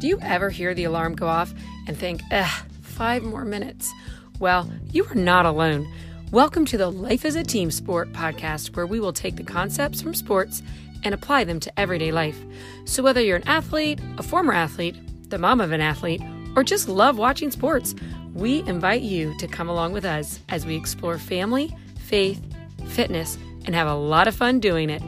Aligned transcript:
Do 0.00 0.08
you 0.08 0.18
ever 0.22 0.48
hear 0.48 0.72
the 0.72 0.84
alarm 0.84 1.14
go 1.14 1.26
off 1.26 1.52
and 1.86 1.94
think, 1.94 2.22
ugh, 2.32 2.64
five 2.80 3.22
more 3.22 3.44
minutes? 3.44 3.92
Well, 4.38 4.72
you 4.90 5.04
are 5.04 5.14
not 5.14 5.44
alone. 5.44 5.86
Welcome 6.32 6.64
to 6.66 6.78
the 6.78 6.90
Life 6.90 7.26
as 7.26 7.34
a 7.34 7.42
Team 7.42 7.70
Sport 7.70 8.10
podcast, 8.14 8.74
where 8.74 8.86
we 8.86 8.98
will 8.98 9.12
take 9.12 9.36
the 9.36 9.42
concepts 9.42 10.00
from 10.00 10.14
sports 10.14 10.62
and 11.04 11.12
apply 11.12 11.44
them 11.44 11.60
to 11.60 11.78
everyday 11.78 12.12
life. 12.12 12.38
So, 12.86 13.02
whether 13.02 13.20
you're 13.20 13.36
an 13.36 13.46
athlete, 13.46 14.00
a 14.16 14.22
former 14.22 14.54
athlete, 14.54 14.96
the 15.28 15.36
mom 15.36 15.60
of 15.60 15.70
an 15.70 15.82
athlete, 15.82 16.22
or 16.56 16.64
just 16.64 16.88
love 16.88 17.18
watching 17.18 17.50
sports, 17.50 17.94
we 18.32 18.60
invite 18.60 19.02
you 19.02 19.36
to 19.36 19.46
come 19.46 19.68
along 19.68 19.92
with 19.92 20.06
us 20.06 20.40
as 20.48 20.64
we 20.64 20.76
explore 20.76 21.18
family, 21.18 21.76
faith, 21.98 22.42
fitness, 22.86 23.36
and 23.66 23.74
have 23.74 23.86
a 23.86 23.94
lot 23.94 24.28
of 24.28 24.34
fun 24.34 24.60
doing 24.60 24.88
it. 24.88 25.02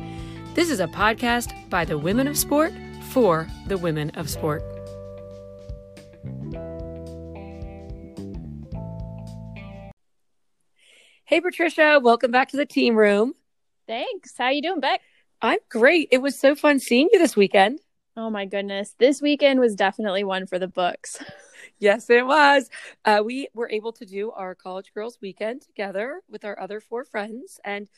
This 0.55 0.69
is 0.69 0.81
a 0.81 0.87
podcast 0.87 1.71
by 1.71 1.87
the 1.87 1.97
women 1.97 2.29
of 2.29 2.37
sport 2.37 2.75
for 3.09 3.49
the 3.69 3.79
women 3.79 4.11
of 4.11 4.29
sport. 4.29 4.63
Hey 11.33 11.41
Patricia, 11.41 11.99
welcome 11.99 12.31
back 12.31 12.51
to 12.51 12.59
the 12.59 12.67
team 12.67 12.95
room. 12.95 13.33
Thanks. 13.87 14.37
How 14.37 14.51
you 14.51 14.61
doing, 14.61 14.81
Beck? 14.81 15.01
I'm 15.41 15.61
great. 15.71 16.09
It 16.13 16.21
was 16.21 16.39
so 16.39 16.55
fun 16.55 16.79
seeing 16.79 17.09
you 17.11 17.19
this 17.19 17.35
weekend. 17.35 17.81
Oh 18.19 18.29
my 18.29 18.45
goodness. 18.45 18.95
This 18.99 19.23
weekend 19.23 19.59
was 19.59 19.75
definitely 19.75 20.25
one 20.25 20.47
for 20.47 20.59
the 20.59 20.69
books. 20.69 21.17
Yes, 21.79 22.11
it 22.11 22.27
was. 22.27 22.69
Uh, 23.05 23.23
we 23.25 23.49
were 23.55 23.71
able 23.71 23.93
to 23.93 24.05
do 24.05 24.31
our 24.33 24.55
college 24.55 24.93
girls 24.93 25.17
weekend 25.23 25.63
together 25.63 26.21
with 26.29 26.45
our 26.45 26.59
other 26.61 26.81
four 26.81 27.05
friends. 27.05 27.59
And, 27.65 27.89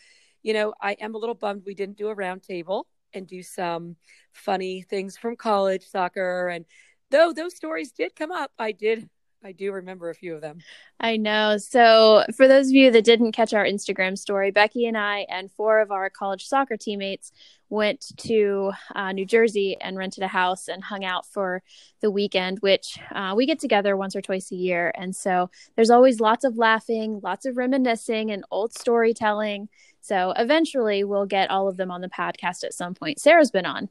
you 0.42 0.52
know, 0.52 0.74
I 0.80 0.92
am 1.00 1.14
a 1.14 1.18
little 1.18 1.34
bummed 1.34 1.64
we 1.66 1.74
didn't 1.74 1.96
do 1.96 2.08
a 2.08 2.14
roundtable 2.14 2.84
and 3.14 3.26
do 3.26 3.42
some 3.42 3.96
funny 4.32 4.82
things 4.82 5.16
from 5.16 5.34
college 5.36 5.86
soccer. 5.88 6.48
And 6.48 6.66
though 7.10 7.32
those 7.32 7.56
stories 7.56 7.91
did 7.91 8.14
come 8.14 8.30
up, 8.30 8.52
I 8.58 8.72
did 8.72 9.08
I 9.45 9.53
do 9.53 9.73
remember 9.73 10.09
a 10.09 10.14
few 10.14 10.34
of 10.34 10.41
them. 10.41 10.61
I 10.98 11.19
know. 11.19 11.59
So, 11.59 12.25
for 12.34 12.48
those 12.48 12.69
of 12.69 12.75
you 12.75 12.91
that 12.91 13.05
didn't 13.05 13.33
catch 13.33 13.53
our 13.53 13.64
Instagram 13.64 14.17
story, 14.17 14.50
Becky 14.50 14.87
and 14.87 14.97
I 14.97 15.27
and 15.28 15.53
four 15.53 15.81
of 15.81 15.91
our 15.91 16.09
college 16.09 16.47
soccer 16.47 16.78
teammates 16.78 17.31
went 17.69 18.06
to 18.19 18.72
uh, 18.95 19.12
New 19.12 19.27
Jersey 19.27 19.77
and 19.78 19.98
rented 19.98 20.22
a 20.22 20.28
house 20.28 20.67
and 20.69 20.83
hung 20.83 21.05
out 21.05 21.27
for 21.27 21.62
the 22.00 22.11
weekend, 22.11 22.61
which 22.61 22.98
uh, 23.15 23.34
we 23.37 23.45
get 23.45 23.59
together 23.59 23.98
once 23.98 24.17
or 24.17 24.22
twice 24.22 24.50
a 24.50 24.56
year. 24.56 24.91
And 24.95 25.15
so, 25.15 25.50
there's 25.77 25.91
always 25.91 26.20
lots 26.20 26.45
of 26.45 26.56
laughing, 26.56 27.20
lots 27.22 27.45
of 27.45 27.59
reminiscing, 27.59 28.31
and 28.31 28.45
old 28.50 28.72
storytelling. 28.72 29.69
So, 30.00 30.33
eventually, 30.39 31.05
we'll 31.05 31.27
get 31.27 31.50
all 31.50 31.69
of 31.69 31.77
them 31.77 31.91
on 31.91 32.00
the 32.00 32.09
podcast 32.09 32.65
at 32.65 32.72
some 32.72 32.95
point. 32.95 33.20
Sarah's 33.20 33.50
been 33.50 33.67
on. 33.67 33.91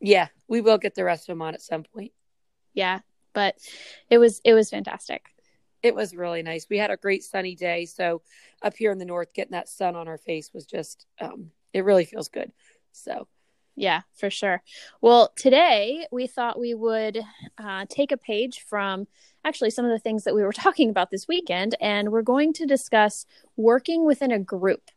Yeah, 0.00 0.28
we 0.48 0.60
will 0.60 0.78
get 0.78 0.96
the 0.96 1.04
rest 1.04 1.28
of 1.28 1.34
them 1.34 1.42
on 1.42 1.54
at 1.54 1.62
some 1.62 1.84
point. 1.84 2.10
Yeah, 2.74 3.00
but 3.32 3.56
it 4.08 4.18
was 4.18 4.40
it 4.44 4.54
was 4.54 4.70
fantastic. 4.70 5.26
It 5.82 5.94
was 5.94 6.14
really 6.14 6.42
nice. 6.42 6.66
We 6.68 6.78
had 6.78 6.90
a 6.90 6.96
great 6.96 7.24
sunny 7.24 7.54
day. 7.54 7.86
So 7.86 8.22
up 8.62 8.76
here 8.76 8.92
in 8.92 8.98
the 8.98 9.04
north 9.04 9.32
getting 9.32 9.52
that 9.52 9.68
sun 9.68 9.96
on 9.96 10.08
our 10.08 10.18
face 10.18 10.50
was 10.52 10.66
just 10.66 11.06
um 11.20 11.50
it 11.72 11.84
really 11.84 12.04
feels 12.04 12.28
good. 12.28 12.52
So 12.92 13.28
yeah 13.76 14.02
for 14.14 14.30
sure. 14.30 14.62
Well 15.00 15.32
today 15.36 16.06
we 16.10 16.26
thought 16.26 16.60
we 16.60 16.74
would 16.74 17.20
uh, 17.58 17.86
take 17.88 18.12
a 18.12 18.16
page 18.16 18.64
from 18.68 19.06
actually 19.44 19.70
some 19.70 19.84
of 19.84 19.90
the 19.90 19.98
things 19.98 20.24
that 20.24 20.34
we 20.34 20.42
were 20.42 20.52
talking 20.64 20.90
about 20.90 21.10
this 21.10 21.28
weekend 21.28 21.74
and 21.80 22.10
we're 22.10 22.22
going 22.22 22.52
to 22.54 22.66
discuss 22.66 23.26
working 23.56 24.04
within 24.04 24.32
a 24.32 24.38
group 24.38 24.90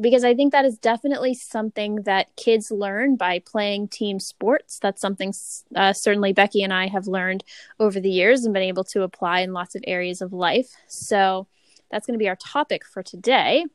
because 0.00 0.24
I 0.24 0.34
think 0.34 0.52
that 0.52 0.64
is 0.64 0.78
definitely 0.78 1.34
something 1.34 1.96
that 2.02 2.34
kids 2.36 2.70
learn 2.70 3.16
by 3.16 3.38
playing 3.38 3.88
team 3.88 4.18
sports. 4.18 4.78
That's 4.78 5.00
something 5.00 5.32
uh, 5.74 5.92
certainly 5.92 6.32
Becky 6.32 6.62
and 6.62 6.72
I 6.72 6.88
have 6.88 7.06
learned 7.06 7.44
over 7.78 8.00
the 8.00 8.10
years 8.10 8.44
and 8.44 8.52
been 8.52 8.62
able 8.62 8.84
to 8.84 9.02
apply 9.02 9.40
in 9.40 9.52
lots 9.52 9.74
of 9.74 9.84
areas 9.86 10.20
of 10.20 10.32
life. 10.32 10.70
So 10.88 11.46
that's 11.90 12.06
going 12.06 12.18
to 12.18 12.22
be 12.22 12.28
our 12.28 12.36
topic 12.36 12.84
for 12.84 13.02
today. 13.02 13.66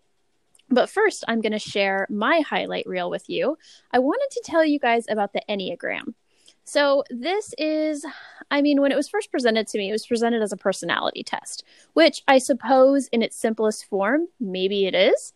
But 0.70 0.90
first, 0.90 1.24
I'm 1.28 1.42
going 1.42 1.54
to 1.54 1.60
share 1.60 2.06
my 2.10 2.42
highlight 2.42 2.86
reel 2.86 3.10
with 3.10 3.30
you. 3.30 3.58
I 3.92 4.00
wanted 4.00 4.30
to 4.32 4.44
tell 4.46 4.64
you 4.64 4.78
guys 4.78 5.06
about 5.10 5.34
the 5.34 5.42
Enneagram. 5.50 6.14
So, 6.64 7.04
this 7.10 7.56
is, 7.58 8.06
I 8.52 8.62
mean, 8.62 8.80
when 8.80 8.92
it 8.92 8.96
was 8.96 9.10
first 9.10 9.32
presented 9.32 9.66
to 9.70 9.80
me, 9.80 9.90
it 9.90 9.92
was 9.92 10.06
presented 10.06 10.44
as 10.44 10.52
a 10.52 10.58
personality 10.58 11.24
test, 11.24 11.64
which 11.94 12.22
I 12.28 12.38
suppose 12.38 13.08
in 13.08 13.24
its 13.24 13.36
simplest 13.36 13.86
form, 13.86 14.28
maybe 14.40 14.86
it 14.86 14.94
is. 14.94 15.34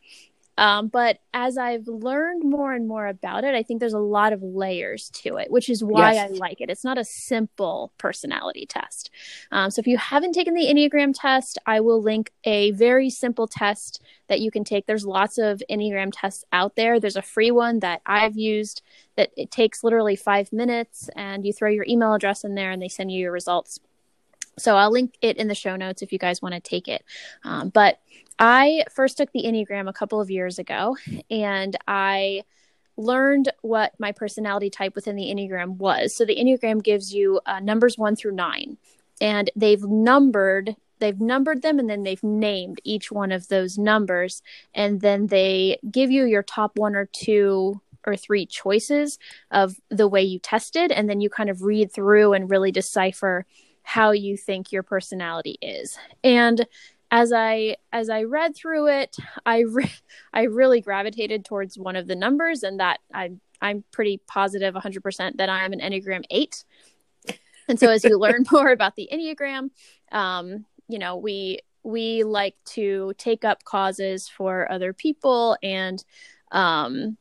Um, 0.58 0.88
but 0.88 1.19
as 1.34 1.58
I've 1.58 1.88
learned 1.88 2.44
more 2.44 2.74
and 2.74 2.88
more 2.88 3.08
about 3.08 3.44
it, 3.44 3.56
I 3.56 3.64
think 3.64 3.80
there's 3.80 3.94
a 3.94 4.00
lot 4.00 4.34
of 4.34 4.44
layers 4.44 5.09
to 5.12 5.38
it, 5.38 5.50
which 5.50 5.69
is 5.69 5.84
why 5.84 6.14
yes. 6.14 6.31
I 6.31 6.34
like 6.36 6.62
it. 6.62 6.69
It's 6.69 6.84
not 6.84 6.97
a 6.97 7.03
simple 7.03 7.91
personality 7.97 8.66
test. 8.66 9.09
Um, 9.52 9.72
so 9.72 9.80
if 9.80 9.88
you 9.88 9.97
haven't 9.97 10.34
taken 10.34 10.53
the 10.53 10.68
Enneagram 10.68 11.13
test, 11.16 11.58
I 11.66 11.80
will 11.80 12.02
link 12.02 12.31
a 12.44 12.72
very 12.72 13.09
simple 13.09 13.47
test 13.47 14.02
that 14.28 14.42
you 14.42 14.52
can 14.52 14.63
take. 14.63 14.86
There's 14.86 15.06
lots 15.06 15.38
of 15.38 15.62
Enneagram 15.69 16.12
tests 16.13 16.46
out 16.52 16.75
there. 16.75 17.00
There's 17.00 17.16
a 17.16 17.22
free 17.22 17.52
one 17.52 17.80
that 17.80 18.02
I've 18.06 18.38
used 18.38 18.81
that 19.16 19.31
it 19.36 19.52
takes 19.52 19.84
literally 19.84 20.16
five 20.16 20.53
minutes, 20.53 21.09
and 21.16 21.46
you 21.46 21.53
throw 21.53 21.69
your 21.69 21.86
email 21.88 22.13
address 22.13 22.44
in 22.44 22.56
there, 22.56 22.72
and 22.72 22.81
they 22.81 22.90
send 22.90 23.12
you 23.12 23.19
your 23.19 23.31
results. 23.31 23.80
So 24.58 24.75
I'll 24.75 24.91
link 24.91 25.16
it 25.22 25.38
in 25.38 25.47
the 25.47 25.56
show 25.56 25.75
notes 25.75 26.02
if 26.02 26.12
you 26.12 26.19
guys 26.19 26.41
want 26.41 26.53
to 26.56 26.62
take 26.62 26.88
it. 26.88 27.03
Um, 27.44 27.69
but 27.69 28.00
I 28.40 28.86
first 28.94 29.18
took 29.18 29.31
the 29.31 29.44
Enneagram 29.44 29.90
a 29.90 29.94
couple 29.94 30.19
of 30.19 30.30
years 30.30 30.59
ago 30.59 30.97
and 31.30 31.75
I 31.88 32.44
learned 32.97 33.52
what 33.62 33.94
my 34.00 34.12
personality 34.12 34.69
type 34.69 34.96
within 34.96 35.16
the 35.16 35.25
Enneagram 35.25 35.78
was. 35.78 36.16
So 36.16 36.25
the 36.25 36.36
Enneagram 36.36 36.84
gives 36.84 37.13
you 37.13 37.40
uh, 37.46 37.59
numbers 37.59 37.97
one 37.97 38.16
through 38.16 38.34
nine, 38.34 38.78
and 39.19 39.50
they've 39.56 39.84
numbered 39.84 40.75
they've 41.00 41.19
numbered 41.19 41.62
them 41.63 41.80
and 41.80 41.90
then 41.90 42.03
they've 42.03 42.24
named 42.24 42.80
each 42.86 43.12
one 43.12 43.34
of 43.34 43.50
those 43.50 43.78
numbers 43.78 44.42
and 44.74 45.02
then 45.02 45.28
they 45.28 45.78
give 45.92 46.09
you 46.09 46.24
your 46.24 46.44
top 46.44 46.78
one 46.78 46.96
or 46.96 47.09
two 47.12 47.81
or 48.06 48.16
three 48.16 48.46
choices 48.46 49.19
of 49.52 49.75
the 49.90 50.08
way 50.08 50.22
you 50.22 50.40
tested 50.40 50.94
and 50.94 51.09
then 51.09 51.19
you 51.19 51.30
kind 51.30 51.50
of 51.50 51.62
read 51.62 51.92
through 51.92 52.31
and 52.31 52.50
really 52.50 52.72
decipher 52.72 53.46
how 53.84 54.12
you 54.12 54.36
think 54.36 54.72
your 54.72 54.84
personality 54.84 55.58
is 55.62 55.98
and 56.24 56.66
as 57.14 57.32
I 57.32 57.78
as 57.92 58.10
I 58.10 58.24
read 58.24 58.56
through 58.56 58.88
it, 58.88 59.16
I 59.46 59.60
re- 59.60 59.94
I 60.34 60.44
really 60.44 60.82
gravitated 60.82 61.46
towards 61.46 61.78
one 61.78 61.96
of 61.96 62.08
the 62.08 62.16
numbers, 62.16 62.64
and 62.64 62.80
that 62.80 63.02
I'm 63.14 63.40
I'm 63.62 63.84
pretty 63.92 64.20
positive 64.28 64.74
100% 64.74 65.38
that 65.38 65.48
I 65.48 65.64
am 65.64 65.72
an 65.72 65.80
Enneagram 65.80 66.24
eight. 66.32 66.66
And 67.70 67.80
so, 67.80 67.90
as 67.90 68.04
you 68.04 68.20
learn 68.20 68.46
more 68.52 68.72
about 68.72 68.96
the 68.96 69.08
Enneagram, 69.14 69.70
um, 70.12 70.66
you 70.90 70.98
know 70.98 71.18
we 71.18 71.60
we 71.84 72.24
like 72.24 72.56
to 72.66 73.14
take 73.20 73.46
up 73.46 73.64
causes 73.64 74.28
for 74.28 74.70
other 74.72 74.92
people 74.92 75.56
and 75.62 76.04
um, 76.52 77.18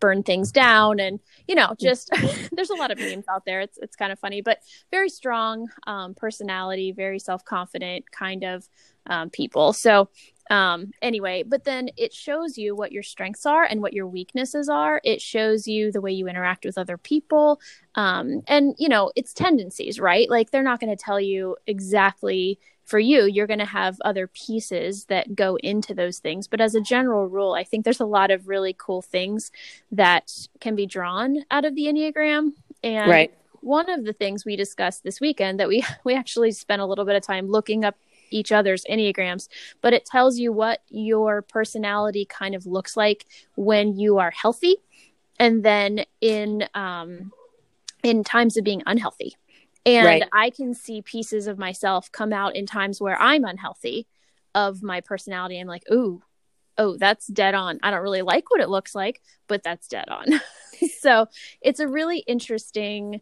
burn 0.00 0.22
things 0.22 0.50
down 0.50 1.00
and 1.00 1.20
you 1.46 1.54
know 1.54 1.74
just 1.78 2.10
there's 2.52 2.70
a 2.70 2.74
lot 2.74 2.90
of 2.90 2.98
memes 2.98 3.26
out 3.28 3.44
there. 3.44 3.60
It's 3.60 3.78
it's 3.78 3.96
kind 3.96 4.12
of 4.12 4.18
funny 4.18 4.40
but 4.40 4.58
very 4.90 5.08
strong 5.08 5.68
um, 5.86 6.14
personality 6.14 6.92
very 6.92 7.18
self-confident 7.18 8.10
kind 8.10 8.44
of 8.44 8.68
um, 9.06 9.30
people. 9.30 9.72
So 9.72 10.08
um, 10.50 10.92
anyway 11.02 11.42
but 11.46 11.64
then 11.64 11.90
it 11.96 12.12
shows 12.14 12.56
you 12.56 12.74
what 12.74 12.92
your 12.92 13.02
strengths 13.02 13.44
are 13.44 13.64
and 13.64 13.82
what 13.82 13.92
your 13.92 14.06
weaknesses 14.06 14.68
are. 14.68 15.00
It 15.04 15.20
shows 15.20 15.66
you 15.66 15.92
the 15.92 16.00
way 16.00 16.12
you 16.12 16.28
interact 16.28 16.64
with 16.64 16.78
other 16.78 16.96
people. 16.96 17.60
Um, 17.94 18.42
and 18.46 18.74
you 18.78 18.88
know 18.88 19.12
it's 19.16 19.32
tendencies 19.32 20.00
right? 20.00 20.28
Like 20.28 20.50
they're 20.50 20.62
not 20.62 20.80
going 20.80 20.94
to 20.96 21.02
tell 21.02 21.20
you 21.20 21.56
exactly 21.66 22.58
for 22.88 22.98
you, 22.98 23.26
you're 23.26 23.46
going 23.46 23.58
to 23.58 23.66
have 23.66 24.00
other 24.02 24.26
pieces 24.26 25.04
that 25.04 25.34
go 25.34 25.56
into 25.56 25.92
those 25.92 26.20
things. 26.20 26.48
But 26.48 26.62
as 26.62 26.74
a 26.74 26.80
general 26.80 27.28
rule, 27.28 27.52
I 27.52 27.62
think 27.62 27.84
there's 27.84 28.00
a 28.00 28.06
lot 28.06 28.30
of 28.30 28.48
really 28.48 28.74
cool 28.78 29.02
things 29.02 29.52
that 29.92 30.32
can 30.60 30.74
be 30.74 30.86
drawn 30.86 31.44
out 31.50 31.66
of 31.66 31.74
the 31.74 31.84
Enneagram. 31.84 32.52
And 32.82 33.10
right. 33.10 33.34
one 33.60 33.90
of 33.90 34.06
the 34.06 34.14
things 34.14 34.46
we 34.46 34.56
discussed 34.56 35.04
this 35.04 35.20
weekend 35.20 35.60
that 35.60 35.68
we 35.68 35.84
we 36.04 36.14
actually 36.14 36.50
spent 36.52 36.80
a 36.80 36.86
little 36.86 37.04
bit 37.04 37.14
of 37.14 37.22
time 37.22 37.46
looking 37.46 37.84
up 37.84 37.96
each 38.30 38.52
other's 38.52 38.84
enneagrams 38.90 39.48
but 39.80 39.94
it 39.94 40.04
tells 40.04 40.38
you 40.38 40.52
what 40.52 40.82
your 40.90 41.40
personality 41.40 42.26
kind 42.26 42.54
of 42.54 42.66
looks 42.66 42.94
like 42.94 43.24
when 43.56 43.98
you 43.98 44.18
are 44.18 44.30
healthy 44.30 44.76
and 45.38 45.64
then 45.64 46.04
in 46.20 46.68
um 46.74 47.32
in 48.02 48.22
times 48.22 48.58
of 48.58 48.64
being 48.64 48.82
unhealthy 48.84 49.34
and 49.86 50.06
right. 50.06 50.22
I 50.32 50.50
can 50.50 50.74
see 50.74 51.02
pieces 51.02 51.46
of 51.46 51.58
myself 51.58 52.10
come 52.12 52.32
out 52.32 52.56
in 52.56 52.66
times 52.66 53.00
where 53.00 53.20
I'm 53.20 53.44
unhealthy 53.44 54.06
of 54.54 54.82
my 54.82 55.00
personality. 55.00 55.58
I'm 55.58 55.66
like, 55.66 55.84
ooh, 55.90 56.22
oh, 56.76 56.96
that's 56.96 57.26
dead 57.26 57.54
on. 57.54 57.78
I 57.82 57.90
don't 57.90 58.02
really 58.02 58.22
like 58.22 58.50
what 58.50 58.60
it 58.60 58.68
looks 58.68 58.94
like, 58.94 59.20
but 59.46 59.62
that's 59.62 59.88
dead 59.88 60.08
on. 60.08 60.26
so 61.00 61.26
it's 61.60 61.80
a 61.80 61.88
really 61.88 62.18
interesting 62.18 63.20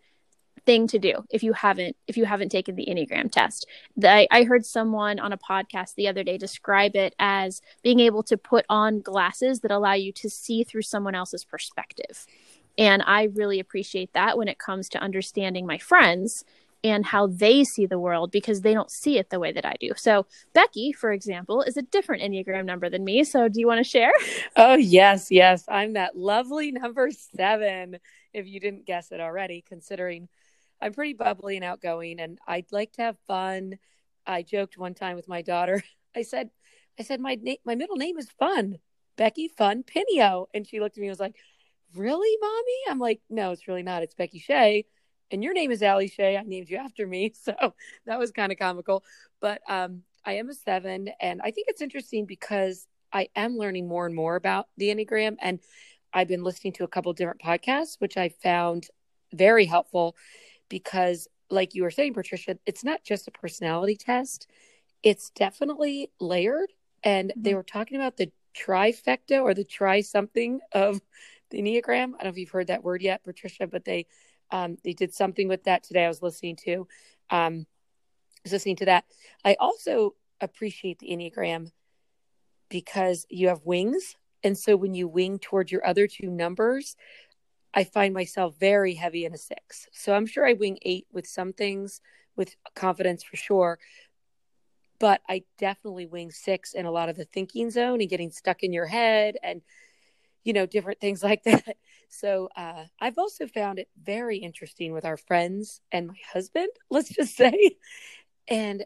thing 0.67 0.89
to 0.89 0.99
do 0.99 1.25
if 1.31 1.45
you 1.45 1.53
haven't 1.53 1.97
if 2.09 2.17
you 2.17 2.25
haven't 2.25 2.51
taken 2.51 2.75
the 2.75 2.87
enneagram 2.87 3.31
test 3.31 3.69
I, 4.03 4.27
I 4.33 4.43
heard 4.43 4.67
someone 4.67 5.21
on 5.21 5.33
a 5.33 5.39
podcast 5.39 5.95
the 5.95 6.09
other 6.09 6.25
day 6.25 6.39
describe 6.39 6.97
it 6.97 7.15
as 7.21 7.63
being 7.83 8.01
able 8.01 8.25
to 8.25 8.37
put 8.37 8.67
on 8.69 9.01
glasses 9.01 9.61
that 9.61 9.71
allow 9.71 9.93
you 9.93 10.11
to 10.15 10.29
see 10.29 10.65
through 10.65 10.83
someone 10.83 11.15
else's 11.15 11.45
perspective 11.45 12.27
And 12.79 13.03
I 13.07 13.25
really 13.35 13.61
appreciate 13.61 14.13
that 14.13 14.37
when 14.37 14.49
it 14.49 14.59
comes 14.59 14.89
to 14.91 15.03
understanding 15.03 15.67
my 15.67 15.79
friends 15.79 16.45
and 16.85 17.05
how 17.07 17.27
they 17.27 17.65
see 17.65 17.87
the 17.87 17.99
world 17.99 18.31
because 18.31 18.61
they 18.61 18.75
don't 18.75 18.91
see 18.91 19.19
it 19.19 19.31
the 19.31 19.41
way 19.41 19.51
that 19.51 19.65
I 19.65 19.75
do. 19.81 19.93
So, 19.97 20.27
Becky, 20.53 20.93
for 20.93 21.11
example, 21.11 21.63
is 21.63 21.77
a 21.77 21.83
different 21.83 22.23
Enneagram 22.23 22.65
number 22.65 22.89
than 22.89 23.05
me. 23.05 23.25
So, 23.25 23.49
do 23.49 23.59
you 23.59 23.67
want 23.67 23.79
to 23.79 23.91
share? 23.91 24.13
Oh, 24.57 24.75
yes, 24.75 25.29
yes. 25.31 25.65
I'm 25.69 25.95
that 25.95 26.17
lovely 26.17 26.71
number 26.73 27.11
seven, 27.11 27.99
if 28.33 28.47
you 28.47 28.61
didn't 28.61 28.87
guess 28.87 29.11
it 29.11 29.21
already, 29.21 29.65
considering 29.67 30.29
I'm 30.81 30.93
pretty 30.93 31.15
bubbly 31.15 31.57
and 31.57 31.65
outgoing 31.65 32.21
and 32.21 32.39
I'd 32.47 32.71
like 32.71 32.93
to 32.93 33.03
have 33.03 33.19
fun. 33.27 33.79
I 34.27 34.43
joked 34.43 34.79
one 34.79 34.95
time 34.95 35.17
with 35.17 35.29
my 35.29 35.43
daughter. 35.43 35.83
I 36.17 36.23
said, 36.23 36.51
I 36.99 37.03
said, 37.03 37.21
my 37.21 37.37
name, 37.41 37.59
my 37.65 37.75
middle 37.75 37.97
name 37.97 38.19
is 38.19 38.31
fun, 38.39 38.79
Becky 39.17 39.49
Fun 39.49 39.83
Pinio. 39.83 40.49
And 40.55 40.67
she 40.67 40.81
looked 40.81 40.97
at 40.97 41.01
me 41.01 41.09
and 41.09 41.13
was 41.13 41.21
like, 41.21 41.37
really, 41.95 42.37
mommy? 42.41 42.79
I'm 42.89 42.99
like, 42.99 43.21
no, 43.31 43.53
it's 43.53 43.69
really 43.69 43.83
not. 43.83 44.03
It's 44.03 44.15
Becky 44.15 44.39
Shea 44.39 44.85
and 45.31 45.43
your 45.43 45.53
name 45.53 45.71
is 45.71 45.83
Allie 45.83 46.09
Shea. 46.09 46.37
I 46.37 46.43
named 46.43 46.71
you 46.71 46.77
after 46.77 47.07
me. 47.07 47.33
So 47.43 47.75
that 48.07 48.19
was 48.19 48.33
kind 48.33 48.51
of 48.51 48.59
comical. 48.59 49.05
But 49.41 49.61
um, 49.69 50.03
I 50.25 50.35
am 50.35 50.49
a 50.49 50.55
seven. 50.55 51.11
And 51.21 51.41
I 51.43 51.51
think 51.51 51.69
it's 51.69 51.83
interesting 51.83 52.27
because 52.27 52.87
I 53.13 53.29
am 53.37 53.57
learning 53.57 53.89
more 53.89 54.07
and 54.07 54.15
more 54.15 54.37
about 54.37 54.67
the 54.77 54.89
Enneagram. 54.89 55.37
And 55.41 55.61
I've 56.13 56.29
been 56.29 56.43
listening 56.43 56.73
to 56.75 56.85
a 56.85 56.89
couple 56.89 57.13
different 57.13 57.41
podcasts, 57.41 58.01
which 58.01 58.17
I 58.17 58.31
found 58.31 58.89
very 59.33 59.65
helpful 59.67 60.17
because, 60.69 61.29
like 61.51 61.75
you 61.75 61.83
were 61.83 61.91
saying, 61.91 62.15
Patricia, 62.15 62.59
it's 62.67 62.83
not 62.83 63.05
just 63.05 63.29
a 63.29 63.33
personality 63.33 63.97
test, 63.97 64.49
it's 65.03 65.31
definitely 65.31 66.11
layered. 66.21 66.73
And 67.05 67.31
mm-hmm. 67.31 67.43
they 67.43 67.55
were 67.55 67.63
talking 67.63 67.97
about 67.97 68.17
the 68.17 68.33
trifecta 68.57 69.41
or 69.43 69.55
the 69.55 69.65
try 69.65 70.01
something 70.01 70.61
of 70.73 71.01
the 71.51 71.59
Enneagram. 71.59 71.91
I 72.15 72.23
don't 72.23 72.25
know 72.25 72.31
if 72.31 72.39
you've 72.39 72.51
heard 72.51 72.69
that 72.69 72.85
word 72.85 73.03
yet, 73.03 73.25
Patricia, 73.25 73.67
but 73.67 73.85
they 73.85 74.07
um, 74.51 74.77
they 74.85 74.93
did 74.93 75.13
something 75.13 75.49
with 75.49 75.65
that 75.65 75.83
today. 75.83 76.05
I 76.05 76.09
was 76.09 76.23
listening 76.23 76.57
to, 76.65 76.87
um, 77.31 77.67
was 78.45 78.53
listening 78.53 78.77
to 78.77 78.85
that. 78.87 79.05
I 79.45 79.57
also 79.59 80.15
appreciate 80.41 80.99
the 80.99 81.09
Enneagram 81.09 81.73
because 82.69 83.27
you 83.29 83.49
have 83.49 83.65
wings. 83.65 84.17
And 84.45 84.57
so 84.57 84.77
when 84.77 84.95
you 84.95 85.09
wing 85.09 85.39
toward 85.39 85.71
your 85.71 85.85
other 85.87 86.07
two 86.07 86.31
numbers, 86.31 86.97
I 87.75 87.85
find 87.85 88.15
myself 88.15 88.55
very 88.59 88.95
heavy 88.95 89.25
in 89.25 89.35
a 89.35 89.39
six. 89.39 89.89
So 89.93 90.15
I'm 90.15 90.27
sure 90.27 90.47
I 90.47 90.53
wing 90.53 90.79
eight 90.83 91.07
with 91.13 91.27
some 91.27 91.53
things 91.53 92.01
with 92.37 92.55
confidence 92.75 93.25
for 93.25 93.37
sure. 93.37 93.79
But 94.99 95.21
I 95.29 95.43
definitely 95.59 96.07
wing 96.07 96.31
six 96.31 96.73
in 96.73 96.87
a 96.87 96.91
lot 96.91 97.09
of 97.09 97.17
the 97.17 97.27
thinking 97.27 97.71
zone 97.71 98.01
and 98.01 98.09
getting 98.09 98.31
stuck 98.31 98.63
in 98.63 98.73
your 98.73 98.87
head 98.87 99.37
and 99.43 99.61
you 100.47 100.53
know, 100.53 100.65
different 100.65 101.01
things 101.01 101.23
like 101.31 101.43
that. 101.43 101.77
So 102.09 102.49
uh, 102.57 102.85
I've 103.01 103.19
also 103.19 103.47
found 103.47 103.79
it 103.79 103.89
very 104.03 104.39
interesting 104.39 104.93
with 104.93 105.05
our 105.05 105.17
friends 105.17 105.81
and 105.93 106.07
my 106.07 106.19
husband, 106.33 106.69
let's 106.91 107.11
just 107.11 107.37
say. 107.37 107.77
And 108.49 108.85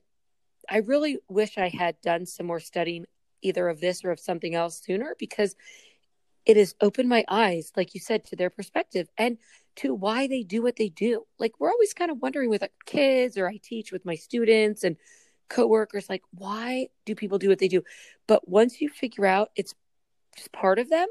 I 0.69 0.79
really 0.79 1.19
wish 1.29 1.59
I 1.59 1.69
had 1.69 2.01
done 2.01 2.27
some 2.27 2.47
more 2.47 2.61
studying 2.61 3.05
either 3.43 3.69
of 3.69 3.81
this 3.81 4.05
or 4.05 4.11
of 4.11 4.19
something 4.19 4.55
else 4.55 4.81
sooner 4.83 5.15
because 5.19 5.55
it 6.47 6.57
has 6.57 6.75
opened 6.81 7.09
my 7.09 7.25
eyes, 7.29 7.71
like 7.77 7.95
you 7.95 8.01
said, 8.01 8.25
to 8.25 8.37
their 8.37 8.51
perspective 8.51 9.09
and 9.19 9.37
to 9.77 9.95
why 9.95 10.27
they 10.27 10.43
do 10.43 10.63
what 10.63 10.77
they 10.77 10.89
do. 10.89 11.25
Like 11.39 11.53
we're 11.59 11.71
always 11.71 11.93
kind 11.93 12.11
of 12.11 12.23
wondering 12.23 12.49
with 12.49 12.63
our 12.63 12.71
kids 12.87 13.37
or 13.37 13.47
I 13.47 13.59
teach 13.63 13.93
with 13.93 14.07
my 14.07 14.15
students 14.15 14.83
and 14.83 14.97
coworkers, 15.51 16.09
like, 16.09 16.23
why 16.33 16.89
do 17.05 17.15
people 17.15 17.39
do 17.39 17.49
what 17.49 17.59
they 17.59 17.69
do? 17.69 17.83
But 18.27 18.49
once 18.49 18.81
you 18.81 18.89
figure 18.89 19.27
out 19.27 19.51
it's 19.57 19.75
just 20.37 20.53
part 20.53 20.79
of 20.79 20.89
them, 20.89 21.09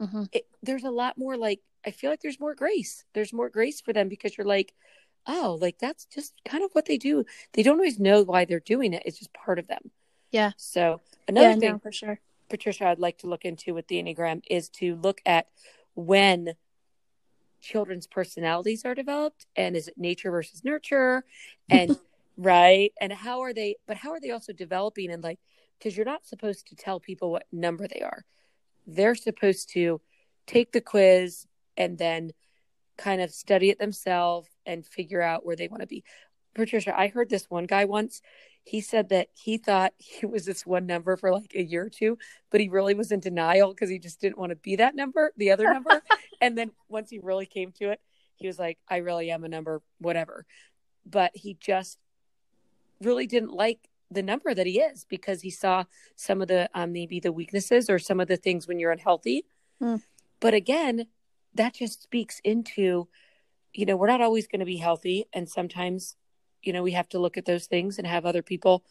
mm-hmm. 0.00 0.24
it, 0.32 0.46
there's 0.62 0.84
a 0.84 0.90
lot 0.90 1.18
more 1.18 1.36
like 1.36 1.60
I 1.86 1.90
feel 1.92 2.10
like 2.10 2.20
there's 2.20 2.40
more 2.40 2.54
grace. 2.54 3.04
There's 3.14 3.32
more 3.32 3.48
grace 3.48 3.80
for 3.80 3.92
them 3.92 4.08
because 4.08 4.36
you're 4.36 4.46
like, 4.46 4.74
oh, 5.26 5.58
like 5.60 5.78
that's 5.78 6.04
just 6.06 6.34
kind 6.44 6.64
of 6.64 6.70
what 6.72 6.86
they 6.86 6.98
do. 6.98 7.24
They 7.52 7.62
don't 7.62 7.78
always 7.78 8.00
know 8.00 8.22
why 8.22 8.44
they're 8.44 8.60
doing 8.60 8.92
it. 8.92 9.02
It's 9.06 9.18
just 9.18 9.32
part 9.32 9.58
of 9.58 9.68
them. 9.68 9.90
Yeah. 10.32 10.52
So 10.56 11.00
another 11.28 11.50
yeah, 11.50 11.56
thing 11.56 11.72
no, 11.72 11.78
for 11.78 11.92
sure, 11.92 12.20
Patricia, 12.48 12.88
I'd 12.88 12.98
like 12.98 13.18
to 13.18 13.28
look 13.28 13.44
into 13.44 13.74
with 13.74 13.86
the 13.88 14.02
Enneagram 14.02 14.42
is 14.50 14.68
to 14.70 14.96
look 14.96 15.20
at 15.24 15.46
when 15.94 16.54
children's 17.60 18.06
personalities 18.06 18.84
are 18.84 18.94
developed 18.94 19.46
and 19.56 19.76
is 19.76 19.88
it 19.88 19.94
nature 19.96 20.30
versus 20.30 20.64
nurture 20.64 21.24
and 21.70 21.98
right 22.36 22.92
and 23.00 23.12
how 23.12 23.40
are 23.40 23.54
they 23.54 23.76
but 23.88 23.96
how 23.96 24.10
are 24.10 24.20
they 24.20 24.30
also 24.30 24.52
developing 24.52 25.10
and 25.10 25.24
like 25.24 25.38
because 25.78 25.96
you're 25.96 26.06
not 26.06 26.26
supposed 26.26 26.68
to 26.68 26.76
tell 26.76 27.00
people 27.00 27.32
what 27.32 27.46
number 27.50 27.88
they 27.88 28.02
are 28.02 28.24
they're 28.86 29.14
supposed 29.14 29.70
to 29.72 30.00
take 30.46 30.72
the 30.72 30.80
quiz 30.80 31.46
and 31.76 31.98
then 31.98 32.32
kind 32.96 33.20
of 33.20 33.30
study 33.30 33.70
it 33.70 33.78
themselves 33.78 34.48
and 34.64 34.86
figure 34.86 35.20
out 35.20 35.44
where 35.44 35.56
they 35.56 35.68
want 35.68 35.82
to 35.82 35.86
be. 35.86 36.04
Patricia, 36.54 36.98
I 36.98 37.08
heard 37.08 37.28
this 37.28 37.50
one 37.50 37.66
guy 37.66 37.84
once. 37.84 38.22
He 38.64 38.80
said 38.80 39.10
that 39.10 39.28
he 39.34 39.58
thought 39.58 39.92
he 39.98 40.26
was 40.26 40.44
this 40.44 40.64
one 40.64 40.86
number 40.86 41.16
for 41.16 41.30
like 41.30 41.52
a 41.54 41.62
year 41.62 41.84
or 41.84 41.90
two, 41.90 42.18
but 42.50 42.60
he 42.60 42.68
really 42.68 42.94
was 42.94 43.12
in 43.12 43.20
denial 43.20 43.70
because 43.70 43.90
he 43.90 43.98
just 43.98 44.20
didn't 44.20 44.38
want 44.38 44.50
to 44.50 44.56
be 44.56 44.76
that 44.76 44.94
number, 44.94 45.32
the 45.36 45.50
other 45.50 45.64
number. 45.64 46.02
and 46.40 46.56
then 46.56 46.70
once 46.88 47.10
he 47.10 47.18
really 47.18 47.46
came 47.46 47.72
to 47.72 47.90
it, 47.90 48.00
he 48.36 48.46
was 48.46 48.58
like, 48.58 48.78
I 48.88 48.98
really 48.98 49.30
am 49.30 49.44
a 49.44 49.48
number, 49.48 49.82
whatever. 49.98 50.44
But 51.04 51.32
he 51.34 51.56
just 51.60 51.98
really 53.00 53.26
didn't 53.26 53.52
like 53.52 53.78
the 54.10 54.22
number 54.22 54.54
that 54.54 54.66
he 54.66 54.80
is 54.80 55.04
because 55.04 55.42
he 55.42 55.50
saw 55.50 55.84
some 56.14 56.40
of 56.40 56.48
the 56.48 56.68
um, 56.74 56.92
maybe 56.92 57.20
the 57.20 57.32
weaknesses 57.32 57.90
or 57.90 57.98
some 57.98 58.20
of 58.20 58.28
the 58.28 58.36
things 58.36 58.68
when 58.68 58.78
you're 58.78 58.92
unhealthy. 58.92 59.44
Mm. 59.82 60.02
But 60.40 60.54
again, 60.54 61.06
that 61.54 61.74
just 61.74 62.02
speaks 62.02 62.40
into, 62.44 63.08
you 63.72 63.86
know, 63.86 63.96
we're 63.96 64.06
not 64.06 64.20
always 64.20 64.46
going 64.46 64.60
to 64.60 64.66
be 64.66 64.76
healthy, 64.76 65.26
and 65.32 65.48
sometimes, 65.48 66.16
you 66.62 66.72
know, 66.72 66.82
we 66.82 66.92
have 66.92 67.08
to 67.10 67.18
look 67.18 67.36
at 67.36 67.46
those 67.46 67.66
things 67.66 67.98
and 67.98 68.06
have 68.06 68.26
other 68.26 68.42
people 68.42 68.84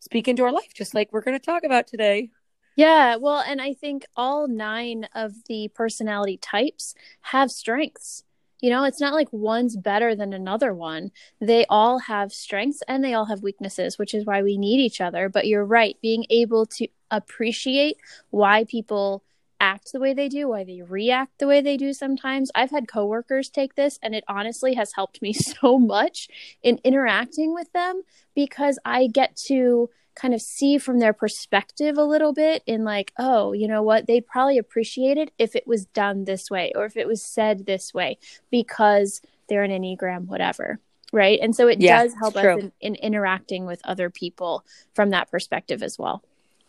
speak 0.00 0.28
into 0.28 0.44
our 0.44 0.52
life, 0.52 0.72
just 0.74 0.94
like 0.94 1.12
we're 1.12 1.20
going 1.20 1.38
to 1.38 1.44
talk 1.44 1.64
about 1.64 1.86
today. 1.86 2.30
Yeah, 2.76 3.16
well, 3.16 3.42
and 3.46 3.62
I 3.62 3.72
think 3.72 4.04
all 4.16 4.48
nine 4.48 5.06
of 5.14 5.44
the 5.46 5.68
personality 5.68 6.36
types 6.36 6.94
have 7.22 7.50
strengths. 7.50 8.24
You 8.64 8.70
know, 8.70 8.84
it's 8.84 8.98
not 8.98 9.12
like 9.12 9.28
one's 9.30 9.76
better 9.76 10.14
than 10.14 10.32
another 10.32 10.72
one. 10.72 11.10
They 11.38 11.66
all 11.68 11.98
have 11.98 12.32
strengths 12.32 12.82
and 12.88 13.04
they 13.04 13.12
all 13.12 13.26
have 13.26 13.42
weaknesses, 13.42 13.98
which 13.98 14.14
is 14.14 14.24
why 14.24 14.42
we 14.42 14.56
need 14.56 14.80
each 14.80 15.02
other. 15.02 15.28
But 15.28 15.46
you're 15.46 15.66
right, 15.66 15.98
being 16.00 16.24
able 16.30 16.64
to 16.78 16.88
appreciate 17.10 17.98
why 18.30 18.64
people 18.64 19.22
act 19.60 19.92
the 19.92 20.00
way 20.00 20.14
they 20.14 20.30
do, 20.30 20.48
why 20.48 20.64
they 20.64 20.80
react 20.80 21.40
the 21.40 21.46
way 21.46 21.60
they 21.60 21.76
do 21.76 21.92
sometimes. 21.92 22.50
I've 22.54 22.70
had 22.70 22.88
coworkers 22.88 23.50
take 23.50 23.74
this 23.74 23.98
and 24.02 24.14
it 24.14 24.24
honestly 24.28 24.72
has 24.76 24.94
helped 24.94 25.20
me 25.20 25.32
so 25.34 25.78
much 25.78 26.30
in 26.62 26.80
interacting 26.84 27.52
with 27.52 27.70
them 27.74 28.00
because 28.34 28.78
I 28.82 29.08
get 29.08 29.36
to 29.48 29.90
kind 30.14 30.34
of 30.34 30.40
see 30.40 30.78
from 30.78 30.98
their 30.98 31.12
perspective 31.12 31.98
a 31.98 32.04
little 32.04 32.32
bit 32.32 32.62
in 32.66 32.84
like 32.84 33.12
oh 33.18 33.52
you 33.52 33.68
know 33.68 33.82
what? 33.82 34.06
They'd 34.06 34.26
probably 34.26 34.58
appreciate 34.58 35.18
it 35.18 35.32
if 35.38 35.56
it 35.56 35.66
was 35.66 35.86
done 35.86 36.24
this 36.24 36.50
way 36.50 36.72
or 36.74 36.84
if 36.84 36.96
it 36.96 37.06
was 37.06 37.22
said 37.22 37.66
this 37.66 37.92
way 37.92 38.18
because 38.50 39.20
they're 39.48 39.62
an 39.64 39.70
enneagram 39.70 40.26
whatever 40.26 40.78
right? 41.12 41.38
And 41.40 41.54
so 41.54 41.68
it 41.68 41.80
yeah, 41.80 42.02
does 42.02 42.14
help 42.14 42.34
us 42.34 42.60
in, 42.60 42.72
in 42.80 42.96
interacting 42.96 43.66
with 43.66 43.80
other 43.84 44.10
people 44.10 44.64
from 44.94 45.10
that 45.10 45.30
perspective 45.30 45.80
as 45.80 45.96
well. 45.96 46.24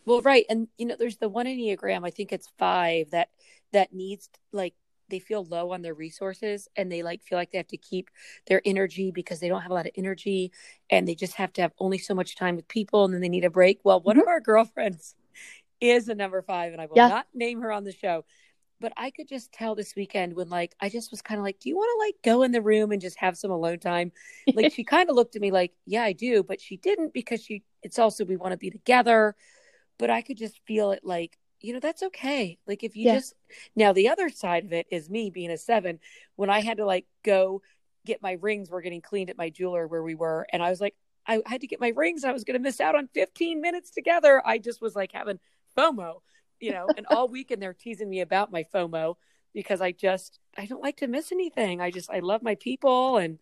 Well 0.06 0.20
right 0.20 0.46
and 0.48 0.68
you 0.78 0.86
know 0.86 0.94
there's 0.96 1.16
the 1.16 1.28
one 1.28 1.46
enneagram 1.46 2.06
i 2.06 2.10
think 2.10 2.32
it's 2.32 2.48
five 2.58 3.10
that 3.10 3.28
that 3.72 3.92
needs 3.92 4.30
like 4.52 4.72
they 5.08 5.18
feel 5.18 5.44
low 5.44 5.72
on 5.72 5.82
their 5.82 5.94
resources 5.94 6.68
and 6.76 6.90
they 6.90 7.02
like 7.02 7.22
feel 7.22 7.38
like 7.38 7.50
they 7.50 7.58
have 7.58 7.66
to 7.68 7.76
keep 7.76 8.10
their 8.46 8.60
energy 8.64 9.10
because 9.10 9.40
they 9.40 9.48
don't 9.48 9.62
have 9.62 9.70
a 9.70 9.74
lot 9.74 9.86
of 9.86 9.92
energy 9.96 10.52
and 10.90 11.06
they 11.06 11.14
just 11.14 11.34
have 11.34 11.52
to 11.54 11.62
have 11.62 11.72
only 11.78 11.98
so 11.98 12.14
much 12.14 12.36
time 12.36 12.56
with 12.56 12.68
people 12.68 13.04
and 13.04 13.14
then 13.14 13.20
they 13.20 13.28
need 13.28 13.44
a 13.44 13.50
break. 13.50 13.80
Well, 13.84 14.00
one 14.00 14.16
mm-hmm. 14.16 14.22
of 14.22 14.28
our 14.28 14.40
girlfriends 14.40 15.14
is 15.80 16.08
a 16.08 16.14
number 16.14 16.42
five 16.42 16.72
and 16.72 16.80
I 16.80 16.86
will 16.86 16.96
yeah. 16.96 17.08
not 17.08 17.26
name 17.34 17.60
her 17.60 17.72
on 17.72 17.84
the 17.84 17.92
show. 17.92 18.24
But 18.78 18.92
I 18.98 19.10
could 19.10 19.26
just 19.26 19.52
tell 19.52 19.74
this 19.74 19.94
weekend 19.96 20.34
when 20.34 20.50
like 20.50 20.74
I 20.80 20.90
just 20.90 21.10
was 21.10 21.22
kind 21.22 21.38
of 21.38 21.44
like, 21.44 21.58
Do 21.60 21.70
you 21.70 21.76
want 21.76 21.88
to 21.94 22.06
like 22.06 22.16
go 22.22 22.42
in 22.42 22.52
the 22.52 22.60
room 22.60 22.92
and 22.92 23.00
just 23.00 23.18
have 23.18 23.38
some 23.38 23.50
alone 23.50 23.78
time? 23.78 24.12
Like 24.54 24.72
she 24.72 24.84
kind 24.84 25.08
of 25.08 25.16
looked 25.16 25.34
at 25.34 25.40
me 25.40 25.50
like, 25.50 25.72
Yeah, 25.86 26.02
I 26.02 26.12
do, 26.12 26.42
but 26.42 26.60
she 26.60 26.76
didn't 26.76 27.14
because 27.14 27.42
she 27.42 27.62
it's 27.82 27.98
also 27.98 28.26
we 28.26 28.36
want 28.36 28.52
to 28.52 28.58
be 28.58 28.70
together. 28.70 29.34
But 29.98 30.10
I 30.10 30.20
could 30.20 30.36
just 30.36 30.60
feel 30.66 30.90
it 30.90 31.00
like 31.04 31.38
you 31.66 31.72
know 31.72 31.80
that's 31.80 32.04
okay. 32.04 32.58
Like 32.64 32.84
if 32.84 32.94
you 32.94 33.06
yeah. 33.06 33.14
just 33.16 33.34
now 33.74 33.92
the 33.92 34.08
other 34.08 34.28
side 34.28 34.64
of 34.64 34.72
it 34.72 34.86
is 34.88 35.10
me 35.10 35.30
being 35.30 35.50
a 35.50 35.58
seven. 35.58 35.98
When 36.36 36.48
i 36.48 36.60
had 36.60 36.76
to 36.76 36.86
like 36.86 37.06
go 37.24 37.60
get 38.04 38.22
my 38.22 38.38
rings 38.40 38.70
were 38.70 38.82
getting 38.82 39.00
cleaned 39.00 39.30
at 39.30 39.36
my 39.36 39.50
jeweler 39.50 39.88
where 39.88 40.02
we 40.02 40.14
were 40.14 40.46
and 40.52 40.62
i 40.62 40.70
was 40.70 40.80
like 40.80 40.94
i 41.26 41.42
had 41.44 41.62
to 41.62 41.66
get 41.66 41.80
my 41.80 41.88
rings. 41.88 42.22
I 42.22 42.30
was 42.30 42.44
going 42.44 42.54
to 42.54 42.62
miss 42.62 42.80
out 42.80 42.94
on 42.94 43.08
15 43.12 43.60
minutes 43.60 43.90
together. 43.90 44.40
I 44.46 44.58
just 44.58 44.80
was 44.80 44.94
like 44.94 45.10
having 45.10 45.40
fomo 45.76 46.20
you 46.60 46.70
know 46.70 46.86
and 46.96 47.04
all 47.10 47.28
weekend 47.36 47.60
they're 47.60 47.74
teasing 47.74 48.08
me 48.08 48.20
about 48.20 48.52
my 48.52 48.64
fomo 48.72 49.16
because 49.52 49.82
i 49.82 49.92
just 49.92 50.38
i 50.56 50.64
don't 50.64 50.82
like 50.82 50.98
to 50.98 51.08
miss 51.08 51.32
anything. 51.32 51.80
I 51.80 51.90
just 51.90 52.10
i 52.10 52.20
love 52.20 52.42
my 52.44 52.54
people 52.54 53.16
and 53.16 53.40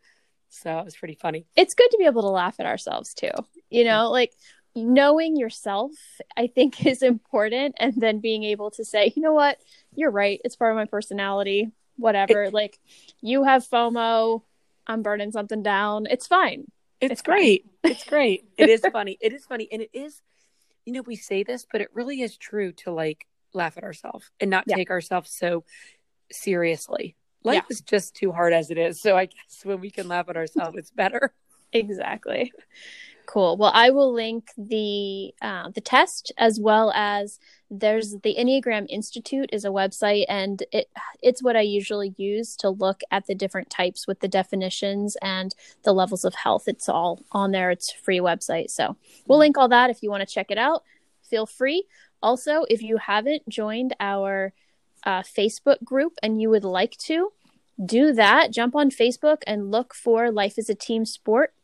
so 0.49 0.78
it 0.78 0.85
was 0.85 0.97
pretty 0.97 1.16
funny. 1.16 1.47
It's 1.57 1.75
good 1.75 1.90
to 1.90 1.99
be 1.99 2.07
able 2.07 2.23
to 2.23 2.28
laugh 2.28 2.57
at 2.59 2.66
ourselves 2.66 3.12
too 3.12 3.31
you 3.75 3.83
mm-hmm. 3.83 3.90
know 3.90 4.11
like 4.11 4.33
knowing 4.76 5.37
yourself 5.37 5.93
i 6.37 6.47
think 6.47 6.85
is 6.87 7.02
important 7.02 7.75
and 7.78 7.95
then 7.97 8.21
being 8.21 8.45
able 8.45 8.71
to 8.71 8.85
say 8.85 9.12
you 9.14 9.23
know 9.23 9.33
what 9.33 9.59
you're 9.95 10.11
right 10.11 10.40
it's 10.45 10.57
part 10.57 10.73
of 10.73 10.76
my 10.76 10.85
personality 10.85 11.71
whatever. 11.97 12.45
It, 12.45 12.54
like 12.54 12.78
you 13.21 13.45
have 13.45 13.66
FOMO, 13.69 14.43
I'm 14.87 15.02
burning 15.02 15.33
something 15.33 15.62
down. 15.62 16.07
It's 16.11 16.26
fine. 16.26 16.71
It's, 17.00 17.12
it's 17.12 17.23
great. 17.23 17.64
Fine. 17.64 17.71
it's 17.93 18.04
great. 18.04 18.45
It 18.57 18.69
is 18.69 18.83
funny. 18.93 19.19
It 19.21 19.33
is 19.33 19.45
funny. 19.45 19.69
And 19.71 19.83
it 19.83 19.90
is, 19.93 20.21
you 20.85 20.93
know, 20.93 21.02
we 21.02 21.16
say 21.16 21.43
this, 21.43 21.66
but 21.71 21.81
it 21.81 21.88
really 21.93 22.21
is 22.21 22.37
true 22.37 22.73
to 22.73 22.93
like 22.93 23.26
laugh 23.52 23.76
at 23.76 23.85
ourselves 23.85 24.31
and 24.40 24.50
not 24.50 24.64
yeah. 24.66 24.76
take 24.76 24.90
ourselves 24.90 25.31
so 25.31 25.64
seriously. 26.31 27.16
Life 27.43 27.64
yeah. 27.69 27.75
is 27.75 27.81
just 27.83 28.14
too 28.14 28.33
hard 28.33 28.52
as 28.52 28.71
it 28.71 28.78
is. 28.78 29.00
So 29.00 29.16
I 29.16 29.26
guess 29.26 29.64
when 29.64 29.81
we 29.81 29.90
can 29.90 30.09
laugh 30.09 30.28
at 30.28 30.37
ourselves, 30.37 30.76
it's 30.78 30.90
better. 30.90 31.33
Exactly. 31.73 32.52
Cool. 33.26 33.57
Well, 33.57 33.71
I 33.75 33.90
will 33.90 34.12
link 34.12 34.50
the 34.57 35.35
uh, 35.40 35.71
the 35.71 35.81
test 35.81 36.33
as 36.37 36.61
well 36.61 36.93
as 36.95 37.38
there's 37.71 38.16
the 38.23 38.37
Enneagram 38.38 38.87
Institute 38.88 39.49
is 39.52 39.64
a 39.64 39.69
website, 39.69 40.26
and 40.28 40.62
it 40.73 40.88
it's 41.23 41.43
what 41.43 41.57
I 41.57 41.62
usually 41.62 42.14
use 42.19 42.54
to 42.57 42.69
look 42.69 43.00
at 43.11 43.26
the 43.26 43.35
different 43.35 43.71
types 43.71 44.07
with 44.07 44.21
the 44.21 44.28
definitions 44.28 45.16
and 45.23 45.54
the 45.85 45.95
levels 45.95 46.25
of 46.25 46.35
health. 46.35 46.69
It's 46.69 46.88
all 46.88 47.23
on 47.33 47.52
there. 47.52 47.71
It's 47.71 47.90
free 47.90 48.21
website, 48.21 48.71
so 48.71 48.97
we'll 49.26 49.38
link 49.38 49.57
all 49.57 49.69
that 49.69 49.90
if 49.90 50.02
you 50.02 50.11
want 50.11 50.26
to 50.26 50.33
check 50.33 50.50
it 50.50 50.59
out. 50.59 50.83
Feel 51.23 51.47
free. 51.47 51.87
Also, 52.23 52.64
if 52.69 52.83
you 52.83 52.99
haven't 52.99 53.49
joined 53.49 53.95
our 54.00 54.52
uh, 55.04 55.23
Facebook 55.23 55.83
group 55.83 56.14
and 56.23 56.40
you 56.40 56.50
would 56.50 56.64
like 56.64 56.97
to 56.99 57.33
do 57.85 58.12
that, 58.12 58.50
jump 58.50 58.76
on 58.76 58.90
Facebook 58.90 59.38
and 59.47 59.71
look 59.71 59.95
for 59.95 60.31
Life 60.31 60.59
as 60.59 60.69
a 60.69 60.75
Team 60.75 61.04
Sport 61.04 61.54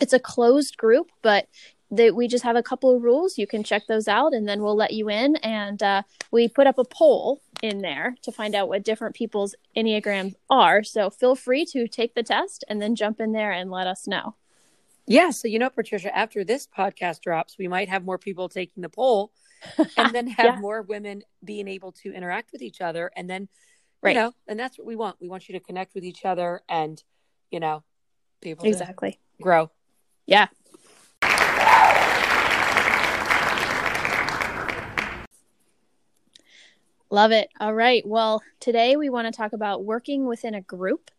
it's 0.00 0.12
a 0.12 0.18
closed 0.18 0.76
group, 0.76 1.10
but 1.22 1.48
that 1.90 2.14
we 2.14 2.28
just 2.28 2.44
have 2.44 2.56
a 2.56 2.62
couple 2.62 2.94
of 2.94 3.02
rules. 3.02 3.38
You 3.38 3.46
can 3.46 3.62
check 3.62 3.86
those 3.86 4.08
out, 4.08 4.34
and 4.34 4.48
then 4.48 4.62
we'll 4.62 4.76
let 4.76 4.92
you 4.92 5.08
in. 5.08 5.36
And 5.36 5.82
uh, 5.82 6.02
we 6.30 6.48
put 6.48 6.66
up 6.66 6.78
a 6.78 6.84
poll 6.84 7.40
in 7.62 7.80
there 7.80 8.14
to 8.22 8.32
find 8.32 8.54
out 8.54 8.68
what 8.68 8.84
different 8.84 9.14
people's 9.14 9.54
enneagrams 9.76 10.34
are. 10.50 10.82
So 10.84 11.10
feel 11.10 11.34
free 11.34 11.64
to 11.66 11.88
take 11.88 12.14
the 12.14 12.22
test 12.22 12.64
and 12.68 12.80
then 12.80 12.94
jump 12.94 13.20
in 13.20 13.32
there 13.32 13.52
and 13.52 13.70
let 13.70 13.86
us 13.86 14.06
know. 14.06 14.36
Yeah. 15.06 15.30
So 15.30 15.48
you 15.48 15.58
know, 15.58 15.70
Patricia, 15.70 16.16
after 16.16 16.44
this 16.44 16.66
podcast 16.66 17.22
drops, 17.22 17.56
we 17.58 17.68
might 17.68 17.88
have 17.88 18.04
more 18.04 18.18
people 18.18 18.48
taking 18.48 18.82
the 18.82 18.90
poll, 18.90 19.32
and 19.96 20.14
then 20.14 20.28
have 20.28 20.46
yeah. 20.46 20.60
more 20.60 20.82
women 20.82 21.22
being 21.42 21.68
able 21.68 21.92
to 21.92 22.12
interact 22.12 22.52
with 22.52 22.62
each 22.62 22.80
other, 22.80 23.10
and 23.16 23.28
then 23.28 23.48
right. 24.02 24.14
you 24.14 24.20
know, 24.20 24.32
and 24.46 24.60
that's 24.60 24.78
what 24.78 24.86
we 24.86 24.94
want. 24.94 25.16
We 25.20 25.28
want 25.28 25.48
you 25.48 25.54
to 25.54 25.60
connect 25.60 25.94
with 25.94 26.04
each 26.04 26.24
other, 26.26 26.60
and 26.68 27.02
you 27.50 27.60
know, 27.60 27.82
be 28.42 28.50
able 28.50 28.66
exactly 28.66 29.18
grow. 29.40 29.70
Yeah. 30.28 30.48
Love 37.10 37.32
it. 37.32 37.48
All 37.58 37.72
right. 37.72 38.06
Well, 38.06 38.42
today 38.60 38.96
we 38.96 39.08
want 39.08 39.26
to 39.26 39.32
talk 39.36 39.54
about 39.54 39.86
working 39.86 40.26
within 40.26 40.54
a 40.54 40.60
group. 40.60 41.10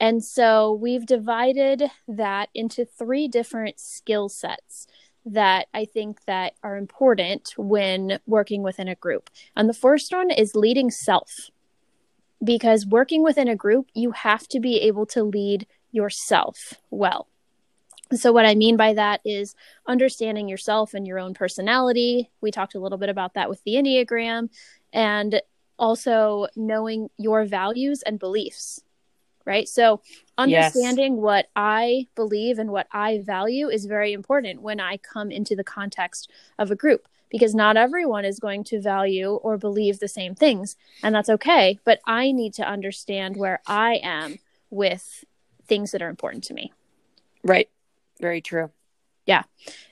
And 0.00 0.24
so 0.24 0.72
we've 0.72 1.04
divided 1.04 1.90
that 2.08 2.48
into 2.54 2.86
three 2.86 3.28
different 3.28 3.78
skill 3.78 4.30
sets 4.30 4.86
that 5.26 5.66
I 5.74 5.84
think 5.84 6.24
that 6.24 6.54
are 6.62 6.78
important 6.78 7.52
when 7.58 8.18
working 8.26 8.62
within 8.62 8.88
a 8.88 8.94
group. 8.94 9.28
And 9.54 9.68
the 9.68 9.74
first 9.74 10.10
one 10.10 10.30
is 10.30 10.56
leading 10.56 10.90
self. 10.90 11.50
Because 12.42 12.86
working 12.86 13.22
within 13.22 13.48
a 13.48 13.56
group, 13.56 13.90
you 13.92 14.12
have 14.12 14.48
to 14.48 14.58
be 14.58 14.80
able 14.80 15.04
to 15.06 15.22
lead 15.22 15.66
yourself 15.92 16.74
well. 16.90 17.28
So, 18.12 18.32
what 18.32 18.46
I 18.46 18.54
mean 18.54 18.76
by 18.76 18.94
that 18.94 19.20
is 19.24 19.54
understanding 19.86 20.48
yourself 20.48 20.94
and 20.94 21.06
your 21.06 21.18
own 21.18 21.34
personality. 21.34 22.30
We 22.40 22.50
talked 22.50 22.74
a 22.74 22.78
little 22.78 22.98
bit 22.98 23.08
about 23.08 23.34
that 23.34 23.48
with 23.48 23.62
the 23.64 23.74
Enneagram, 23.74 24.50
and 24.92 25.40
also 25.78 26.46
knowing 26.54 27.10
your 27.16 27.44
values 27.44 28.02
and 28.02 28.18
beliefs, 28.18 28.80
right? 29.44 29.68
So, 29.68 30.02
understanding 30.36 31.14
yes. 31.14 31.20
what 31.20 31.46
I 31.56 32.08
believe 32.14 32.58
and 32.58 32.70
what 32.70 32.88
I 32.92 33.20
value 33.24 33.68
is 33.68 33.86
very 33.86 34.12
important 34.12 34.62
when 34.62 34.80
I 34.80 34.98
come 34.98 35.30
into 35.30 35.56
the 35.56 35.64
context 35.64 36.30
of 36.58 36.70
a 36.70 36.76
group 36.76 37.08
because 37.30 37.54
not 37.54 37.76
everyone 37.76 38.24
is 38.24 38.38
going 38.38 38.62
to 38.62 38.80
value 38.80 39.30
or 39.30 39.56
believe 39.56 39.98
the 39.98 40.08
same 40.08 40.34
things, 40.34 40.76
and 41.02 41.14
that's 41.14 41.30
okay. 41.30 41.80
But 41.84 42.00
I 42.06 42.32
need 42.32 42.54
to 42.54 42.68
understand 42.68 43.36
where 43.36 43.60
I 43.66 44.00
am 44.02 44.38
with 44.70 45.24
things 45.66 45.90
that 45.92 46.02
are 46.02 46.08
important 46.08 46.44
to 46.44 46.54
me. 46.54 46.72
Right. 47.42 47.68
Very 48.20 48.40
true. 48.40 48.70
Yeah. 49.26 49.42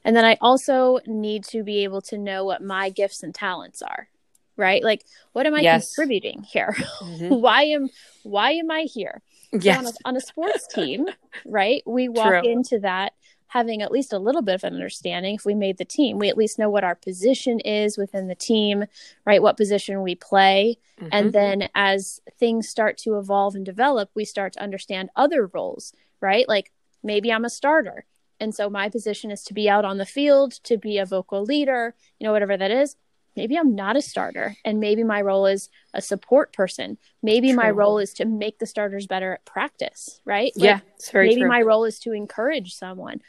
And 0.05 0.14
then 0.14 0.25
I 0.25 0.37
also 0.41 0.99
need 1.07 1.45
to 1.45 1.62
be 1.62 1.85
able 1.85 2.02
to 2.02 2.19
know 2.19 2.45
what 2.45 2.62
my 2.62 2.91
gifts 2.91 3.23
and 3.23 3.35
talents 3.35 3.83
are. 3.83 4.09
Right? 4.57 4.85
Like 4.85 5.05
what 5.33 5.47
am 5.47 5.55
I 5.55 5.61
yes. 5.61 5.95
contributing 5.95 6.43
here? 6.43 6.75
Mm-hmm. 7.00 7.29
why 7.41 7.62
am 7.64 7.88
why 8.23 8.52
am 8.52 8.71
I 8.71 8.83
here? 8.83 9.23
Yes. 9.52 9.76
So 9.76 9.81
on, 9.81 9.87
a, 9.87 10.09
on 10.09 10.17
a 10.17 10.21
sports 10.21 10.67
team, 10.73 11.07
right? 11.47 11.83
We 11.87 12.09
walk 12.09 12.29
true. 12.29 12.50
into 12.50 12.79
that 12.81 13.14
having 13.52 13.83
at 13.83 13.93
least 13.93 14.14
a 14.14 14.19
little 14.19 14.41
bit 14.41 14.55
of 14.55 14.64
an 14.64 14.73
understanding 14.73 15.35
if 15.35 15.45
we 15.45 15.55
made 15.55 15.76
the 15.76 15.85
team 15.85 16.19
we 16.19 16.31
at 16.31 16.38
least 16.38 16.59
know 16.59 16.71
what 16.71 16.85
our 16.85 16.95
position 16.95 17.61
is 17.61 17.99
within 17.99 18.26
the 18.26 18.35
team 18.35 18.85
right 19.26 19.43
what 19.43 19.59
position 19.59 20.00
we 20.00 20.14
play 20.14 20.79
mm-hmm. 20.99 21.11
and 21.12 21.35
then 21.35 21.69
as 21.75 22.19
things 22.38 22.67
start 22.67 22.97
to 22.97 23.19
evolve 23.19 23.55
and 23.55 23.67
develop 23.67 24.09
we 24.14 24.25
start 24.25 24.55
to 24.55 24.62
understand 24.62 25.11
other 25.17 25.49
roles 25.49 25.93
right 26.23 26.49
like 26.49 26.73
maybe 27.02 27.31
i'm 27.31 27.45
a 27.45 27.50
starter 27.50 28.07
and 28.43 28.53
so 28.53 28.69
my 28.69 28.89
position 28.89 29.31
is 29.31 29.45
to 29.45 29.55
be 29.55 29.69
out 29.69 29.85
on 29.85 29.99
the 29.99 30.05
field, 30.05 30.55
to 30.65 30.77
be 30.77 30.99
a 30.99 31.07
vocal 31.07 31.45
leader, 31.45 31.95
you 32.19 32.27
know, 32.27 32.33
whatever 32.33 32.57
that 32.57 32.73
is. 32.73 32.97
Maybe 33.37 33.57
I'm 33.57 33.77
not 33.77 33.97
a 33.97 34.03
starter, 34.03 34.57
and 34.65 34.81
maybe 34.81 35.05
my 35.05 35.23
role 35.23 35.47
is 35.47 35.69
a 35.95 36.03
support 36.03 36.53
person. 36.53 36.99
Maybe 37.23 37.49
true. 37.49 37.57
my 37.57 37.71
role 37.71 37.99
is 37.99 38.13
to 38.15 38.25
make 38.25 38.59
the 38.59 38.67
starters 38.67 39.07
better 39.07 39.35
at 39.35 39.45
practice, 39.45 40.21
right? 40.25 40.53
Like, 40.57 40.65
yeah, 40.65 40.81
maybe 41.15 41.43
true. 41.43 41.49
my 41.49 41.63
role 41.63 41.85
is 41.85 42.01
to 42.01 42.13
encourage 42.13 42.75
someone. 42.75 43.23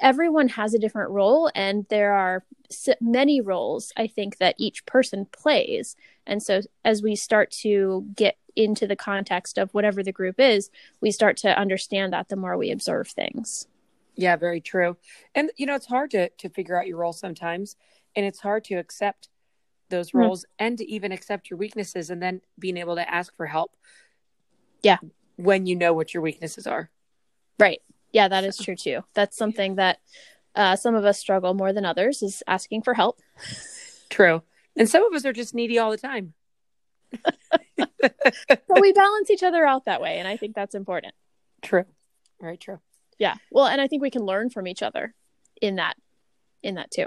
Everyone 0.00 0.48
has 0.48 0.72
a 0.72 0.78
different 0.78 1.10
role, 1.10 1.50
and 1.54 1.84
there 1.90 2.12
are 2.12 2.44
many 3.00 3.40
roles 3.40 3.92
I 3.96 4.06
think 4.06 4.38
that 4.38 4.54
each 4.56 4.86
person 4.86 5.26
plays. 5.26 5.96
And 6.26 6.40
so, 6.40 6.62
as 6.84 7.02
we 7.02 7.16
start 7.16 7.50
to 7.62 8.06
get 8.14 8.38
into 8.54 8.86
the 8.86 8.96
context 8.96 9.58
of 9.58 9.74
whatever 9.74 10.04
the 10.04 10.12
group 10.12 10.38
is, 10.38 10.70
we 11.00 11.10
start 11.10 11.36
to 11.38 11.58
understand 11.58 12.12
that 12.12 12.28
the 12.28 12.36
more 12.36 12.56
we 12.56 12.70
observe 12.70 13.08
things. 13.08 13.66
Yeah, 14.20 14.36
very 14.36 14.60
true. 14.60 14.98
And 15.34 15.50
you 15.56 15.64
know, 15.64 15.74
it's 15.74 15.86
hard 15.86 16.10
to 16.10 16.28
to 16.28 16.48
figure 16.50 16.78
out 16.78 16.86
your 16.86 16.98
role 16.98 17.14
sometimes, 17.14 17.76
and 18.14 18.26
it's 18.26 18.40
hard 18.40 18.64
to 18.64 18.74
accept 18.74 19.30
those 19.88 20.10
hmm. 20.10 20.18
roles 20.18 20.42
mm-hmm. 20.42 20.66
and 20.66 20.78
to 20.78 20.90
even 20.90 21.10
accept 21.10 21.48
your 21.48 21.58
weaknesses 21.58 22.10
and 22.10 22.22
then 22.22 22.42
being 22.58 22.76
able 22.76 22.96
to 22.96 23.10
ask 23.10 23.34
for 23.34 23.46
help. 23.46 23.76
Yeah. 24.82 24.98
When 25.36 25.66
you 25.66 25.74
know 25.74 25.94
what 25.94 26.12
your 26.12 26.22
weaknesses 26.22 26.66
are. 26.66 26.90
Right. 27.58 27.80
Yeah, 28.12 28.28
that 28.28 28.44
is 28.44 28.58
true 28.58 28.76
too. 28.76 29.04
That's 29.14 29.38
something 29.38 29.76
that 29.76 30.00
uh, 30.54 30.76
some 30.76 30.94
of 30.94 31.04
us 31.06 31.18
struggle 31.18 31.54
more 31.54 31.72
than 31.72 31.86
others 31.86 32.22
is 32.22 32.42
asking 32.46 32.82
for 32.82 32.92
help. 32.92 33.20
True. 34.10 34.42
And 34.76 34.88
some 34.88 35.02
of 35.04 35.14
us 35.14 35.24
are 35.24 35.32
just 35.32 35.54
needy 35.54 35.78
all 35.78 35.90
the 35.90 35.96
time. 35.96 36.34
but 37.76 38.80
we 38.80 38.92
balance 38.94 39.30
each 39.30 39.42
other 39.42 39.64
out 39.64 39.86
that 39.86 40.02
way. 40.02 40.18
And 40.18 40.28
I 40.28 40.36
think 40.36 40.54
that's 40.54 40.74
important. 40.74 41.14
True. 41.62 41.84
Very 42.40 42.58
true 42.58 42.80
yeah. 43.20 43.36
Well 43.52 43.66
and 43.66 43.80
i 43.80 43.86
think 43.86 44.02
we 44.02 44.10
can 44.10 44.22
learn 44.22 44.50
from 44.50 44.66
each 44.66 44.82
other 44.82 45.14
in 45.60 45.76
that 45.76 45.96
in 46.64 46.74
that 46.74 46.90
too. 46.90 47.06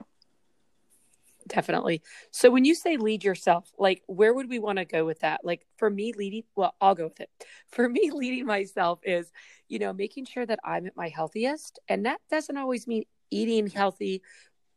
Definitely. 1.45 2.01
So 2.31 2.49
when 2.49 2.63
you 2.63 2.73
say 2.73 2.95
lead 2.95 3.25
yourself 3.25 3.69
like 3.77 4.01
where 4.07 4.33
would 4.33 4.47
we 4.47 4.59
want 4.59 4.77
to 4.77 4.85
go 4.85 5.03
with 5.03 5.19
that? 5.19 5.41
Like 5.43 5.65
for 5.75 5.89
me 5.89 6.13
leading 6.15 6.43
well 6.55 6.75
i'll 6.79 6.95
go 6.95 7.05
with 7.05 7.19
it. 7.19 7.29
For 7.67 7.89
me 7.89 8.11
leading 8.13 8.45
myself 8.45 8.99
is 9.03 9.31
you 9.67 9.79
know 9.79 9.91
making 9.91 10.25
sure 10.25 10.45
that 10.45 10.59
i'm 10.63 10.85
at 10.85 10.95
my 10.95 11.09
healthiest 11.09 11.79
and 11.89 12.05
that 12.05 12.21
doesn't 12.29 12.57
always 12.57 12.87
mean 12.87 13.03
eating 13.31 13.67
healthy. 13.67 14.21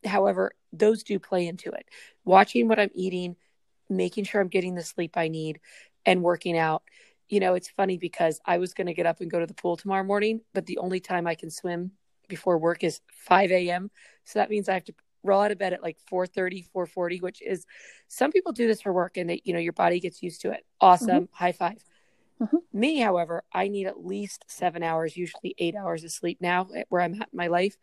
However 0.04 0.52
those 0.72 1.02
do 1.02 1.18
play 1.18 1.46
into 1.46 1.70
it. 1.70 1.86
Watching 2.24 2.66
what 2.66 2.80
i'm 2.80 2.90
eating 2.94 3.36
making 3.88 4.24
sure 4.24 4.40
i'm 4.40 4.48
getting 4.48 4.74
the 4.74 4.82
sleep 4.82 5.16
i 5.16 5.28
need 5.28 5.60
and 6.06 6.22
working 6.22 6.56
out 6.56 6.82
you 7.28 7.40
know, 7.40 7.54
it's 7.54 7.68
funny 7.68 7.98
because 7.98 8.40
I 8.44 8.58
was 8.58 8.74
going 8.74 8.86
to 8.86 8.94
get 8.94 9.06
up 9.06 9.20
and 9.20 9.30
go 9.30 9.40
to 9.40 9.46
the 9.46 9.54
pool 9.54 9.76
tomorrow 9.76 10.04
morning, 10.04 10.40
but 10.54 10.66
the 10.66 10.78
only 10.78 11.00
time 11.00 11.26
I 11.26 11.34
can 11.34 11.50
swim 11.50 11.92
before 12.28 12.58
work 12.58 12.84
is 12.84 13.00
5 13.12 13.50
a.m. 13.50 13.90
So 14.24 14.38
that 14.38 14.50
means 14.50 14.68
I 14.68 14.74
have 14.74 14.84
to 14.84 14.94
roll 15.22 15.42
out 15.42 15.50
of 15.50 15.58
bed 15.58 15.72
at 15.72 15.82
like 15.82 15.98
4.30, 16.10 16.66
4.40, 16.74 17.22
which 17.22 17.42
is 17.42 17.66
some 18.08 18.30
people 18.30 18.52
do 18.52 18.66
this 18.66 18.80
for 18.80 18.92
work 18.92 19.16
and 19.16 19.28
they, 19.28 19.42
you 19.44 19.52
know, 19.52 19.58
your 19.58 19.72
body 19.72 19.98
gets 19.98 20.22
used 20.22 20.42
to 20.42 20.52
it. 20.52 20.64
Awesome. 20.80 21.24
Mm-hmm. 21.24 21.44
High 21.44 21.52
5 21.52 21.84
mm-hmm. 22.42 22.56
Me, 22.72 23.00
however, 23.00 23.42
I 23.52 23.68
need 23.68 23.86
at 23.86 24.04
least 24.04 24.44
seven 24.48 24.82
hours, 24.82 25.16
usually 25.16 25.54
eight 25.58 25.74
hours 25.74 26.04
of 26.04 26.12
sleep 26.12 26.38
now 26.40 26.68
where 26.88 27.02
I'm 27.02 27.14
at 27.14 27.28
in 27.32 27.36
my 27.36 27.48
life. 27.48 27.76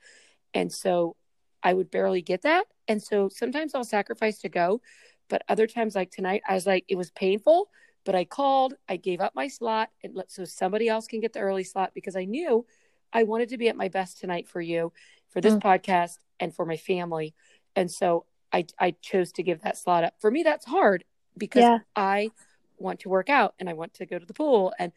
And 0.54 0.72
so 0.72 1.16
I 1.62 1.74
would 1.74 1.92
barely 1.92 2.22
get 2.22 2.44
that. 2.44 2.66
And 2.88 3.02
so 3.02 3.30
sometimes 3.30 3.76
I'll 3.76 3.84
sacrifice 3.84 4.40
to 4.40 4.50
go. 4.50 4.82
But 5.30 5.44
other 5.48 5.68
times, 5.68 5.96
like 5.96 6.12
tonight, 6.12 6.44
I 6.48 6.54
was 6.54 6.68
like, 6.68 6.86
it 6.88 6.98
was 6.98 7.10
painful 7.12 7.70
but 8.06 8.16
I 8.16 8.26
called, 8.26 8.74
I 8.90 8.98
gave 8.98 9.22
up 9.22 9.34
my 9.36 9.48
slot 9.48 9.90
and 10.04 10.16
let 10.16 10.32
so 10.32 10.46
somebody 10.46 10.90
else 10.90 11.08
can 11.08 11.20
get 11.20 11.34
the 11.34 11.40
early 11.40 11.64
slot 11.64 11.92
because 11.94 12.16
I 12.16 12.26
knew 12.26 12.66
I 13.14 13.24
wanted 13.24 13.50
to 13.50 13.58
be 13.58 13.70
at 13.70 13.76
my 13.76 13.88
best 13.88 14.20
tonight 14.20 14.48
for 14.48 14.62
you, 14.62 14.92
for 15.30 15.40
this 15.40 15.54
mm. 15.54 15.62
podcast, 15.62 16.18
and 16.40 16.54
for 16.54 16.66
my 16.66 16.78
family. 16.78 17.34
And 17.76 17.90
so 17.90 18.26
I 18.52 18.66
I 18.80 18.92
chose 19.02 19.32
to 19.34 19.44
give 19.44 19.62
that 19.62 19.78
slot 19.78 20.04
up. 20.04 20.16
For 20.20 20.30
me, 20.30 20.44
that's 20.44 20.66
hard 20.66 21.04
because 21.38 21.62
yeah. 21.62 21.80
I 21.96 22.32
want 22.78 23.02
to 23.02 23.10
work 23.10 23.30
out 23.30 23.54
and 23.60 23.70
I 23.70 23.74
want 23.74 23.94
to 23.96 24.06
go 24.06 24.20
to 24.20 24.26
the 24.26 24.34
pool 24.34 24.74
and 24.78 24.92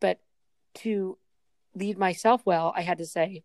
but 0.00 0.20
to 0.74 1.18
lead 1.74 1.98
myself 1.98 2.42
well, 2.44 2.72
I 2.76 2.82
had 2.82 2.98
to 2.98 3.06
say, 3.06 3.44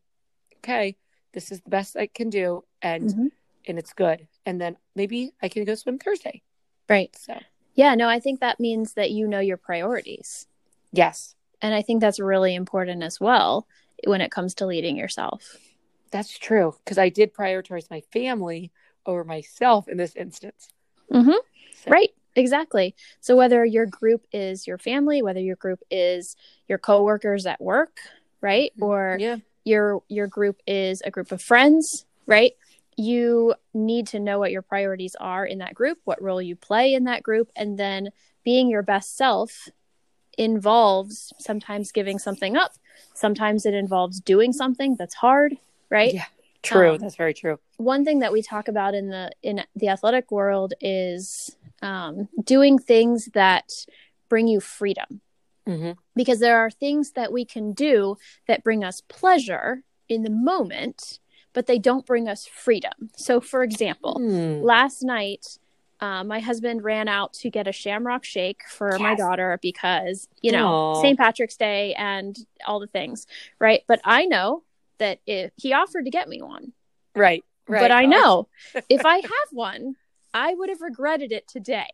okay, 0.58 0.98
this 1.34 1.52
is 1.52 1.62
the 1.62 1.70
best 1.70 1.96
I 1.96 2.08
can 2.08 2.30
do 2.30 2.64
and 2.82 3.10
Mhm. 3.10 3.32
and 3.68 3.80
it's 3.80 3.94
good. 3.94 4.28
And 4.46 4.60
then 4.60 4.78
maybe 4.96 5.34
I 5.42 5.50
can 5.50 5.64
go 5.64 5.76
swim 5.76 6.00
Thursday. 6.00 6.42
Right. 6.88 7.16
So, 7.16 7.40
Yeah, 7.76 7.96
no, 7.96 8.08
I 8.10 8.20
think 8.20 8.40
that 8.40 8.60
means 8.60 8.94
that 8.94 9.12
you 9.12 9.28
know 9.28 9.40
your 9.40 9.58
priorities. 9.58 10.48
yes. 10.92 11.36
And 11.62 11.74
I 11.74 11.82
think 11.82 12.02
that's 12.02 12.20
really 12.20 12.54
important 12.54 13.02
as 13.02 13.20
well 13.20 13.66
when 14.06 14.22
it 14.22 14.30
comes 14.30 14.54
to 14.56 14.66
leading 14.68 14.98
yourself. 14.98 15.56
That's 16.12 16.38
true 16.38 16.76
because 16.84 16.98
I 16.98 17.10
did 17.10 17.34
prioritize 17.34 17.90
my 17.90 18.02
family 18.12 18.72
over 19.06 19.24
myself 19.24 19.88
in 19.88 19.98
this 19.98 20.16
instance. 20.16 20.68
Mm-hmm. 21.12 21.32
So- 21.32 21.92
Right. 21.92 22.10
Exactly. 22.36 22.94
So 23.22 23.36
whether 23.38 23.64
your 23.66 23.86
group 23.86 24.28
is 24.34 24.68
your 24.68 24.78
family, 24.78 25.22
whether 25.22 25.40
your 25.40 25.56
group 25.56 25.80
is 25.90 26.36
your 26.68 26.78
coworkers 26.78 27.46
at 27.46 27.62
work, 27.62 27.98
right? 28.42 28.72
Or 28.82 29.18
Yeah. 29.20 29.38
your 29.64 30.04
your 30.10 30.28
group 30.28 30.62
is 30.68 31.02
a 31.06 31.10
group 31.10 31.32
of 31.32 31.42
friends, 31.42 32.06
right? 32.28 32.52
You 32.98 33.56
need 33.74 34.08
to 34.08 34.20
know 34.20 34.40
what 34.40 34.52
your 34.52 34.62
priorities 34.62 35.16
are 35.20 35.46
in 35.46 35.58
that 35.60 35.74
group, 35.74 36.00
what 36.06 36.22
role 36.22 36.42
you 36.42 36.56
play 36.56 36.94
in 36.94 37.04
that 37.06 37.24
group, 37.24 37.50
and 37.56 37.78
then 37.78 38.10
being 38.44 38.70
your 38.70 38.84
best 38.84 39.18
self 39.18 39.70
involves 40.38 41.34
sometimes 41.40 41.92
giving 41.92 42.20
something 42.20 42.56
up. 42.58 42.74
Sometimes 43.14 43.66
it 43.66 43.74
involves 43.74 44.20
doing 44.20 44.54
something 44.54 44.96
that's 44.98 45.16
hard, 45.16 45.58
right? 45.90 46.14
Yeah. 46.14 46.26
True. 46.62 46.94
Um, 46.94 46.98
That's 46.98 47.16
very 47.16 47.34
true. 47.34 47.60
one 47.78 48.04
thing 48.04 48.20
that 48.20 48.32
we 48.34 48.42
talk 48.42 48.68
about 48.68 48.96
in 48.96 49.10
the 49.10 49.30
in 49.44 49.64
the 49.76 49.90
athletic 49.90 50.32
world 50.32 50.74
is 50.82 51.56
um, 51.84 52.28
doing 52.44 52.80
things 52.80 53.26
that 53.34 53.72
bring 54.30 54.48
you 54.48 54.60
freedom 54.60 55.22
hmm 55.68 55.92
because 56.16 56.40
there 56.40 56.58
are 56.58 56.72
things 56.72 57.12
that 57.12 57.32
we 57.32 57.44
can 57.46 57.74
do 57.74 58.18
that 58.48 58.64
bring 58.64 58.84
us 58.84 59.02
pleasure 59.02 59.84
in 60.08 60.24
the 60.24 60.30
moment 60.30 61.20
but 61.56 61.66
they 61.66 61.80
don't 61.80 62.06
bring 62.06 62.28
us 62.28 62.46
freedom 62.46 63.10
so 63.16 63.42
for 63.42 63.64
example 63.64 64.20
Hmm. 64.20 64.62
last 64.64 65.02
night 65.02 65.58
uh, 66.02 66.24
my 66.24 66.40
husband 66.42 66.84
ran 66.84 67.08
out 67.08 67.32
to 67.34 67.50
get 67.50 67.68
a 67.68 67.72
shamrock 67.72 68.24
shake 68.26 68.62
for 68.70 69.00
my 69.00 69.16
daughter 69.16 69.58
because 69.62 70.28
you 70.42 70.52
know 70.52 71.00
st 71.02 71.18
patrick's 71.18 71.56
day 71.58 71.94
and 71.96 72.38
all 72.68 72.80
the 72.80 72.88
things 72.88 73.26
right 73.60 73.82
but 73.88 74.00
i 74.04 74.26
know 74.26 74.62
that 75.00 75.20
if 75.26 75.52
he 75.56 75.74
offered 75.74 76.06
to 76.06 76.12
get 76.12 76.30
me 76.30 76.42
one 76.42 76.72
Right. 77.16 77.44
Right. 77.68 77.80
but 77.80 77.92
I 77.92 78.06
know 78.06 78.48
if 78.90 79.06
I 79.06 79.16
have 79.18 79.50
one, 79.52 79.96
I 80.34 80.54
would 80.54 80.70
have 80.70 80.82
regretted 80.82 81.32
it 81.32 81.48
today 81.48 81.88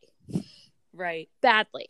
Right. 0.94 1.30
badly. 1.42 1.88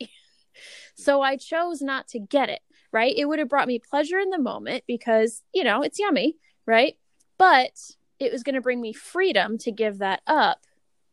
So 0.94 1.22
I 1.22 1.36
chose 1.36 1.80
not 1.80 2.08
to 2.08 2.18
get 2.20 2.48
it, 2.50 2.60
right? 2.92 3.14
It 3.16 3.24
would 3.24 3.38
have 3.38 3.48
brought 3.48 3.66
me 3.68 3.78
pleasure 3.78 4.18
in 4.18 4.28
the 4.30 4.38
moment 4.38 4.84
because, 4.86 5.42
you 5.54 5.64
know, 5.64 5.82
it's 5.82 5.98
yummy, 5.98 6.36
right? 6.66 6.96
But 7.42 7.96
it 8.20 8.30
was 8.30 8.44
going 8.44 8.54
to 8.54 8.60
bring 8.60 8.80
me 8.80 8.92
freedom 8.92 9.58
to 9.58 9.72
give 9.72 9.98
that 9.98 10.22
up 10.28 10.60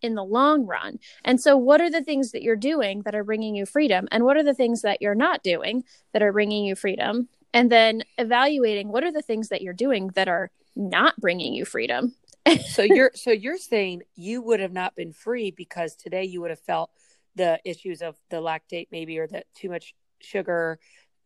in 0.04 0.14
the 0.14 0.24
long 0.24 0.68
run. 0.68 1.00
And 1.26 1.42
so, 1.42 1.58
what 1.58 1.82
are 1.82 1.90
the 1.90 2.04
things 2.04 2.34
that 2.34 2.44
you're 2.44 2.56
doing 2.56 3.02
that 3.02 3.16
are 3.16 3.24
bringing 3.24 3.56
you 3.56 3.66
freedom? 3.66 4.08
And 4.12 4.24
what 4.24 4.38
are 4.38 4.44
the 4.44 4.54
things 4.54 4.84
that 4.84 5.02
you're 5.02 5.16
not 5.16 5.42
doing 5.42 5.84
that 6.14 6.22
are 6.22 6.32
bringing 6.32 6.66
you 6.66 6.76
freedom? 6.76 7.30
And 7.52 7.72
then 7.72 8.04
evaluating 8.20 8.90
what 8.90 9.04
are 9.04 9.12
the 9.12 9.24
things 9.24 9.50
that 9.50 9.64
you're 9.64 9.74
doing 9.74 10.12
that 10.14 10.28
are 10.28 10.52
not 10.76 11.20
bringing 11.20 11.56
you 11.56 11.66
freedom 11.66 12.14
so 12.70 12.84
you're 12.84 13.12
so 13.16 13.32
you're 13.32 13.58
saying 13.58 14.04
you 14.16 14.42
would 14.44 14.60
have 14.60 14.72
not 14.72 14.96
been 14.96 15.12
free 15.12 15.50
because 15.50 15.96
today 15.96 16.24
you 16.24 16.42
would 16.42 16.52
have 16.52 16.60
felt 16.60 16.92
the 17.36 17.60
issues 17.66 18.04
of 18.04 18.16
the 18.30 18.38
lactate 18.38 18.88
maybe 18.92 19.18
or 19.18 19.26
the 19.26 19.44
too 19.56 19.70
much 19.70 19.96
sugar. 20.22 20.78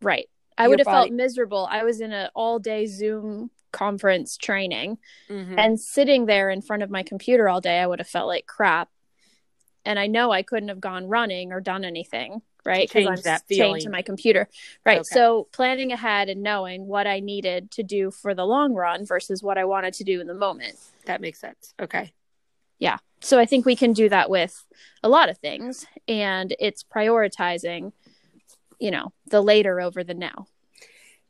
Right. 0.02 0.30
I 0.58 0.64
Your 0.64 0.70
would 0.70 0.80
have 0.80 0.86
body- 0.86 1.10
felt 1.10 1.12
miserable. 1.14 1.68
I 1.70 1.84
was 1.84 2.00
in 2.00 2.14
an 2.14 2.30
all 2.34 2.58
day 2.58 2.86
Zoom 2.86 3.52
conference 3.74 4.38
training 4.38 4.98
Mhm. 5.30 5.60
and 5.60 5.80
sitting 5.80 6.26
there 6.26 6.50
in 6.50 6.62
front 6.62 6.84
of 6.84 6.90
my 6.90 7.04
computer 7.04 7.50
all 7.50 7.60
day, 7.60 7.80
I 7.80 7.88
would 7.88 8.00
have 8.00 8.08
felt 8.08 8.28
like 8.28 8.46
crap. 8.46 8.90
And 9.84 10.00
I 10.00 10.08
know 10.08 10.32
I 10.32 10.44
couldn't 10.44 10.70
have 10.70 10.80
gone 10.80 11.08
running 11.08 11.52
or 11.52 11.60
done 11.60 11.84
anything, 11.84 12.42
right? 12.64 12.88
Because 12.88 13.06
I'm 13.06 13.22
that 13.24 13.44
chained 13.52 13.82
to 13.82 13.90
my 13.90 14.02
computer. 14.02 14.48
Right. 14.86 15.00
Okay. 15.00 15.04
So 15.14 15.50
planning 15.52 15.92
ahead 15.92 16.30
and 16.30 16.42
knowing 16.42 16.88
what 16.88 17.06
I 17.06 17.20
needed 17.20 17.70
to 17.72 17.84
do 17.84 18.10
for 18.10 18.34
the 18.34 18.46
long 18.46 18.74
run 18.74 19.06
versus 19.06 19.44
what 19.44 19.58
I 19.58 19.66
wanted 19.66 19.94
to 19.96 20.06
do 20.06 20.22
in 20.22 20.28
the 20.28 20.34
moment. 20.34 20.80
That 21.06 21.20
makes 21.20 21.40
sense. 21.40 21.74
Okay. 21.82 22.14
Yeah. 22.80 23.00
So 23.20 23.40
I 23.40 23.46
think 23.46 23.66
we 23.66 23.76
can 23.76 23.92
do 23.92 24.08
that 24.08 24.30
with 24.30 24.66
a 25.02 25.10
lot 25.10 25.28
of 25.28 25.38
things. 25.38 25.86
And 26.08 26.56
it's 26.60 26.84
prioritizing, 26.84 27.92
you 28.80 28.92
know, 28.92 29.12
the 29.28 29.42
later 29.42 29.82
over 29.82 30.04
the 30.04 30.14
now. 30.14 30.48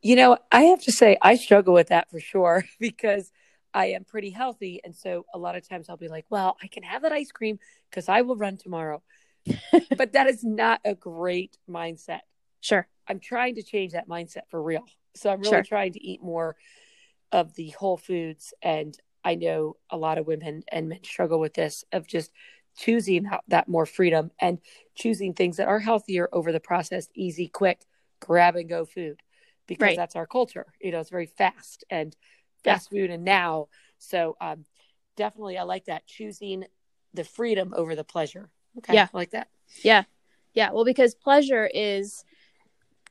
You 0.04 0.18
know, 0.18 0.38
I 0.52 0.64
have 0.64 0.82
to 0.84 0.92
say 0.92 1.18
I 1.22 1.36
struggle 1.36 1.74
with 1.74 1.88
that 1.88 2.10
for 2.12 2.20
sure 2.20 2.66
because 2.80 3.32
I 3.74 3.88
am 3.88 4.04
pretty 4.04 4.30
healthy 4.30 4.82
and 4.84 4.96
so 4.96 5.26
a 5.34 5.38
lot 5.40 5.56
of 5.56 5.68
times 5.68 5.90
I'll 5.90 5.98
be 5.98 6.10
like, 6.10 6.26
well, 6.30 6.58
I 6.62 6.68
can 6.68 6.84
have 6.84 7.02
that 7.04 7.14
ice 7.14 7.32
cream 7.32 7.58
cuz 7.92 8.10
I 8.10 8.22
will 8.22 8.36
run 8.36 8.58
tomorrow. 8.58 9.02
but 9.98 10.14
that 10.14 10.28
is 10.28 10.44
not 10.44 10.82
a 10.86 10.94
great 10.94 11.58
mindset. 11.70 12.22
Sure. 12.62 12.88
I'm 13.08 13.20
trying 13.20 13.56
to 13.56 13.64
change 13.64 13.94
that 13.94 14.08
mindset 14.08 14.44
for 14.50 14.62
real. 14.62 14.86
So 15.16 15.30
I'm 15.30 15.40
really 15.40 15.50
Sure. 15.52 15.64
trying 15.64 15.94
to 15.94 16.04
eat 16.04 16.22
more 16.22 16.56
of 17.32 17.56
the 17.56 17.70
whole 17.70 17.98
foods. 17.98 18.54
And 18.62 18.98
I 19.24 19.36
know 19.36 19.78
a 19.90 19.98
lot 19.98 20.18
of 20.18 20.28
women 20.28 20.64
and 20.70 20.90
men 20.90 21.04
struggle 21.04 21.40
with 21.40 21.54
this 21.54 21.84
of 21.92 22.08
just 22.08 22.32
choosing 22.78 23.30
that 23.48 23.68
more 23.68 23.86
freedom 23.86 24.32
and 24.40 24.60
choosing 24.96 25.34
things 25.34 25.58
that 25.58 25.68
are 25.68 25.80
healthier 25.80 26.30
over 26.34 26.52
the 26.52 26.60
processed, 26.60 27.12
easy, 27.16 27.48
quick, 27.48 27.86
grab 28.20 28.56
and 28.56 28.70
go 28.70 28.86
food 28.86 29.22
because 29.68 29.82
Right. 29.82 29.98
that's 29.98 30.16
our 30.16 30.28
culture. 30.28 30.68
You 30.82 30.92
know, 30.92 31.00
it's 31.00 31.10
very 31.10 31.26
fast 31.26 31.84
and 31.90 32.16
Yeah. 32.66 32.74
fast 32.76 32.90
food 32.90 33.10
and 33.10 33.24
now. 33.24 33.68
So 34.00 34.36
um, 34.42 34.66
definitely, 35.16 35.58
I 35.58 35.64
like 35.64 35.86
that 35.86 36.06
choosing 36.08 36.66
the 37.14 37.24
freedom 37.24 37.74
over 37.76 37.96
the 37.96 38.04
pleasure. 38.04 38.50
Okay. 38.80 38.94
Yeah. 38.96 39.08
I 39.14 39.18
like 39.18 39.32
that. 39.32 39.48
Yeah. 39.84 40.04
Yeah. 40.54 40.72
Well, 40.72 40.86
because 40.86 41.16
pleasure 41.16 41.70
is 41.74 42.24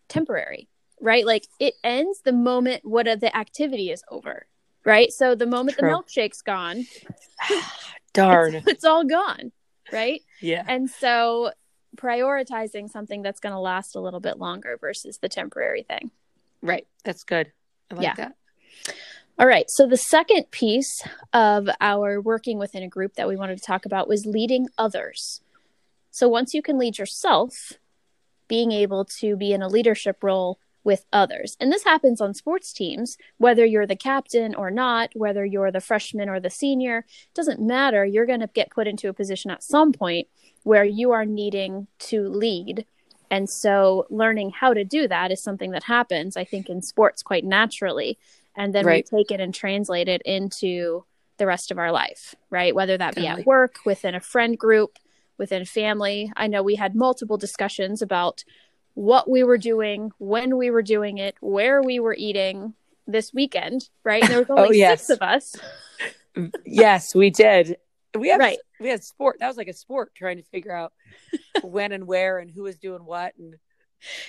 temporary, 0.09 0.69
right? 1.01 1.25
Like 1.27 1.47
it 1.59 1.75
ends 1.85 2.21
the 2.23 2.33
moment 2.33 2.85
what 2.85 3.07
the 3.07 3.35
activity 3.37 3.91
is 3.91 4.03
over, 4.11 4.47
right? 4.85 5.13
So 5.13 5.35
the 5.35 5.47
moment 5.47 5.79
True. 5.79 5.89
the 5.89 5.93
milkshake's 5.95 6.43
gone, 6.43 6.87
Darn. 8.13 8.55
it's, 8.57 8.67
it's 8.69 8.85
all 8.85 9.05
gone, 9.05 9.53
right? 9.93 10.21
yeah. 10.41 10.65
And 10.67 10.91
so 10.91 11.53
prioritizing 11.97 12.91
something 12.91 13.23
that's 13.23 13.41
going 13.41 13.53
to 13.55 13.59
last 13.59 13.97
a 13.97 14.01
little 14.01 14.21
bit 14.21 14.39
longer 14.39 14.79
versus 14.81 15.19
the 15.19 15.29
temporary 15.29 15.83
thing. 15.83 16.11
Right. 16.63 16.87
That's 17.05 17.25
good. 17.25 17.53
I 17.91 17.95
like 17.95 18.05
Yeah. 18.05 18.15
that. 18.15 18.37
All 19.39 19.47
right. 19.47 19.67
So 19.69 19.87
the 19.87 19.97
second 19.97 20.51
piece 20.51 21.03
of 21.33 21.69
our 21.81 22.21
working 22.21 22.59
within 22.59 22.83
a 22.83 22.89
group 22.89 23.15
that 23.15 23.29
we 23.29 23.37
wanted 23.37 23.59
to 23.59 23.65
talk 23.65 23.87
about 23.87 24.09
was 24.09 24.27
leading 24.27 24.69
others. 24.79 25.41
So 26.11 26.29
once 26.29 26.55
you 26.55 26.63
can 26.63 26.79
lead 26.79 26.99
yourself, 26.99 27.73
being 28.47 28.71
able 28.71 29.07
to 29.21 29.37
be 29.37 29.53
in 29.53 29.63
a 29.63 29.69
leadership 29.69 30.23
role 30.23 30.59
with 30.85 31.07
others. 31.13 31.57
And 31.61 31.73
this 31.73 31.85
happens 31.85 32.21
on 32.21 32.35
sports 32.35 32.73
teams, 32.73 33.17
whether 33.39 33.65
you're 33.65 33.87
the 33.87 33.97
captain 33.97 34.55
or 34.55 34.71
not, 34.71 35.11
whether 35.15 35.45
you're 35.45 35.71
the 35.71 35.81
freshman 35.81 36.29
or 36.29 36.41
the 36.41 36.51
senior, 36.51 37.07
doesn't 37.35 37.61
matter. 37.61 38.05
You're 38.05 38.27
going 38.27 38.41
to 38.41 38.51
get 38.53 38.71
put 38.71 38.87
into 38.89 39.09
a 39.09 39.13
position 39.15 39.51
at 39.51 39.63
some 39.63 39.93
point 39.93 40.29
where 40.65 40.85
you 40.85 41.13
are 41.13 41.25
needing 41.25 41.87
to 41.99 42.29
lead. 42.29 42.85
And 43.33 43.49
so 43.49 44.07
learning 44.11 44.51
how 44.51 44.75
to 44.75 44.85
do 44.85 45.09
that 45.09 45.33
is 45.33 45.43
something 45.43 45.71
that 45.71 45.85
happens, 45.85 46.37
I 46.37 46.45
think, 46.45 46.69
in 46.69 46.83
sports 46.83 47.23
quite 47.23 47.45
naturally. 47.47 48.19
And 48.55 48.75
then 48.75 48.85
Right. 48.85 49.09
we 49.11 49.19
take 49.19 49.31
it 49.31 49.41
and 49.41 49.55
translate 49.55 50.07
it 50.07 50.21
into 50.27 51.05
the 51.39 51.47
rest 51.47 51.71
of 51.71 51.79
our 51.79 51.91
life, 51.91 52.35
right? 52.51 52.75
Whether 52.75 52.99
that 52.99 53.15
be 53.15 53.27
at 53.27 53.47
work, 53.47 53.77
within 53.87 54.15
a 54.15 54.21
friend 54.21 54.59
group, 54.59 54.99
within 55.39 55.65
family. 55.65 56.31
I 56.37 56.47
know 56.47 56.63
we 56.63 56.75
had 56.75 56.95
multiple 56.95 57.39
discussions 57.39 58.03
about 58.03 58.45
what 58.93 59.31
we 59.31 59.43
were 59.43 59.57
doing, 59.57 60.13
when 60.19 60.59
we 60.59 60.71
were 60.71 60.83
doing 60.83 61.17
it, 61.17 61.35
where 61.41 61.83
we 61.83 61.99
were 62.01 62.15
eating 62.15 62.75
this 63.07 63.33
weekend, 63.33 63.89
right? 64.05 64.23
And 64.23 64.31
there 64.31 64.41
was 64.41 64.47
oh, 64.51 64.57
only 64.59 64.69
Oh, 64.69 64.73
yes. 64.73 65.07
six 65.07 65.11
of 65.11 65.23
us. 65.23 65.57
yes, 66.67 67.15
we 67.15 67.31
did. 67.31 67.79
We 68.19 68.29
had 68.29 68.41
Right. 68.41 68.59
we 68.81 68.89
had 68.89 69.03
sport. 69.05 69.37
That 69.41 69.49
was 69.49 69.57
like 69.57 69.69
a 69.69 69.73
sport 69.73 70.15
trying 70.15 70.37
to 70.37 70.43
figure 70.43 70.73
out 70.73 70.93
when 71.63 71.93
and 71.93 72.07
where 72.07 72.39
and 72.39 72.51
who 72.51 72.63
was 72.65 72.77
doing 72.77 73.05
what 73.05 73.35
and 73.39 73.55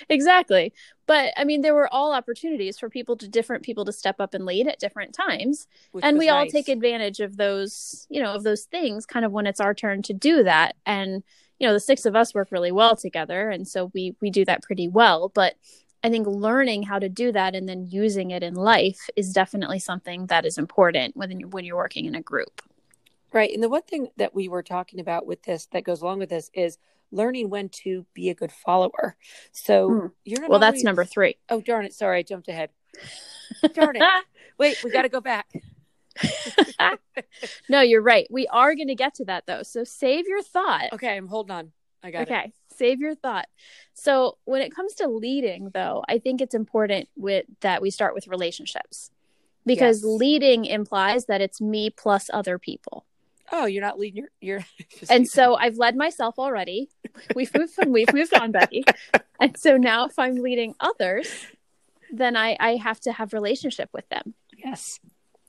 exactly. 0.08 0.72
But 1.06 1.32
I 1.36 1.44
mean, 1.44 1.60
there 1.60 1.74
were 1.74 1.92
all 1.92 2.12
opportunities 2.12 2.78
for 2.78 2.88
people 2.88 3.16
to 3.16 3.28
different 3.28 3.62
people 3.62 3.84
to 3.84 3.92
step 3.92 4.20
up 4.20 4.34
and 4.34 4.46
lead 4.46 4.66
at 4.68 4.78
different 4.78 5.12
times. 5.12 5.66
which 5.92 6.04
and 6.04 6.18
we 6.18 6.28
all 6.28 6.46
take 6.46 6.68
advantage 6.68 7.20
of 7.20 7.36
those, 7.36 8.06
you 8.08 8.22
know, 8.22 8.32
of 8.32 8.42
those 8.42 8.64
things 8.64 9.06
kind 9.06 9.24
of 9.24 9.32
when 9.32 9.46
it's 9.46 9.60
our 9.60 9.74
turn 9.74 10.02
to 10.02 10.12
do 10.12 10.42
that. 10.44 10.76
And, 10.86 11.22
you 11.58 11.66
know, 11.66 11.72
the 11.72 11.80
six 11.80 12.06
of 12.06 12.16
us 12.16 12.34
work 12.34 12.48
really 12.50 12.72
well 12.72 12.96
together. 12.96 13.50
And 13.50 13.66
so 13.66 13.90
we 13.94 14.16
we 14.20 14.30
do 14.30 14.44
that 14.44 14.62
pretty 14.62 14.88
well. 14.88 15.30
But 15.34 15.54
I 16.02 16.10
think 16.10 16.26
learning 16.26 16.82
how 16.84 16.98
to 16.98 17.08
do 17.08 17.32
that 17.32 17.54
and 17.54 17.68
then 17.68 17.88
using 17.88 18.30
it 18.30 18.42
in 18.42 18.54
life 18.54 19.08
is 19.16 19.32
definitely 19.32 19.78
something 19.78 20.26
that 20.26 20.44
is 20.44 20.58
important 20.58 21.16
when 21.16 21.50
when 21.50 21.64
you're 21.64 21.76
working 21.76 22.04
in 22.06 22.14
a 22.14 22.22
group. 22.22 22.62
Right. 23.34 23.52
And 23.52 23.62
the 23.62 23.68
one 23.68 23.82
thing 23.82 24.08
that 24.16 24.32
we 24.34 24.48
were 24.48 24.62
talking 24.62 25.00
about 25.00 25.26
with 25.26 25.42
this 25.42 25.66
that 25.72 25.82
goes 25.84 26.00
along 26.00 26.20
with 26.20 26.30
this 26.30 26.50
is 26.54 26.78
learning 27.10 27.50
when 27.50 27.68
to 27.68 28.06
be 28.14 28.30
a 28.30 28.34
good 28.34 28.52
follower. 28.52 29.16
So 29.52 29.90
Mm. 29.90 30.12
you're 30.24 30.40
not 30.40 30.50
Well, 30.50 30.60
that's 30.60 30.84
number 30.84 31.04
three. 31.04 31.36
Oh 31.48 31.60
darn 31.60 31.84
it! 31.84 31.92
Sorry, 31.92 32.20
I 32.20 32.22
jumped 32.22 32.48
ahead. 32.48 32.70
Darn 33.74 33.96
it! 33.96 34.04
Wait, 34.56 34.78
we 34.84 34.90
got 34.90 35.02
to 35.02 35.08
go 35.08 35.20
back. 35.20 35.46
no, 37.68 37.80
you're 37.80 38.02
right. 38.02 38.26
We 38.30 38.46
are 38.48 38.74
going 38.76 38.88
to 38.88 38.94
get 38.94 39.14
to 39.14 39.24
that 39.24 39.46
though. 39.46 39.64
So 39.64 39.82
save 39.82 40.28
your 40.28 40.42
thought. 40.42 40.92
Okay, 40.92 41.16
I'm 41.16 41.26
holding 41.26 41.50
on. 41.56 41.72
I 42.04 42.12
got 42.12 42.22
it. 42.22 42.30
Okay, 42.30 42.52
save 42.76 43.00
your 43.00 43.16
thought. 43.16 43.46
So 43.94 44.38
when 44.44 44.62
it 44.62 44.72
comes 44.74 44.94
to 44.94 45.08
leading, 45.08 45.70
though, 45.74 46.04
I 46.08 46.18
think 46.18 46.40
it's 46.40 46.54
important 46.54 47.08
with 47.16 47.46
that 47.62 47.82
we 47.82 47.90
start 47.90 48.14
with 48.14 48.28
relationships 48.28 49.10
because 49.66 50.02
Yes. 50.04 50.20
leading 50.20 50.66
implies 50.66 51.26
that 51.26 51.40
it's 51.40 51.60
me 51.60 51.90
plus 51.90 52.30
other 52.32 52.58
people. 52.58 53.06
Oh, 53.52 53.66
you're 53.66 53.82
not 53.82 53.98
leading 53.98 54.18
your. 54.18 54.28
You're. 54.40 54.64
just 54.98 55.10
And 55.10 55.28
so 55.28 55.54
I've 55.54 55.76
led 55.76 55.96
myself 55.96 56.38
already. 56.38 56.88
We've 57.34 57.52
moved 57.54 57.74
on, 57.80 57.92
we've 57.92 58.12
moved 58.12 58.34
on, 58.34 58.52
Becky. 58.52 58.84
And 59.40 59.58
so 59.58 59.76
now 59.76 60.06
if 60.06 60.16
I'm 60.16 60.36
leading 60.36 60.76
others, 60.78 61.28
then 62.10 62.36
I, 62.36 62.56
I 62.60 62.76
have 62.76 63.00
to 63.00 63.12
have 63.12 63.32
relationship 63.32 63.90
with 63.92 64.08
them. 64.08 64.32
Yes. 64.56 65.00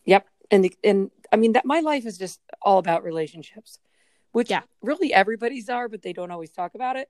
Yep. 0.05 0.27
And 0.49 0.65
the, 0.65 0.73
and 0.83 1.11
I 1.31 1.35
mean 1.35 1.51
that 1.53 1.65
my 1.65 1.81
life 1.81 2.05
is 2.07 2.17
just 2.17 2.39
all 2.63 2.79
about 2.79 3.03
relationships, 3.03 3.77
which 4.31 4.49
Yeah. 4.49 4.63
really 4.81 5.13
everybody's 5.13 5.69
are, 5.69 5.87
but 5.87 6.01
they 6.01 6.13
don't 6.13 6.31
always 6.31 6.49
talk 6.49 6.73
about 6.73 6.95
it. 6.95 7.09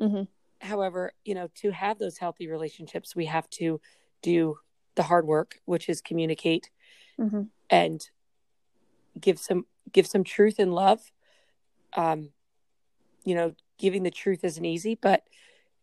Mhm. 0.00 0.28
However, 0.60 1.12
you 1.24 1.34
know, 1.34 1.48
to 1.56 1.70
have 1.72 1.98
those 1.98 2.18
healthy 2.18 2.46
relationships, 2.46 3.16
we 3.16 3.26
have 3.26 3.50
to 3.50 3.80
do 4.22 4.58
the 4.94 5.02
hard 5.02 5.26
work, 5.26 5.60
which 5.64 5.88
is 5.88 6.00
communicate 6.00 6.70
Mhm. 7.18 7.48
and 7.68 8.08
give 9.20 9.40
some 9.40 9.66
give 9.92 10.06
some 10.06 10.24
truth 10.24 10.58
and 10.58 10.74
love. 10.74 11.00
Um, 11.96 12.30
you 13.24 13.34
know, 13.34 13.54
giving 13.78 14.02
the 14.02 14.10
truth 14.10 14.44
isn't 14.44 14.64
easy, 14.64 14.98
but 15.00 15.22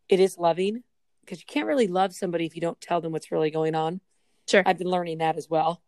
it 0.07 0.19
is 0.19 0.37
loving 0.37 0.83
because 1.21 1.39
you 1.39 1.45
can't 1.47 1.67
really 1.67 1.87
love 1.87 2.13
somebody 2.13 2.45
if 2.45 2.55
you 2.55 2.61
don't 2.61 2.81
tell 2.81 3.01
them 3.01 3.11
what's 3.11 3.31
really 3.31 3.51
going 3.51 3.75
on. 3.75 4.01
Sure. 4.49 4.63
I've 4.65 4.77
been 4.77 4.89
learning 4.89 5.19
that 5.19 5.37
as 5.37 5.49
well. 5.49 5.81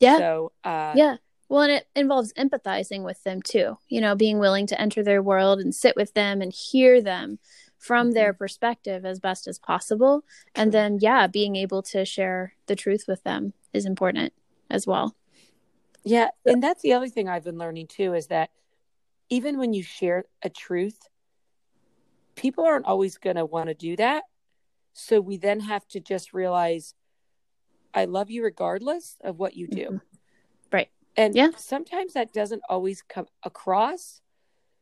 Yeah. 0.00 0.18
So, 0.18 0.52
uh, 0.64 0.94
Yeah. 0.96 1.16
Well, 1.48 1.62
and 1.62 1.72
it 1.72 1.86
involves 1.94 2.32
empathizing 2.32 3.04
with 3.04 3.22
them 3.22 3.40
too. 3.40 3.78
You 3.88 4.00
know, 4.00 4.16
being 4.16 4.38
willing 4.38 4.66
to 4.68 4.80
enter 4.80 5.02
their 5.02 5.22
world 5.22 5.60
and 5.60 5.74
sit 5.74 5.94
with 5.94 6.12
them 6.14 6.42
and 6.42 6.52
hear 6.52 7.00
them 7.00 7.38
from 7.78 8.12
their 8.12 8.32
perspective 8.32 9.04
as 9.04 9.20
best 9.20 9.46
as 9.46 9.58
possible. 9.58 10.24
And 10.54 10.72
then, 10.72 10.98
yeah, 11.00 11.26
being 11.26 11.54
able 11.54 11.82
to 11.84 12.04
share 12.04 12.54
the 12.66 12.74
truth 12.74 13.04
with 13.06 13.22
them 13.22 13.52
is 13.72 13.86
important 13.86 14.32
as 14.70 14.86
well. 14.86 15.14
Yeah, 16.06 16.28
and 16.46 16.62
that's 16.62 16.82
the 16.82 16.92
other 16.92 17.08
thing 17.08 17.28
I've 17.28 17.42
been 17.42 17.58
learning 17.58 17.88
too 17.88 18.14
is 18.14 18.28
that 18.28 18.50
even 19.28 19.58
when 19.58 19.72
you 19.72 19.82
share 19.82 20.24
a 20.40 20.48
truth, 20.48 21.00
people 22.36 22.64
aren't 22.64 22.86
always 22.86 23.18
going 23.18 23.34
to 23.34 23.44
want 23.44 23.68
to 23.68 23.74
do 23.74 23.96
that. 23.96 24.22
So 24.92 25.20
we 25.20 25.36
then 25.36 25.58
have 25.60 25.86
to 25.88 26.00
just 26.00 26.32
realize 26.32 26.94
I 27.92 28.04
love 28.04 28.30
you 28.30 28.44
regardless 28.44 29.16
of 29.24 29.40
what 29.40 29.56
you 29.56 29.66
do. 29.66 29.88
Mhm. 29.90 30.00
Right. 30.70 30.90
And 31.16 31.34
Yeah. 31.34 31.50
sometimes 31.56 32.12
that 32.12 32.32
doesn't 32.32 32.62
always 32.68 33.02
come 33.02 33.26
across. 33.42 34.20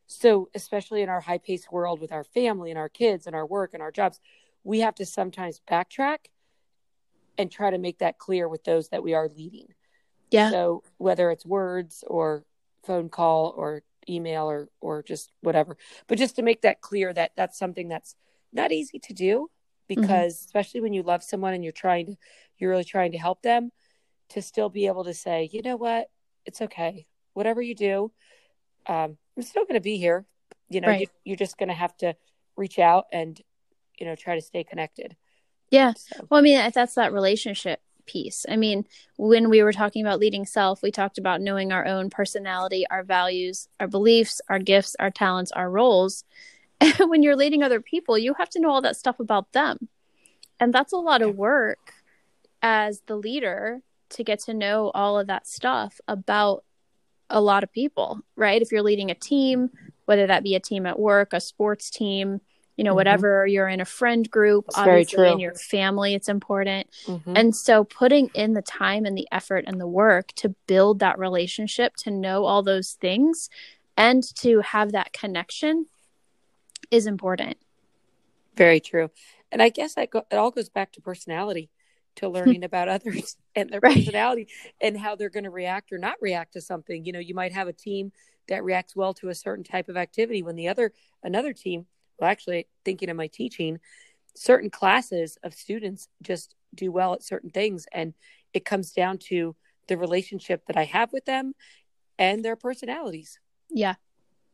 So, 0.06 0.50
especially 0.54 1.00
in 1.00 1.08
our 1.08 1.22
high 1.22 1.38
paced 1.38 1.72
world 1.72 2.00
with 2.00 2.12
our 2.12 2.24
family 2.24 2.70
and 2.70 2.78
our 2.78 2.90
kids 2.90 3.26
and 3.26 3.34
our 3.34 3.46
work 3.46 3.72
and 3.72 3.82
our 3.82 3.90
jobs, 3.90 4.20
we 4.62 4.80
have 4.80 4.94
to 4.96 5.06
sometimes 5.06 5.62
backtrack 5.66 6.26
and 7.38 7.50
try 7.50 7.70
to 7.70 7.78
make 7.78 7.98
that 8.00 8.18
clear 8.18 8.46
with 8.46 8.64
those 8.64 8.90
that 8.90 9.02
we 9.02 9.14
are 9.14 9.28
leading. 9.28 9.72
Yeah. 10.34 10.50
So 10.50 10.82
whether 10.98 11.30
it's 11.30 11.46
words 11.46 12.02
or 12.06 12.44
phone 12.84 13.08
call 13.08 13.54
or 13.56 13.82
email 14.08 14.50
or 14.50 14.68
or 14.80 15.02
just 15.02 15.30
whatever, 15.40 15.76
but 16.08 16.18
just 16.18 16.36
to 16.36 16.42
make 16.42 16.62
that 16.62 16.80
clear 16.80 17.12
that 17.12 17.30
that's 17.36 17.58
something 17.58 17.88
that's 17.88 18.16
not 18.52 18.72
easy 18.72 18.98
to 18.98 19.14
do 19.14 19.48
because 19.88 20.44
especially 20.44 20.80
when 20.80 20.92
you 20.92 21.02
love 21.02 21.22
someone 21.22 21.54
and 21.54 21.62
you're 21.62 21.72
trying 21.72 22.06
to 22.06 22.16
you're 22.58 22.70
really 22.70 22.84
trying 22.84 23.12
to 23.12 23.18
help 23.18 23.42
them 23.42 23.70
to 24.30 24.42
still 24.42 24.68
be 24.68 24.86
able 24.86 25.04
to 25.04 25.14
say, 25.14 25.48
you 25.52 25.62
know 25.62 25.76
what, 25.76 26.10
it's 26.46 26.60
okay, 26.62 27.06
whatever 27.34 27.62
you 27.62 27.74
do, 27.74 28.10
um, 28.86 29.16
I'm 29.36 29.42
still 29.42 29.64
going 29.64 29.74
to 29.74 29.80
be 29.80 29.98
here. 29.98 30.24
You 30.68 30.80
know, 30.80 30.88
Right. 30.88 31.02
you, 31.02 31.06
you're 31.24 31.36
just 31.36 31.58
going 31.58 31.68
to 31.68 31.74
have 31.74 31.96
to 31.98 32.16
reach 32.56 32.78
out 32.78 33.06
and 33.12 33.40
you 33.98 34.06
know 34.06 34.16
try 34.16 34.34
to 34.34 34.40
stay 34.42 34.64
connected. 34.64 35.16
Yeah. 35.70 35.92
So, 35.96 36.26
Well, 36.28 36.38
I 36.38 36.42
mean, 36.42 36.70
that's 36.74 36.94
that 36.94 37.12
relationship 37.12 37.80
piece. 38.06 38.46
I 38.48 38.56
mean, 38.56 38.86
when 39.16 39.50
we 39.50 39.62
were 39.62 39.72
talking 39.72 40.04
about 40.04 40.18
leading 40.18 40.46
self, 40.46 40.82
we 40.82 40.90
talked 40.90 41.18
about 41.18 41.40
knowing 41.40 41.72
our 41.72 41.86
own 41.86 42.10
personality, 42.10 42.84
our 42.90 43.02
values, 43.02 43.68
our 43.80 43.88
beliefs, 43.88 44.40
our 44.48 44.58
gifts, 44.58 44.96
our 44.98 45.10
talents, 45.10 45.52
our 45.52 45.70
roles. 45.70 46.24
And 46.80 46.94
when 47.10 47.22
you're 47.22 47.36
leading 47.36 47.62
other 47.62 47.80
people, 47.80 48.18
you 48.18 48.34
have 48.34 48.50
to 48.50 48.60
know 48.60 48.70
all 48.70 48.82
that 48.82 48.96
stuff 48.96 49.20
about 49.20 49.52
them. 49.52 49.88
And 50.60 50.72
that's 50.72 50.92
a 50.92 50.98
lot 50.98 51.22
of 51.22 51.36
work 51.36 51.92
as 52.62 53.02
the 53.06 53.16
leader 53.16 53.80
to 54.10 54.24
get 54.24 54.40
to 54.40 54.54
know 54.54 54.90
all 54.94 55.18
of 55.18 55.26
that 55.26 55.46
stuff 55.46 56.00
about 56.06 56.64
a 57.30 57.40
lot 57.40 57.64
of 57.64 57.72
people, 57.72 58.20
right? 58.36 58.62
If 58.62 58.70
you're 58.70 58.82
leading 58.82 59.10
a 59.10 59.14
team, 59.14 59.70
whether 60.04 60.26
that 60.26 60.44
be 60.44 60.54
a 60.54 60.60
team 60.60 60.86
at 60.86 60.98
work, 60.98 61.32
a 61.32 61.40
sports 61.40 61.90
team, 61.90 62.40
you 62.76 62.84
know, 62.84 62.92
Mhm. 62.92 62.96
whatever 62.96 63.46
you're 63.46 63.68
in 63.68 63.80
a 63.80 63.84
friend 63.84 64.30
group, 64.30 64.66
That's 64.66 64.78
obviously 64.78 65.30
in 65.32 65.38
your 65.40 65.54
family, 65.54 66.14
it's 66.14 66.28
important. 66.28 66.88
mhm. 67.06 67.36
And 67.36 67.54
so 67.56 67.84
putting 67.84 68.28
in 68.34 68.54
the 68.54 68.62
time 68.62 69.04
and 69.04 69.16
the 69.16 69.28
effort 69.32 69.64
and 69.66 69.80
the 69.80 69.86
work 69.86 70.32
to 70.36 70.50
build 70.66 70.98
that 71.00 71.18
relationship, 71.18 71.94
to 71.98 72.10
know 72.10 72.44
all 72.44 72.62
those 72.62 72.92
things 72.92 73.48
and 73.96 74.22
to 74.36 74.60
have 74.60 74.92
that 74.92 75.12
connection 75.12 75.86
is 76.90 77.06
important. 77.06 77.56
Very 78.56 78.80
true. 78.80 79.10
And 79.50 79.62
I 79.62 79.68
guess 79.68 79.94
that 79.94 80.10
go, 80.10 80.22
it 80.30 80.36
all 80.36 80.50
goes 80.50 80.68
back 80.68 80.92
to 80.92 81.00
personality, 81.00 81.70
to 82.16 82.28
learning 82.58 82.64
about 82.64 82.88
others 82.88 83.36
and 83.54 83.70
their 83.70 83.80
Right. 83.80 83.96
personality 83.96 84.48
and 84.80 84.96
how 84.98 85.16
they're 85.16 85.30
going 85.30 85.44
to 85.44 85.50
react 85.50 85.92
or 85.92 85.98
not 85.98 86.16
react 86.20 86.52
to 86.54 86.60
something. 86.60 87.04
You 87.04 87.12
know, 87.12 87.18
you 87.18 87.34
might 87.34 87.52
have 87.52 87.68
a 87.68 87.72
team 87.72 88.12
that 88.48 88.64
reacts 88.64 88.94
well 88.94 89.14
to 89.14 89.28
a 89.28 89.34
certain 89.34 89.64
type 89.64 89.88
of 89.88 89.96
activity 89.96 90.42
when 90.42 90.56
the 90.56 90.68
other 90.68 90.92
another 91.22 91.52
team, 91.52 91.86
well 92.18 92.30
actually 92.30 92.66
thinking 92.84 93.10
of 93.10 93.16
my 93.16 93.26
teaching, 93.26 93.78
certain 94.36 94.70
classes 94.70 95.38
of 95.42 95.54
students 95.54 96.08
just 96.22 96.54
do 96.74 96.90
well 96.90 97.14
at 97.14 97.22
certain 97.22 97.50
things 97.50 97.86
and 97.92 98.14
it 98.52 98.64
comes 98.64 98.92
down 98.92 99.18
to 99.18 99.54
the 99.88 99.96
relationship 99.96 100.62
that 100.66 100.76
I 100.76 100.84
have 100.84 101.12
with 101.12 101.24
them 101.24 101.54
and 102.18 102.44
their 102.44 102.56
personalities. 102.56 103.38
Yeah. 103.70 103.94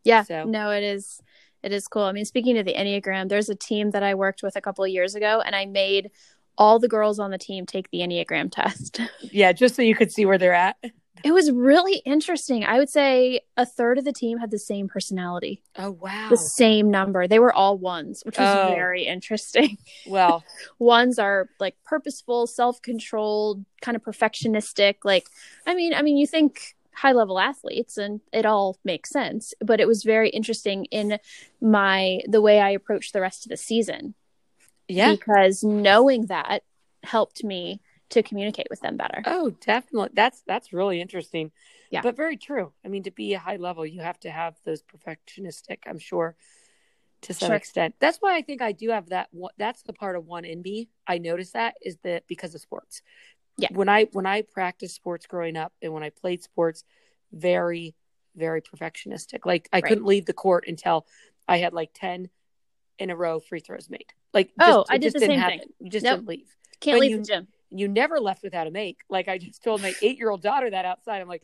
Yeah. 0.05 0.23
So- 0.25 0.45
No, 0.45 0.71
it 0.71 0.83
is 0.83 1.21
it 1.63 1.73
is 1.73 1.87
cool. 1.89 2.05
I 2.05 2.13
mean, 2.13 2.25
speaking 2.25 2.57
of 2.57 2.65
the 2.65 2.73
Enneagram, 2.73 3.29
there's 3.29 3.51
a 3.51 3.55
team 3.55 3.91
that 3.91 4.03
I 4.03 4.15
worked 4.15 4.43
with 4.43 4.57
a 4.57 4.63
couple 4.63 4.83
of 4.83 4.91
years 4.91 5.15
ago 5.15 5.43
and 5.45 5.55
I 5.55 5.67
made 5.67 6.11
all 6.57 6.79
the 6.79 6.89
girls 6.89 7.19
on 7.19 7.31
the 7.31 7.37
team 7.39 7.67
take 7.67 7.91
the 7.91 7.99
Enneagram 8.01 8.51
test. 8.51 9.01
Yeah, 9.23 9.53
just 9.53 9.75
so 9.77 9.83
you 9.83 9.95
could 9.95 10.11
see 10.11 10.25
where 10.27 10.39
they're 10.39 10.55
at. 10.55 10.77
It 11.25 11.33
was 11.33 11.51
really 11.51 11.97
interesting. 12.05 12.65
I 12.65 12.79
would 12.79 12.89
say 12.89 13.41
a 13.57 13.67
third 13.67 13.99
of 13.99 14.05
the 14.05 14.13
team 14.13 14.39
had 14.39 14.51
the 14.51 14.59
same 14.59 14.89
personality, 14.89 15.63
Oh 15.77 15.91
wow. 15.93 16.29
the 16.31 16.37
same 16.37 16.91
number. 16.91 17.27
They 17.29 17.39
were 17.39 17.53
all 17.53 17.77
ones, 17.79 18.23
which 18.25 18.39
was 18.39 18.49
Oh. 18.49 18.75
very 18.75 19.05
interesting. 19.07 19.79
Well, 20.07 20.45
ones 20.79 21.19
are 21.19 21.49
like 21.61 21.77
purposeful, 21.85 22.47
self-controlled, 22.47 23.65
kind 23.83 23.97
of 23.97 24.03
perfectionistic. 24.03 24.97
Like, 25.05 25.27
I 25.67 25.75
mean, 25.75 25.95
I 25.95 26.03
mean, 26.03 26.17
you 26.17 26.27
think 26.27 26.75
high-level 26.95 27.39
athletes, 27.39 27.97
and 27.97 28.21
it 28.33 28.45
all 28.45 28.77
makes 28.85 29.11
sense. 29.11 29.55
But 29.61 29.81
it 29.81 29.87
was 29.87 30.03
very 30.03 30.29
interesting 30.31 30.87
in 30.87 31.19
my 31.61 32.21
the 32.27 32.41
way 32.41 32.61
I 32.61 32.71
approached 32.71 33.13
the 33.13 33.21
rest 33.21 33.45
of 33.47 33.51
the 33.51 33.57
season 33.57 34.15
yeah. 34.89 35.13
because 35.13 35.63
knowing 35.63 36.27
that 36.27 36.63
helped 37.05 37.43
me 37.45 37.81
to 38.11 38.23
communicate 38.23 38.67
with 38.71 38.81
them 38.81 38.97
better. 38.97 39.23
Oh, 39.27 39.51
definitely. 39.51 40.11
That's 40.15 40.43
that's 40.47 40.73
really 40.73 41.01
interesting. 41.01 41.53
Yeah. 41.91 42.03
But 42.03 42.17
very 42.17 42.37
true. 42.37 42.73
I 42.85 42.89
mean, 42.89 43.05
to 43.05 43.11
be 43.11 43.35
a 43.35 43.39
high 43.39 43.57
level, 43.57 43.87
you 43.87 44.01
have 44.03 44.19
to 44.21 44.31
have 44.31 44.57
those 44.65 44.83
perfectionistic, 44.83 45.79
I'm 45.87 45.99
sure, 45.99 46.37
to 47.23 47.35
some 47.35 47.49
Sure. 47.49 47.57
extent. 47.57 47.95
That's 48.01 48.19
why 48.19 48.37
I 48.37 48.43
think 48.43 48.63
I 48.63 48.73
do 48.73 48.91
have 48.91 49.09
that 49.11 49.29
one 49.33 49.53
that's 49.59 49.83
the 49.83 49.93
part 49.93 50.17
of 50.17 50.27
one 50.27 50.45
in 50.45 50.61
me. 50.63 50.89
I 51.07 51.19
notice 51.19 51.53
that 51.53 51.75
is 51.83 51.97
that 52.05 52.27
because 52.27 52.55
of 52.55 52.61
sports. 52.61 53.03
Yeah. 53.57 53.69
When 53.73 53.89
I 53.89 54.05
when 54.13 54.27
I 54.27 54.43
practiced 54.43 54.95
sports 54.97 55.27
growing 55.27 55.57
up 55.57 55.73
and 55.83 55.93
when 55.93 56.03
I 56.03 56.11
played 56.11 56.43
sports, 56.43 56.85
very, 57.33 57.95
very 58.37 58.61
perfectionistic. 58.63 59.47
Like 59.47 59.69
I 59.73 59.77
Right. 59.77 59.85
couldn't 59.85 60.07
leave 60.07 60.27
the 60.27 60.33
court 60.33 60.65
until 60.67 61.07
I 61.47 61.59
had 61.59 61.73
like 61.73 61.91
ten 61.95 62.29
in 62.99 63.11
a 63.11 63.17
row 63.17 63.39
free 63.41 63.61
throws 63.61 63.89
made. 63.89 64.13
Like 64.35 64.51
Oh, 64.61 64.85
I 64.89 64.99
did 64.99 65.07
just 65.07 65.15
the 65.15 65.21
didn't 65.21 65.31
same 65.35 65.41
happen. 65.41 65.59
thing. 65.61 65.69
You 65.81 65.91
just 65.91 66.05
Nope. 66.05 66.19
didn't 66.19 66.29
leave 66.29 66.57
Can't 66.81 66.95
when 66.97 67.01
leave 67.03 67.11
you- 67.13 67.19
the 67.19 67.25
gym. 67.25 67.49
You 67.71 67.89
never 67.89 68.19
left 68.21 68.43
without 68.43 68.67
a 68.67 68.71
make. 68.71 68.99
Like 69.09 69.29
I 69.29 69.39
just 69.39 69.63
told 69.63 69.83
my 69.83 69.95
eight 70.03 70.19
year 70.19 70.31
old 70.31 70.43
daughter 70.43 70.71
that 70.71 70.85
outside. 70.85 71.21
I'm 71.21 71.29
like, 71.29 71.43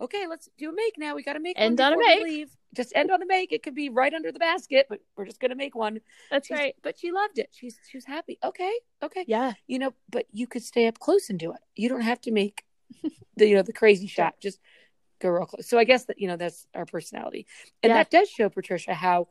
okay, 0.00 0.26
let's 0.26 0.48
do 0.58 0.70
a 0.70 0.72
make 0.72 0.94
now. 0.98 1.14
We 1.14 1.22
got 1.22 1.34
to 1.34 1.40
make 1.40 1.58
End 1.58 1.78
one 1.78 1.92
on 1.92 1.98
a 1.98 1.98
make. 1.98 2.22
Leave. 2.22 2.50
Just 2.74 2.92
end 2.94 3.10
on 3.10 3.20
a 3.22 3.26
make. 3.26 3.52
It 3.52 3.62
could 3.62 3.74
be 3.74 3.88
right 3.88 4.14
under 4.14 4.30
the 4.32 4.38
basket, 4.38 4.86
but 4.88 5.00
we're 5.16 5.24
just 5.26 5.40
gonna 5.40 5.56
make 5.56 5.74
one. 5.74 6.00
That's 6.30 6.46
She's- 6.46 6.58
right. 6.60 6.74
But 6.82 6.98
she 6.98 7.10
loved 7.10 7.38
it. 7.38 7.48
She's 7.52 7.76
she 7.90 7.96
was 7.96 8.04
happy. 8.04 8.38
Okay, 8.44 8.72
okay. 9.02 9.24
Yeah. 9.26 9.54
You 9.66 9.80
know, 9.80 9.92
but 10.08 10.26
you 10.32 10.46
could 10.46 10.62
stay 10.62 10.86
up 10.86 10.98
close 11.00 11.30
and 11.30 11.38
do 11.38 11.50
it. 11.52 11.58
You 11.74 11.88
don't 11.88 12.02
have 12.02 12.20
to 12.22 12.30
make 12.30 12.64
the 13.36 13.46
you 13.48 13.56
know 13.56 13.62
the 13.62 13.72
crazy 13.72 14.06
shot. 14.06 14.34
Just 14.40 14.60
go 15.20 15.30
real 15.30 15.46
close. 15.46 15.68
So 15.68 15.78
I 15.78 15.84
guess 15.84 16.04
that 16.04 16.20
you 16.20 16.28
know 16.28 16.36
that's 16.36 16.66
our 16.74 16.86
personality, 16.86 17.46
and 17.82 17.90
Yeah. 17.90 17.96
that 17.96 18.10
does 18.10 18.30
show 18.30 18.48
Patricia 18.48 18.94
how 18.94 19.26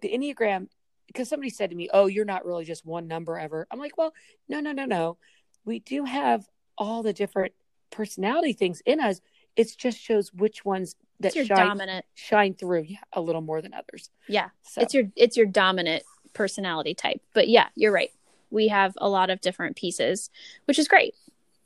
the 0.00 0.08
Enneagram, 0.08 0.68
because 1.06 1.28
somebody 1.28 1.50
said 1.50 1.68
to 1.68 1.76
me, 1.76 1.90
Oh, 1.92 2.06
you're 2.06 2.24
not 2.24 2.46
really 2.46 2.64
just 2.64 2.86
one 2.86 3.06
number 3.06 3.38
ever. 3.38 3.66
I'm 3.70 3.78
like, 3.78 3.98
Well, 3.98 4.14
no, 4.48 4.60
no, 4.60 4.72
no, 4.72 4.86
no. 4.86 5.18
We 5.64 5.80
do 5.80 6.04
have 6.04 6.48
all 6.78 7.02
the 7.02 7.12
different 7.12 7.52
personality 7.90 8.52
things 8.52 8.82
in 8.86 9.00
us. 9.00 9.20
It 9.56 9.74
just 9.76 9.98
shows 9.98 10.32
which 10.32 10.64
ones 10.64 10.94
that 11.20 11.34
shine, 11.34 11.46
dominant. 11.46 12.04
shine 12.14 12.54
through 12.54 12.86
a 13.12 13.20
little 13.20 13.40
more 13.42 13.60
than 13.60 13.74
others. 13.74 14.10
Yeah. 14.28 14.50
So 14.62 14.80
It's 14.80 14.94
your 14.94 15.04
it's 15.16 15.36
your 15.36 15.46
dominant 15.46 16.02
personality 16.32 16.94
type. 16.94 17.20
But 17.34 17.48
yeah, 17.48 17.66
you're 17.74 17.92
right. 17.92 18.10
We 18.50 18.68
have 18.68 18.94
a 18.96 19.08
lot 19.08 19.28
of 19.30 19.40
different 19.40 19.76
pieces, 19.76 20.30
which 20.64 20.78
is 20.78 20.88
great. 20.88 21.14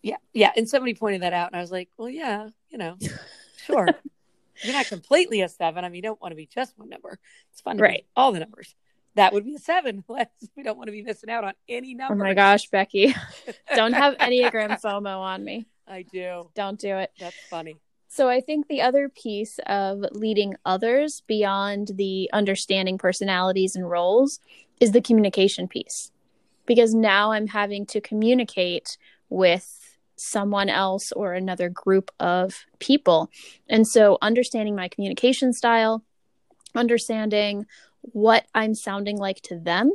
yeah, 0.02 0.16
yeah. 0.32 0.50
And 0.56 0.68
somebody 0.68 0.94
pointed 0.94 1.22
that 1.22 1.32
out, 1.32 1.48
and 1.50 1.56
I 1.56 1.60
was 1.60 1.70
like, 1.70 1.88
Well, 1.96 2.08
yeah, 2.10 2.48
you 2.70 2.78
know, 2.78 2.96
sure. 3.64 3.88
you're 4.62 4.72
not 4.74 4.86
completely 4.86 5.40
a 5.42 5.48
seven. 5.48 5.84
I 5.84 5.88
mean, 5.88 5.96
you 5.96 6.02
don't 6.02 6.20
want 6.20 6.32
to 6.32 6.36
be 6.36 6.46
just 6.46 6.76
one 6.78 6.88
number. 6.88 7.18
It's 7.52 7.60
fun 7.60 7.78
Right. 7.78 8.04
all 8.16 8.32
the 8.32 8.40
numbers. 8.40 8.74
That 9.16 9.32
would 9.32 9.44
be 9.44 9.54
a 9.54 9.58
seven. 9.58 10.04
Let's, 10.08 10.48
we 10.56 10.62
don't 10.62 10.76
want 10.76 10.88
to 10.88 10.92
be 10.92 11.02
missing 11.02 11.30
out 11.30 11.44
on 11.44 11.54
any 11.68 11.94
number. 11.94 12.14
Oh 12.14 12.16
my 12.16 12.34
gosh, 12.34 12.68
Becky. 12.68 13.14
Don't 13.74 13.92
have 13.92 14.16
Enneagram 14.18 14.80
FOMO 14.80 15.18
on 15.18 15.44
me. 15.44 15.66
I 15.86 16.02
do. 16.02 16.50
Don't 16.54 16.78
do 16.78 16.96
it. 16.96 17.12
That's 17.18 17.36
funny. 17.48 17.76
So 18.08 18.28
I 18.28 18.40
think 18.40 18.68
the 18.68 18.80
other 18.80 19.08
piece 19.08 19.58
of 19.66 20.04
leading 20.12 20.54
others 20.64 21.22
beyond 21.26 21.90
the 21.94 22.30
understanding 22.32 22.96
personalities 22.96 23.74
and 23.74 23.88
roles 23.88 24.40
is 24.80 24.92
the 24.92 25.00
communication 25.00 25.68
piece. 25.68 26.10
Because 26.66 26.94
now 26.94 27.32
I'm 27.32 27.48
having 27.48 27.86
to 27.86 28.00
communicate 28.00 28.96
with 29.28 29.98
someone 30.16 30.68
else 30.68 31.12
or 31.12 31.34
another 31.34 31.68
group 31.68 32.10
of 32.20 32.64
people. 32.78 33.30
And 33.68 33.86
so 33.86 34.18
understanding 34.22 34.76
my 34.76 34.88
communication 34.88 35.52
style, 35.52 36.04
understanding 36.74 37.66
what 38.12 38.46
I'm 38.54 38.74
sounding 38.74 39.16
like 39.16 39.40
to 39.42 39.58
them, 39.58 39.92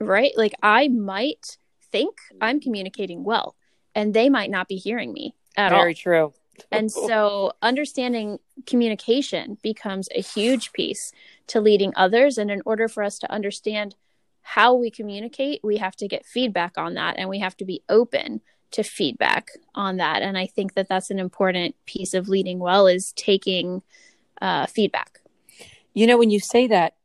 right? 0.00 0.32
Like 0.36 0.54
I 0.62 0.88
might 0.88 1.58
think 1.90 2.16
I'm 2.40 2.60
communicating 2.60 3.24
well 3.24 3.56
and 3.94 4.12
they 4.12 4.28
might 4.28 4.50
not 4.50 4.68
be 4.68 4.76
hearing 4.76 5.12
me 5.12 5.34
at 5.56 5.72
all 5.72 5.80
Very 5.80 5.94
true. 5.94 6.34
and 6.70 6.92
so 7.08 7.52
understanding 7.62 8.38
communication 8.66 9.58
becomes 9.62 10.08
a 10.14 10.20
huge 10.20 10.72
piece 10.72 11.12
to 11.46 11.60
leading 11.60 11.92
others 11.96 12.38
and 12.38 12.50
in 12.50 12.60
order 12.66 12.88
for 12.88 13.02
us 13.02 13.18
to 13.20 13.32
understand 13.32 13.94
how 14.42 14.74
we 14.74 14.90
communicate 14.90 15.60
we 15.64 15.78
have 15.78 15.96
to 15.96 16.06
get 16.08 16.26
feedback 16.26 16.76
on 16.76 16.94
that 16.94 17.16
and 17.18 17.28
we 17.28 17.38
have 17.38 17.56
to 17.56 17.64
be 17.64 17.82
open 17.88 18.40
to 18.72 18.82
feedback 18.82 19.50
on 19.74 19.96
that 19.96 20.22
and 20.22 20.36
i 20.36 20.46
think 20.46 20.74
that 20.74 20.88
that's 20.88 21.10
an 21.10 21.18
important 21.18 21.74
piece 21.86 22.14
of 22.14 22.28
leading 22.28 22.58
well 22.58 22.86
is 22.86 23.12
taking 23.12 23.82
uh, 24.42 24.66
feedback 24.66 25.20
You 25.94 26.06
know, 26.06 26.18
when 26.18 26.30
you 26.30 26.40
say 26.40 26.66
that, 26.66 26.95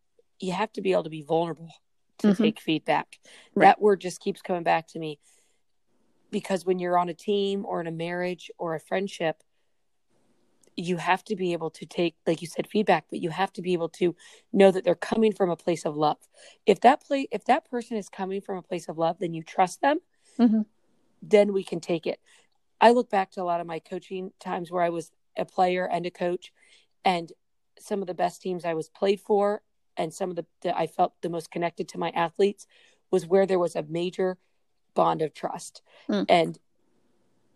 you 0.42 0.52
have 0.54 0.72
to 0.74 0.82
be 0.82 0.92
able 0.92 1.04
to 1.04 1.10
be 1.10 1.22
vulnerable 1.22 1.74
to 2.20 2.30
Mhm. 2.30 2.38
take 2.38 2.60
feedback. 2.60 3.20
Right. 3.56 3.68
That 3.68 3.82
word 3.82 4.02
just 4.02 4.20
keeps 4.20 4.42
coming 4.42 4.64
back 4.64 4.88
to 4.88 5.00
me 5.00 5.20
because 6.30 6.66
when 6.66 6.80
you're 6.80 6.98
on 6.98 7.10
a 7.10 7.14
team 7.14 7.66
or 7.66 7.82
in 7.82 7.88
a 7.88 7.92
marriage 7.92 8.52
or 8.58 8.76
a 8.76 8.80
friendship, 8.80 9.44
you 10.78 10.98
have 10.98 11.24
to 11.26 11.36
be 11.36 11.54
able 11.54 11.70
to 11.70 11.86
take, 11.86 12.16
like 12.26 12.42
you 12.42 12.48
said, 12.48 12.66
feedback, 12.66 13.06
but 13.10 13.20
you 13.20 13.30
have 13.30 13.52
to 13.54 13.62
be 13.62 13.74
able 13.74 13.90
to 13.90 14.16
know 14.54 14.72
that 14.72 14.84
they're 14.84 14.96
coming 14.96 15.34
from 15.34 15.50
a 15.50 15.56
place 15.56 15.86
of 15.86 15.98
love. 15.98 16.18
If 16.66 16.80
that 16.82 17.04
play, 17.04 17.28
if 17.32 17.44
that 17.46 17.70
person 17.70 17.98
is 17.98 18.08
coming 18.08 18.42
from 18.42 18.58
a 18.58 18.62
place 18.62 18.88
of 18.88 18.98
love, 18.98 19.20
then 19.20 19.34
you 19.34 19.44
trust 19.44 19.82
them. 19.82 20.00
Mhm. 20.38 20.66
Then 21.22 21.54
we 21.54 21.64
can 21.64 21.82
take 21.82 22.08
it. 22.08 22.20
I 22.80 22.92
look 22.92 23.10
back 23.10 23.32
to 23.32 23.42
a 23.42 23.44
lot 23.44 23.62
of 23.62 23.68
my 23.68 23.80
coaching 23.80 24.32
times 24.40 24.72
where 24.72 24.82
I 24.82 24.90
was 24.90 25.12
a 25.38 25.46
player 25.46 25.88
and 25.88 26.06
a 26.06 26.12
coach, 26.12 26.52
and 27.04 27.32
some 27.78 28.02
of 28.02 28.08
the 28.08 28.14
best 28.14 28.42
teams 28.42 28.64
I 28.64 28.74
was 28.74 28.90
played 28.90 29.20
for, 29.20 29.62
and 29.98 30.14
some 30.14 30.30
of 30.30 30.36
the 30.36 30.46
that 30.62 30.78
I 30.78 30.88
felt 30.88 31.14
the 31.22 31.30
most 31.30 31.52
connected 31.52 31.88
to 31.90 31.98
my 31.98 32.10
athletes 32.12 32.66
was 33.12 33.26
where 33.28 33.46
there 33.46 33.60
was 33.60 33.76
a 33.76 33.84
major 33.84 34.38
bond 34.94 35.22
of 35.22 35.34
trust 35.34 35.82
Mm. 36.10 36.26
and 36.30 36.60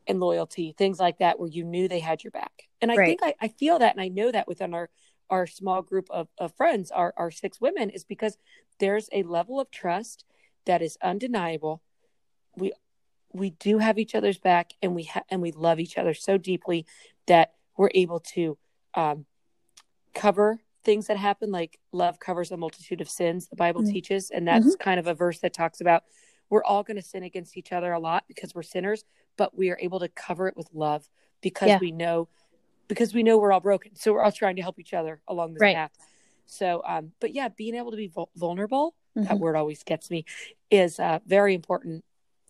and 0.08 0.20
loyalty, 0.20 0.72
things 0.78 1.00
like 1.00 1.18
that, 1.18 1.40
where 1.40 1.50
you 1.50 1.64
knew 1.64 1.88
they 1.88 2.00
had 2.00 2.24
your 2.24 2.32
back. 2.32 2.68
And 2.80 2.92
I 2.92 2.96
Right. 2.96 3.06
think 3.08 3.22
I, 3.24 3.34
I 3.42 3.48
feel 3.48 3.80
that, 3.80 3.94
and 3.94 4.02
I 4.02 4.08
know 4.08 4.32
that 4.32 4.48
within 4.48 4.74
our 4.74 4.90
our 5.32 5.48
small 5.48 5.82
group 5.82 6.08
of, 6.12 6.28
of 6.38 6.54
friends, 6.54 6.92
our 6.92 7.14
our 7.18 7.32
six 7.32 7.60
women, 7.60 7.90
is 7.90 8.04
because 8.04 8.38
there's 8.80 9.10
a 9.12 9.24
level 9.24 9.60
of 9.60 9.72
trust 9.72 10.24
that 10.66 10.82
is 10.82 10.98
undeniable. 11.02 11.82
We 12.56 12.74
we 13.34 13.50
do 13.50 13.80
have 13.80 13.98
each 13.98 14.14
other's 14.14 14.38
back, 14.38 14.74
and 14.82 14.94
we 14.94 15.06
ha- 15.06 15.24
and 15.30 15.42
we 15.42 15.52
love 15.52 15.80
each 15.80 15.98
other 15.98 16.14
so 16.14 16.38
deeply 16.38 16.86
that 17.26 17.54
we're 17.76 17.90
able 17.96 18.20
to 18.20 18.58
um, 18.94 19.26
cover 20.14 20.62
things 20.86 21.08
that 21.08 21.18
happen. 21.18 21.52
Like 21.52 21.80
love 21.92 22.20
covers 22.20 22.52
a 22.52 22.58
multitude 22.58 23.02
of 23.02 23.10
sins. 23.10 23.48
The 23.48 23.56
Bible 23.56 23.82
Mhm. 23.82 23.92
teaches, 23.92 24.32
and 24.32 24.48
that's 24.48 24.76
kind 24.78 25.00
of 25.00 25.08
a 25.08 25.14
verse 25.14 25.40
that 25.40 25.54
talks 25.54 25.82
about 25.82 26.04
we're 26.50 26.64
all 26.64 26.84
going 26.84 26.96
to 26.98 27.02
sin 27.02 27.24
against 27.24 27.58
each 27.58 27.72
other 27.74 27.92
a 27.92 28.00
lot 28.00 28.24
because 28.28 28.54
we're 28.54 28.62
sinners, 28.64 29.04
but 29.36 29.58
we 29.58 29.72
are 29.72 29.80
able 29.82 30.00
to 30.00 30.08
cover 30.10 30.48
it 30.48 30.56
with 30.56 30.70
love 30.74 31.10
because 31.42 31.70
Yeah. 31.70 31.80
we 31.80 31.92
know 31.92 32.30
because 32.88 33.16
we 33.16 33.24
know 33.24 33.40
we're 33.40 33.52
all 33.52 33.60
broken. 33.60 33.96
So 33.96 34.14
we're 34.14 34.22
all 34.22 34.32
trying 34.32 34.56
to 34.58 34.62
help 34.62 34.78
each 34.78 34.94
other 34.94 35.20
along 35.28 35.56
this 35.56 35.62
Right. 35.62 35.76
path. 35.76 35.92
So, 36.46 36.84
um, 36.86 37.14
but 37.20 37.34
yeah, 37.34 37.48
being 37.48 37.74
able 37.74 37.90
to 37.90 37.98
be 37.98 38.06
vul- 38.10 38.30
vulnerable, 38.36 38.94
that 39.16 39.38
Mhm. 39.38 39.40
word 39.40 39.56
always 39.56 39.82
gets 39.82 40.12
me, 40.12 40.24
is 40.70 41.00
uh, 41.00 41.18
very 41.26 41.56
important. 41.56 42.06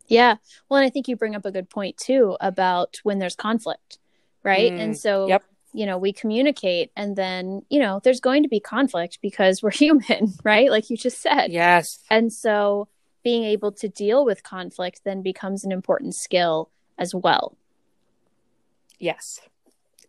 Yeah. 0.08 0.36
Well, 0.68 0.80
and 0.82 0.86
I 0.86 0.90
think 0.90 1.08
you 1.08 1.16
bring 1.16 1.36
up 1.36 1.46
a 1.46 1.52
good 1.52 1.70
point 1.70 1.96
too 1.96 2.36
about 2.42 2.98
when 3.04 3.18
there's 3.20 3.36
conflict, 3.38 3.98
right? 4.44 4.74
Mm, 4.74 4.80
and 4.80 4.98
so, 4.98 5.28
yep. 5.30 5.46
You 5.76 5.86
know, 5.86 5.98
we 5.98 6.14
communicate 6.14 6.92
and 6.96 7.16
then, 7.16 7.62
you 7.70 7.80
know, 7.80 8.00
there's 8.04 8.22
going 8.22 8.44
to 8.44 8.50
be 8.50 8.60
conflict 8.60 9.20
because 9.22 9.62
we're 9.62 9.72
human, 9.72 10.34
right? 10.44 10.72
Like 10.72 10.90
you 10.90 10.98
just 10.98 11.22
said. 11.22 11.52
Yes. 11.52 12.00
And 12.10 12.32
so 12.32 12.88
being 13.24 13.44
able 13.44 13.72
to 13.74 13.90
deal 13.90 14.24
with 14.24 14.44
conflict 14.44 15.02
then 15.04 15.22
becomes 15.22 15.66
an 15.66 15.72
important 15.72 16.16
skill 16.16 16.70
as 16.98 17.14
well. 17.14 17.58
Yes. 19.00 19.42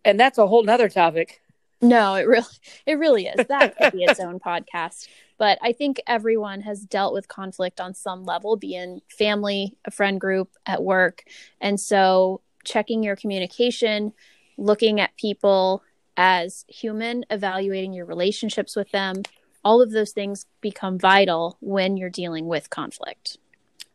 And 0.04 0.20
that's 0.20 0.38
a 0.38 0.46
whole 0.46 0.62
nother 0.62 0.88
topic. 0.88 1.40
No, 1.82 2.14
it 2.14 2.26
really 2.26 2.44
it 2.86 2.94
really 2.94 3.26
is. 3.26 3.46
That 3.48 3.76
could 3.76 3.92
be 3.92 4.04
its 4.04 4.20
own 4.20 4.38
podcast. 4.38 5.08
But 5.38 5.58
I 5.62 5.72
think 5.72 6.00
everyone 6.06 6.62
has 6.62 6.80
dealt 6.80 7.12
with 7.12 7.28
conflict 7.28 7.80
on 7.80 7.92
some 7.92 8.24
level, 8.24 8.56
be 8.56 8.74
in 8.74 9.02
family, 9.08 9.76
a 9.84 9.90
friend 9.90 10.18
group, 10.20 10.50
at 10.64 10.82
work. 10.82 11.24
And 11.60 11.78
so 11.78 12.40
checking 12.64 13.02
your 13.02 13.16
communication, 13.16 14.12
looking 14.56 15.00
at 15.00 15.16
people 15.16 15.82
as 16.16 16.64
human, 16.68 17.24
evaluating 17.30 17.92
your 17.92 18.06
relationships 18.06 18.74
with 18.74 18.90
them, 18.90 19.22
all 19.64 19.82
of 19.82 19.90
those 19.90 20.12
things 20.12 20.46
become 20.60 20.98
vital 20.98 21.58
when 21.60 21.96
you're 21.96 22.10
dealing 22.10 22.46
with 22.46 22.70
conflict. 22.70 23.38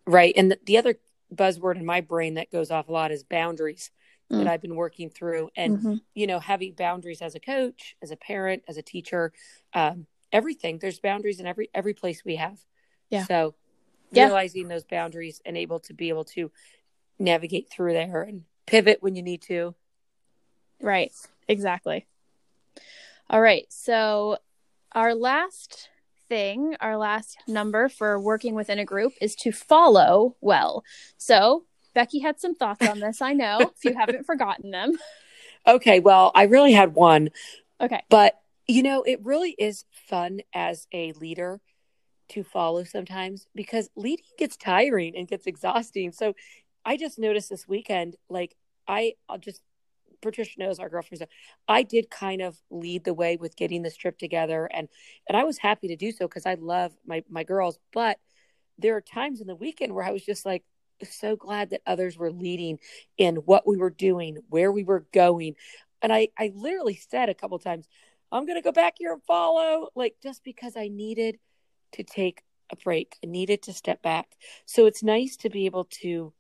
Right. 0.06 0.34
And 0.36 0.52
the, 0.52 0.60
the 0.66 0.78
other 0.78 0.96
buzzword 1.34 1.78
in 1.78 1.86
my 1.86 2.02
brain 2.02 2.34
that 2.36 2.52
goes 2.52 2.72
off 2.72 2.90
a 2.90 2.92
lot 2.92 3.12
is 3.12 3.24
boundaries 3.24 3.92
that 4.30 4.48
Mm. 4.48 4.48
I've 4.48 4.62
been 4.62 4.76
working 4.76 5.10
through. 5.10 5.50
And, 5.56 5.78
Mhm. 5.78 6.02
you 6.14 6.26
know, 6.28 6.40
having 6.40 6.74
boundaries 6.74 7.22
as 7.22 7.36
a 7.36 7.40
coach, 7.40 7.98
as 8.02 8.12
a 8.12 8.16
parent, 8.16 8.64
as 8.68 8.78
a 8.78 8.82
teacher, 8.82 9.34
um, 9.74 10.08
everything. 10.32 10.80
There's 10.80 11.00
boundaries 11.00 11.40
in 11.40 11.46
every 11.46 11.70
every 11.74 11.94
place 11.94 12.24
we 12.24 12.38
have. 12.38 12.64
Yeah. 13.10 13.26
So 13.26 13.56
Yeah. 14.12 14.26
realizing 14.26 14.68
those 14.68 14.86
boundaries 14.86 15.42
and 15.46 15.58
able 15.58 15.80
to 15.82 15.94
be 15.94 16.10
able 16.10 16.24
to 16.26 16.52
navigate 17.20 17.70
through 17.70 17.94
there 17.94 18.24
and 18.24 18.46
pivot 18.66 19.02
when 19.02 19.16
you 19.16 19.22
need 19.24 19.42
to. 19.44 19.76
Right. 20.82 21.14
Exactly. 21.48 22.06
All 23.30 23.42
right. 23.42 23.66
So, 23.70 24.38
our 24.94 25.16
last 25.16 25.90
thing, 26.28 26.76
our 26.82 26.98
last 26.98 27.38
number 27.48 27.88
for 27.88 28.20
working 28.20 28.56
within 28.56 28.80
a 28.80 28.86
group 28.86 29.14
is 29.22 29.36
to 29.36 29.52
follow 29.52 30.36
well. 30.42 30.84
So, 31.18 31.66
Becky 31.94 32.20
had 32.20 32.40
some 32.40 32.56
thoughts 32.56 32.86
on 32.86 33.00
this, 33.00 33.22
I 33.22 33.34
know, 33.34 33.72
if 33.76 33.84
you 33.86 33.96
haven't 33.96 34.26
forgotten 34.26 34.72
them. 34.72 34.98
Okay, 35.68 36.00
well, 36.00 36.32
I 36.34 36.44
really 36.44 36.74
had 36.74 36.96
one, 36.96 37.30
Okay. 37.80 38.02
but 38.10 38.40
you 38.68 38.82
know, 38.84 39.04
it 39.04 39.20
really 39.24 39.52
is 39.60 39.86
fun 39.92 40.42
as 40.54 40.88
a 40.94 41.12
leader 41.14 41.60
to 42.30 42.44
follow 42.44 42.84
sometimes 42.84 43.48
because 43.54 43.90
leading 43.96 44.26
gets 44.38 44.56
tiring 44.56 45.16
and 45.16 45.28
gets 45.28 45.46
exhausting. 45.46 46.12
So 46.14 46.34
I 46.86 46.96
just 46.96 47.20
noticed 47.20 47.50
this 47.50 47.68
weekend, 47.68 48.16
like 48.30 48.56
I, 48.88 49.14
I'll 49.28 49.38
just 49.38 49.62
Patricia 50.22 50.60
knows 50.60 50.80
our 50.80 50.90
girlfriends. 50.90 51.24
I 51.68 51.84
did 51.84 52.10
kind 52.10 52.42
of 52.42 52.58
lead 52.70 53.04
the 53.04 53.14
way 53.14 53.38
with 53.38 53.56
getting 53.56 53.82
this 53.82 53.98
trip 53.98 54.18
together, 54.18 54.70
and 54.74 54.88
and 55.28 55.38
I 55.38 55.44
was 55.44 55.58
happy 55.58 55.88
to 55.90 55.96
do 55.96 56.12
so 56.12 56.28
because 56.28 56.46
I 56.46 56.56
love 56.56 56.94
my 57.06 57.24
my 57.30 57.44
girls. 57.44 57.80
But 57.94 58.20
there 58.78 58.96
are 58.96 59.02
times 59.02 59.42
in 59.42 59.48
the 59.48 59.56
weekend 59.56 59.94
where 59.94 60.06
I 60.06 60.12
was 60.12 60.24
just 60.24 60.46
like 60.46 60.64
so 61.10 61.36
glad 61.36 61.72
that 61.72 61.82
others 61.86 62.18
were 62.18 62.32
leading 62.32 62.80
in 63.18 63.38
what 63.38 63.68
we 63.68 63.78
were 63.78 63.90
doing, 63.90 64.38
where 64.50 64.72
we 64.72 64.84
were 64.84 65.06
going, 65.14 65.56
and 66.02 66.14
I 66.14 66.30
I 66.38 66.52
literally 66.56 66.96
said 67.10 67.30
a 67.30 67.34
couple 67.34 67.58
times, 67.60 67.88
I'm 68.32 68.46
gonna 68.46 68.62
go 68.62 68.72
back 68.72 68.96
here 68.98 69.14
and 69.14 69.24
follow, 69.24 69.90
like 69.96 70.16
just 70.22 70.44
because 70.44 70.76
I 70.78 70.88
needed 70.88 71.40
to 71.94 72.04
take 72.04 72.44
a 72.72 72.76
break, 72.76 73.18
I 73.24 73.28
needed 73.28 73.64
to 73.64 73.74
step 73.74 74.02
back. 74.02 74.28
So 74.66 74.86
it's 74.86 75.04
nice 75.04 75.36
to 75.38 75.50
be 75.50 75.66
able 75.66 75.86
to 76.02 76.34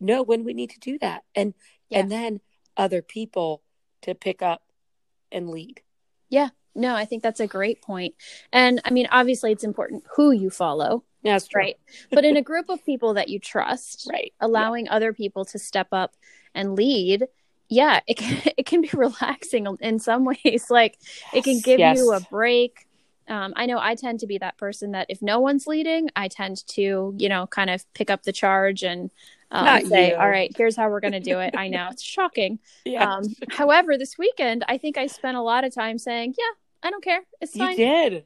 know 0.00 0.22
when 0.22 0.44
we 0.44 0.52
need 0.52 0.70
to 0.70 0.80
do 0.80 0.98
that, 0.98 1.24
and 1.34 1.54
and 1.90 2.10
then 2.10 2.40
other 2.78 3.02
people 3.02 3.62
to 4.02 4.14
pick 4.14 4.40
up 4.40 4.62
and 5.30 5.50
lead. 5.50 5.82
Yeah. 6.30 6.48
No, 6.74 6.94
I 6.94 7.04
think 7.04 7.22
that's 7.22 7.40
a 7.40 7.46
great 7.46 7.82
point. 7.82 8.14
And 8.52 8.80
I 8.84 8.90
mean, 8.90 9.08
obviously, 9.10 9.50
it's 9.52 9.64
important 9.64 10.04
who 10.14 10.30
you 10.30 10.48
follow. 10.48 11.04
That's 11.24 11.52
right. 11.54 11.76
but 12.10 12.24
in 12.24 12.36
a 12.36 12.42
group 12.42 12.68
of 12.68 12.84
people 12.84 13.14
that 13.14 13.28
you 13.28 13.40
trust, 13.40 14.08
right, 14.12 14.32
allowing 14.40 14.86
yeah. 14.86 14.94
other 14.94 15.12
people 15.12 15.44
to 15.46 15.58
step 15.58 15.88
up 15.92 16.14
and 16.54 16.76
lead, 16.76 17.26
yeah, 17.68 18.00
it 18.06 18.16
can, 18.16 18.40
it 18.56 18.66
can 18.66 18.80
be 18.80 18.90
relaxing 18.92 19.66
in 19.80 19.98
some 19.98 20.24
ways. 20.24 20.66
Like 20.70 20.98
yes. 21.00 21.34
it 21.34 21.44
can 21.44 21.60
give 21.60 21.80
yes. 21.80 21.96
you 21.96 22.12
a 22.12 22.20
break. 22.20 22.86
Um, 23.26 23.52
I 23.56 23.66
know 23.66 23.78
I 23.78 23.94
tend 23.94 24.20
to 24.20 24.26
be 24.26 24.38
that 24.38 24.56
person 24.56 24.92
that 24.92 25.06
if 25.10 25.20
no 25.20 25.40
one's 25.40 25.66
leading, 25.66 26.08
I 26.16 26.28
tend 26.28 26.66
to, 26.68 27.14
you 27.18 27.28
know, 27.28 27.46
kind 27.46 27.68
of 27.68 27.84
pick 27.92 28.08
up 28.08 28.22
the 28.22 28.32
charge 28.32 28.82
and 28.82 29.10
um, 29.50 29.86
say, 29.86 30.10
you. 30.10 30.16
all 30.16 30.28
right, 30.28 30.52
here's 30.56 30.76
how 30.76 30.88
we're 30.88 31.00
going 31.00 31.12
to 31.12 31.20
do 31.20 31.38
it. 31.38 31.54
I 31.56 31.68
know 31.68 31.88
it's 31.90 32.02
shocking. 32.02 32.58
Yeah. 32.84 33.16
Um, 33.16 33.24
however, 33.50 33.98
this 33.98 34.16
weekend, 34.16 34.64
I 34.66 34.78
think 34.78 34.96
I 34.96 35.08
spent 35.08 35.36
a 35.36 35.42
lot 35.42 35.64
of 35.64 35.74
time 35.74 35.98
saying, 35.98 36.34
yeah, 36.38 36.52
I 36.82 36.90
don't 36.90 37.04
care. 37.04 37.20
It's 37.40 37.54
fine. 37.56 37.72
You 37.72 37.76
did. 37.76 38.24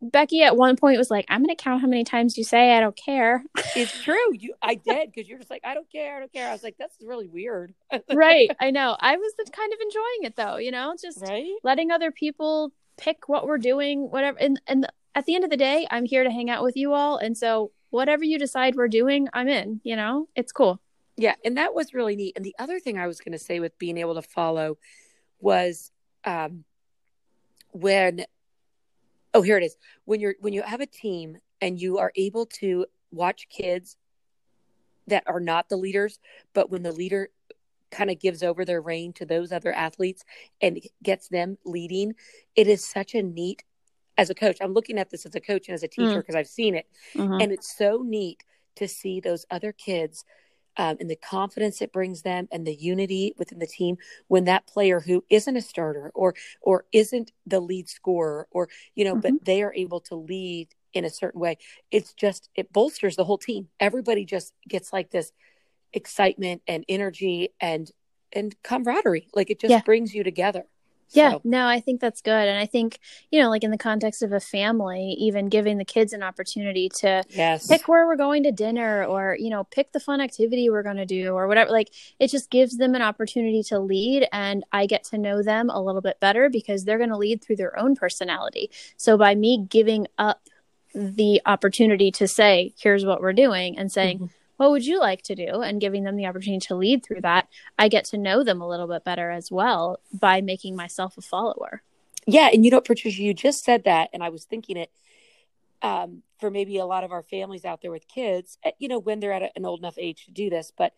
Becky 0.00 0.42
at 0.42 0.56
one 0.56 0.76
point 0.76 0.96
was 0.96 1.10
like, 1.10 1.26
"I'm 1.28 1.42
going 1.42 1.54
to 1.54 1.60
count 1.60 1.80
how 1.80 1.88
many 1.88 2.04
times 2.04 2.38
you 2.38 2.44
say 2.44 2.76
I 2.76 2.80
don't 2.80 2.96
care." 2.96 3.42
It's 3.76 4.02
true. 4.02 4.32
You, 4.32 4.54
I 4.62 4.76
did 4.76 5.10
because 5.12 5.28
you're 5.28 5.38
just 5.38 5.50
like, 5.50 5.62
"I 5.64 5.74
don't 5.74 5.90
care, 5.90 6.16
I 6.16 6.20
don't 6.20 6.32
care." 6.32 6.48
I 6.48 6.52
was 6.52 6.62
like, 6.62 6.76
"That's 6.78 6.96
really 7.02 7.26
weird." 7.26 7.74
right. 8.12 8.50
I 8.60 8.70
know. 8.70 8.96
I 8.98 9.16
was 9.16 9.32
kind 9.52 9.72
of 9.72 9.78
enjoying 9.80 10.22
it 10.22 10.36
though. 10.36 10.56
You 10.56 10.70
know, 10.70 10.94
just 11.00 11.20
right? 11.20 11.50
letting 11.64 11.90
other 11.90 12.10
people 12.12 12.72
pick 12.96 13.28
what 13.28 13.46
we're 13.46 13.58
doing, 13.58 14.10
whatever. 14.10 14.38
And 14.38 14.60
and 14.66 14.86
at 15.14 15.26
the 15.26 15.34
end 15.34 15.44
of 15.44 15.50
the 15.50 15.56
day, 15.56 15.86
I'm 15.90 16.04
here 16.04 16.24
to 16.24 16.30
hang 16.30 16.48
out 16.48 16.62
with 16.62 16.76
you 16.76 16.94
all, 16.94 17.18
and 17.18 17.36
so 17.36 17.72
whatever 17.90 18.24
you 18.24 18.38
decide 18.38 18.74
we're 18.74 18.88
doing, 18.88 19.28
I'm 19.32 19.48
in. 19.48 19.80
You 19.84 19.96
know, 19.96 20.28
it's 20.34 20.52
cool. 20.52 20.80
Yeah, 21.16 21.34
and 21.44 21.56
that 21.56 21.74
was 21.74 21.94
really 21.94 22.14
neat. 22.14 22.34
And 22.36 22.44
the 22.44 22.54
other 22.58 22.78
thing 22.78 22.98
I 22.98 23.06
was 23.06 23.20
going 23.20 23.32
to 23.32 23.38
say 23.38 23.58
with 23.58 23.76
being 23.78 23.98
able 23.98 24.14
to 24.14 24.22
follow 24.22 24.78
was 25.40 25.90
um, 26.24 26.64
when 27.72 28.24
oh 29.34 29.42
here 29.42 29.58
it 29.58 29.64
is 29.64 29.76
when 30.04 30.20
you're 30.20 30.34
when 30.40 30.52
you 30.52 30.62
have 30.62 30.80
a 30.80 30.86
team 30.86 31.36
and 31.60 31.80
you 31.80 31.98
are 31.98 32.12
able 32.16 32.46
to 32.46 32.86
watch 33.10 33.48
kids 33.48 33.96
that 35.06 35.24
are 35.26 35.40
not 35.40 35.68
the 35.68 35.76
leaders 35.76 36.18
but 36.54 36.70
when 36.70 36.82
the 36.82 36.92
leader 36.92 37.28
kind 37.90 38.10
of 38.10 38.20
gives 38.20 38.42
over 38.42 38.64
their 38.64 38.80
reign 38.80 39.12
to 39.12 39.24
those 39.24 39.52
other 39.52 39.72
athletes 39.72 40.24
and 40.60 40.80
gets 41.02 41.28
them 41.28 41.56
leading 41.64 42.14
it 42.56 42.66
is 42.66 42.84
such 42.84 43.14
a 43.14 43.22
neat 43.22 43.64
as 44.18 44.28
a 44.28 44.34
coach 44.34 44.58
i'm 44.60 44.74
looking 44.74 44.98
at 44.98 45.08
this 45.08 45.24
as 45.24 45.34
a 45.34 45.40
coach 45.40 45.68
and 45.68 45.74
as 45.74 45.82
a 45.82 45.88
teacher 45.88 46.18
because 46.18 46.34
mm. 46.34 46.38
i've 46.38 46.48
seen 46.48 46.74
it 46.74 46.86
mm-hmm. 47.14 47.40
and 47.40 47.52
it's 47.52 47.74
so 47.76 48.02
neat 48.04 48.42
to 48.76 48.86
see 48.86 49.20
those 49.20 49.46
other 49.50 49.72
kids 49.72 50.24
um, 50.78 50.96
and 51.00 51.10
the 51.10 51.16
confidence 51.16 51.82
it 51.82 51.92
brings 51.92 52.22
them 52.22 52.48
and 52.52 52.66
the 52.66 52.74
unity 52.74 53.34
within 53.36 53.58
the 53.58 53.66
team 53.66 53.96
when 54.28 54.44
that 54.44 54.66
player 54.66 55.00
who 55.00 55.24
isn't 55.30 55.56
a 55.56 55.62
starter 55.62 56.10
or 56.14 56.34
or 56.60 56.84
isn't 56.92 57.32
the 57.46 57.60
lead 57.60 57.88
scorer 57.88 58.46
or 58.50 58.68
you 58.94 59.04
know 59.04 59.14
mm-hmm. 59.14 59.36
but 59.36 59.44
they 59.44 59.62
are 59.62 59.74
able 59.74 60.00
to 60.00 60.14
lead 60.14 60.68
in 60.92 61.04
a 61.04 61.10
certain 61.10 61.40
way 61.40 61.56
it's 61.90 62.14
just 62.14 62.48
it 62.54 62.72
bolsters 62.72 63.16
the 63.16 63.24
whole 63.24 63.38
team 63.38 63.68
everybody 63.80 64.24
just 64.24 64.54
gets 64.68 64.92
like 64.92 65.10
this 65.10 65.32
excitement 65.92 66.62
and 66.66 66.84
energy 66.88 67.50
and 67.60 67.90
and 68.32 68.54
camaraderie 68.62 69.28
like 69.34 69.50
it 69.50 69.60
just 69.60 69.70
yeah. 69.70 69.82
brings 69.82 70.14
you 70.14 70.22
together 70.22 70.64
yeah, 71.10 71.32
so. 71.32 71.40
no, 71.44 71.66
I 71.66 71.80
think 71.80 72.00
that's 72.00 72.20
good. 72.20 72.48
And 72.48 72.58
I 72.58 72.66
think, 72.66 72.98
you 73.30 73.40
know, 73.40 73.48
like 73.48 73.64
in 73.64 73.70
the 73.70 73.78
context 73.78 74.22
of 74.22 74.32
a 74.32 74.40
family, 74.40 75.16
even 75.18 75.48
giving 75.48 75.78
the 75.78 75.84
kids 75.84 76.12
an 76.12 76.22
opportunity 76.22 76.88
to 77.00 77.22
yes. 77.30 77.66
pick 77.66 77.88
where 77.88 78.06
we're 78.06 78.16
going 78.16 78.42
to 78.42 78.52
dinner 78.52 79.04
or, 79.04 79.36
you 79.38 79.50
know, 79.50 79.64
pick 79.64 79.92
the 79.92 80.00
fun 80.00 80.20
activity 80.20 80.68
we're 80.70 80.82
going 80.82 80.96
to 80.96 81.06
do 81.06 81.32
or 81.32 81.46
whatever, 81.48 81.70
like 81.70 81.90
it 82.18 82.28
just 82.28 82.50
gives 82.50 82.76
them 82.76 82.94
an 82.94 83.02
opportunity 83.02 83.62
to 83.64 83.78
lead. 83.78 84.26
And 84.32 84.64
I 84.72 84.86
get 84.86 85.04
to 85.04 85.18
know 85.18 85.42
them 85.42 85.70
a 85.70 85.82
little 85.82 86.02
bit 86.02 86.20
better 86.20 86.48
because 86.50 86.84
they're 86.84 86.98
going 86.98 87.10
to 87.10 87.16
lead 87.16 87.42
through 87.42 87.56
their 87.56 87.78
own 87.78 87.96
personality. 87.96 88.70
So 88.96 89.16
by 89.16 89.34
me 89.34 89.66
giving 89.68 90.06
up 90.18 90.42
the 90.94 91.40
opportunity 91.46 92.10
to 92.12 92.26
say, 92.26 92.74
here's 92.78 93.04
what 93.04 93.20
we're 93.20 93.32
doing 93.32 93.78
and 93.78 93.90
saying, 93.90 94.18
mm-hmm 94.18 94.37
what 94.58 94.70
would 94.70 94.84
you 94.84 95.00
like 95.00 95.22
to 95.22 95.34
do? 95.34 95.62
And 95.62 95.80
giving 95.80 96.04
them 96.04 96.16
the 96.16 96.26
opportunity 96.26 96.66
to 96.66 96.74
lead 96.74 97.04
through 97.04 97.22
that 97.22 97.48
i 97.78 97.88
get 97.88 98.04
to 98.06 98.18
know 98.18 98.44
them 98.44 98.60
a 98.60 98.68
little 98.68 98.86
bit 98.86 99.04
better 99.04 99.30
as 99.30 99.50
well 99.50 100.00
by 100.12 100.40
making 100.40 100.76
myself 100.76 101.16
a 101.16 101.22
follower. 101.22 101.82
Yeah 102.26 102.50
and 102.52 102.64
you 102.64 102.70
know 102.70 102.80
patricia 102.80 103.22
you 103.22 103.32
just 103.34 103.64
said 103.64 103.84
that 103.84 104.10
and 104.12 104.22
i 104.22 104.28
was 104.28 104.44
thinking 104.44 104.76
it 104.76 104.90
um, 105.80 106.22
for 106.40 106.50
maybe 106.50 106.78
a 106.78 106.84
lot 106.84 107.04
of 107.04 107.12
our 107.12 107.22
families 107.22 107.64
out 107.64 107.80
there 107.82 107.92
with 107.92 108.08
kids 108.08 108.58
eh, 108.64 108.72
you 108.78 108.88
know 108.88 108.98
when 108.98 109.20
they're 109.20 109.32
at 109.32 109.52
an 109.56 109.64
old 109.64 109.78
enough 109.78 109.96
age 109.96 110.24
to 110.26 110.32
do 110.32 110.50
this 110.50 110.72
but 110.76 110.92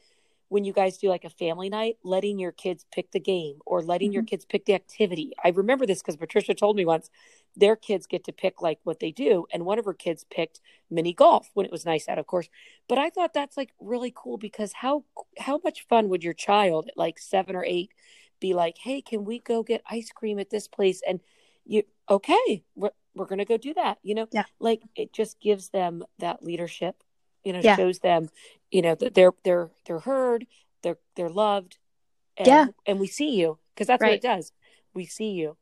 when 0.51 0.65
you 0.65 0.73
guys 0.73 0.99
do 0.99 1.09
like 1.09 1.25
a 1.25 1.31
family 1.31 1.71
night, 1.71 1.97
letting 2.03 2.41
your 2.41 2.51
kids 2.51 2.85
pick 2.93 3.13
the 3.13 3.21
game 3.21 3.61
or 3.65 3.83
letting 3.83 4.09
mm-hmm. 4.09 4.15
your 4.15 4.23
kids 4.25 4.45
pick 4.45 4.65
the 4.65 4.75
activity. 4.75 5.33
I 5.43 5.51
remember 5.51 5.87
this 5.87 6.03
because 6.03 6.17
Patricia 6.17 6.55
told 6.55 6.77
me 6.77 6.85
once 6.85 7.09
their 7.57 7.77
kids 7.77 8.09
get 8.09 8.25
to 8.25 8.33
pick 8.33 8.61
like 8.61 8.81
what 8.83 8.99
they 8.99 9.13
do. 9.13 9.47
And 9.53 9.65
one 9.65 9.79
of 9.79 9.85
her 9.85 9.95
kids 9.95 10.27
picked 10.29 10.61
mini 10.91 11.13
golf 11.13 11.51
when 11.55 11.67
it 11.67 11.73
was 11.73 11.87
nice 11.87 12.09
out, 12.09 12.19
of 12.19 12.27
course. 12.27 12.49
But 12.89 12.99
I 12.99 13.11
thought 13.11 13.33
that's 13.33 13.57
like 13.57 13.71
really 13.81 14.13
cool 14.15 14.39
because 14.39 14.73
how 14.73 15.05
how 15.39 15.61
much 15.63 15.87
fun 15.89 16.09
would 16.09 16.25
your 16.25 16.35
child 16.35 16.89
at 16.89 16.97
like 16.97 17.21
seven 17.21 17.55
or 17.55 17.65
eight 17.65 17.93
be 18.41 18.53
like, 18.53 18.79
hey, 18.79 19.01
can 19.03 19.25
we 19.25 19.39
go 19.39 19.63
get 19.63 19.83
ice 19.89 20.11
cream 20.11 20.41
at 20.41 20.51
this 20.51 20.67
place? 20.67 21.01
And 21.07 21.21
you 21.65 21.85
okay, 22.11 22.65
we're 22.75 22.91
we're 23.15 23.27
gonna 23.27 23.45
go 23.45 23.57
do 23.57 23.73
that. 23.75 23.99
You 24.03 24.17
know, 24.17 24.27
yeah. 24.33 24.47
like 24.59 24.83
it 24.97 25.13
just 25.13 25.41
gives 25.41 25.69
them 25.69 26.03
that 26.19 26.43
leadership 26.43 27.05
you 27.45 27.53
know 27.53 27.61
yeah. 27.63 27.77
shows 27.77 27.99
them 28.01 28.29
you 28.71 28.83
know 28.83 28.95
that 28.95 29.15
they're 29.15 29.33
they're 29.45 29.71
they're 29.87 30.01
heard 30.01 30.47
they're 30.83 30.99
they're 31.17 31.31
loved 31.31 31.79
and, 32.37 32.47
yeah 32.47 32.67
and 32.87 32.99
we 33.01 33.07
see 33.07 33.31
you 33.31 33.59
because 33.75 33.87
that's 33.87 34.01
right. 34.01 34.11
what 34.11 34.15
it 34.15 34.23
does 34.23 34.53
we 34.95 35.05
see 35.05 35.31
you 35.31 35.57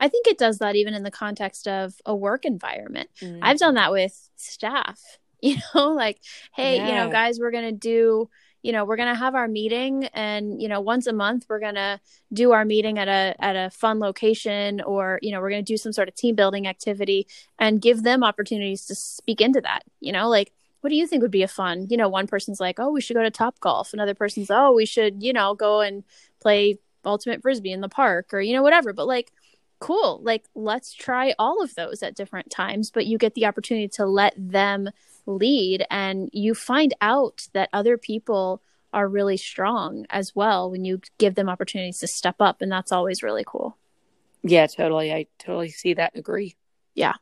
i 0.00 0.08
think 0.08 0.26
it 0.26 0.38
does 0.38 0.58
that 0.58 0.76
even 0.76 0.94
in 0.94 1.02
the 1.02 1.10
context 1.10 1.66
of 1.66 1.94
a 2.06 2.14
work 2.14 2.44
environment 2.44 3.08
mm-hmm. 3.20 3.38
i've 3.42 3.58
done 3.58 3.74
that 3.74 3.92
with 3.92 4.30
staff 4.36 5.00
you 5.40 5.56
know 5.74 5.92
like 5.92 6.20
hey 6.54 6.76
yeah. 6.76 6.88
you 6.88 6.94
know 6.94 7.10
guys 7.10 7.38
we're 7.38 7.52
gonna 7.52 7.72
do 7.72 8.28
you 8.62 8.72
know 8.72 8.84
we're 8.84 8.96
going 8.96 9.08
to 9.08 9.18
have 9.18 9.34
our 9.34 9.48
meeting 9.48 10.06
and 10.06 10.60
you 10.60 10.68
know 10.68 10.80
once 10.80 11.06
a 11.06 11.12
month 11.12 11.46
we're 11.48 11.60
going 11.60 11.74
to 11.74 12.00
do 12.32 12.52
our 12.52 12.64
meeting 12.64 12.98
at 12.98 13.08
a 13.08 13.34
at 13.42 13.54
a 13.54 13.70
fun 13.70 13.98
location 13.98 14.80
or 14.80 15.18
you 15.22 15.30
know 15.30 15.40
we're 15.40 15.50
going 15.50 15.64
to 15.64 15.72
do 15.72 15.76
some 15.76 15.92
sort 15.92 16.08
of 16.08 16.14
team 16.14 16.34
building 16.34 16.66
activity 16.66 17.26
and 17.58 17.80
give 17.80 18.02
them 18.02 18.24
opportunities 18.24 18.84
to 18.86 18.94
speak 18.94 19.40
into 19.40 19.60
that 19.60 19.84
you 20.00 20.12
know 20.12 20.28
like 20.28 20.52
what 20.80 20.90
do 20.90 20.96
you 20.96 21.06
think 21.06 21.22
would 21.22 21.30
be 21.30 21.42
a 21.42 21.48
fun 21.48 21.86
you 21.90 21.96
know 21.96 22.08
one 22.08 22.26
person's 22.26 22.60
like 22.60 22.78
oh 22.78 22.90
we 22.90 23.00
should 23.00 23.14
go 23.14 23.22
to 23.22 23.30
Topgolf 23.30 23.92
another 23.92 24.14
person's 24.14 24.50
oh 24.50 24.72
we 24.72 24.86
should 24.86 25.22
you 25.22 25.32
know 25.32 25.54
go 25.54 25.80
and 25.80 26.04
play 26.40 26.78
ultimate 27.04 27.42
frisbee 27.42 27.72
in 27.72 27.80
the 27.80 27.88
park 27.88 28.32
or 28.32 28.40
you 28.40 28.52
know 28.52 28.62
whatever. 28.62 28.92
But 28.92 29.06
like 29.06 29.32
cool. 29.80 30.20
Like 30.22 30.44
let's 30.54 30.92
try 30.92 31.34
all 31.38 31.62
of 31.62 31.74
those 31.74 32.02
at 32.02 32.16
different 32.16 32.50
times 32.50 32.90
but 32.90 33.06
you 33.06 33.18
get 33.18 33.34
the 33.34 33.46
opportunity 33.46 33.88
to 33.88 34.06
let 34.06 34.34
them 34.36 34.90
lead 35.26 35.84
and 35.90 36.30
you 36.32 36.54
find 36.54 36.94
out 37.00 37.48
that 37.52 37.68
other 37.72 37.98
people 37.98 38.62
are 38.92 39.08
really 39.08 39.36
strong 39.36 40.06
as 40.08 40.34
well 40.34 40.70
when 40.70 40.84
you 40.84 41.00
give 41.18 41.34
them 41.34 41.48
opportunities 41.48 41.98
to 41.98 42.08
step 42.08 42.36
up 42.40 42.62
and 42.62 42.72
that's 42.72 42.92
always 42.92 43.22
really 43.22 43.44
cool. 43.46 43.76
Yeah 44.42 44.66
totally. 44.66 45.12
I 45.12 45.26
totally 45.38 45.70
see 45.70 45.94
that 45.94 46.16
agree. 46.16 46.56
Yeah 46.94 47.14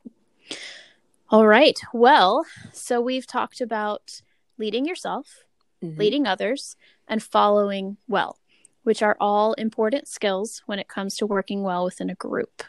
all 1.29 1.47
right. 1.47 1.79
Well, 1.93 2.45
so 2.73 3.01
we've 3.01 3.27
talked 3.27 3.61
about 3.61 4.23
leading 4.59 4.87
yourself, 4.87 5.45
mm-hmm. 5.83 5.99
leading 5.99 6.27
others, 6.27 6.77
and 7.09 7.23
following 7.23 7.97
well, 8.07 8.39
which 8.85 9.03
are 9.03 9.17
all 9.21 9.55
important 9.55 10.07
skills 10.07 10.63
when 10.67 10.79
it 10.79 10.89
comes 10.89 11.17
to 11.17 11.27
working 11.27 11.63
well 11.63 11.85
within 11.85 12.11
a 12.11 12.15
group. 12.15 12.63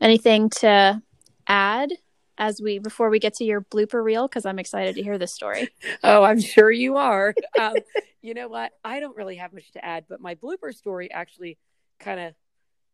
Anything 0.00 0.50
to 0.60 1.02
add 1.46 1.92
as 2.36 2.60
we 2.60 2.80
before 2.80 3.10
we 3.10 3.20
get 3.20 3.34
to 3.34 3.44
your 3.44 3.60
blooper 3.60 4.02
reel 4.02 4.26
because 4.26 4.44
I'm 4.44 4.58
excited 4.58 4.96
to 4.96 5.02
hear 5.02 5.18
this 5.18 5.32
story. 5.32 5.68
Oh, 6.02 6.24
I'm 6.24 6.40
sure 6.40 6.70
you 6.70 6.96
are. 6.96 7.34
um, 7.58 7.74
you 8.22 8.34
know 8.34 8.48
what? 8.48 8.72
I 8.84 9.00
don't 9.00 9.16
really 9.16 9.36
have 9.36 9.52
much 9.52 9.70
to 9.72 9.84
add, 9.84 10.06
but 10.08 10.20
my 10.20 10.34
blooper 10.34 10.74
story 10.74 11.10
actually 11.10 11.58
kind 12.00 12.20
of 12.20 12.34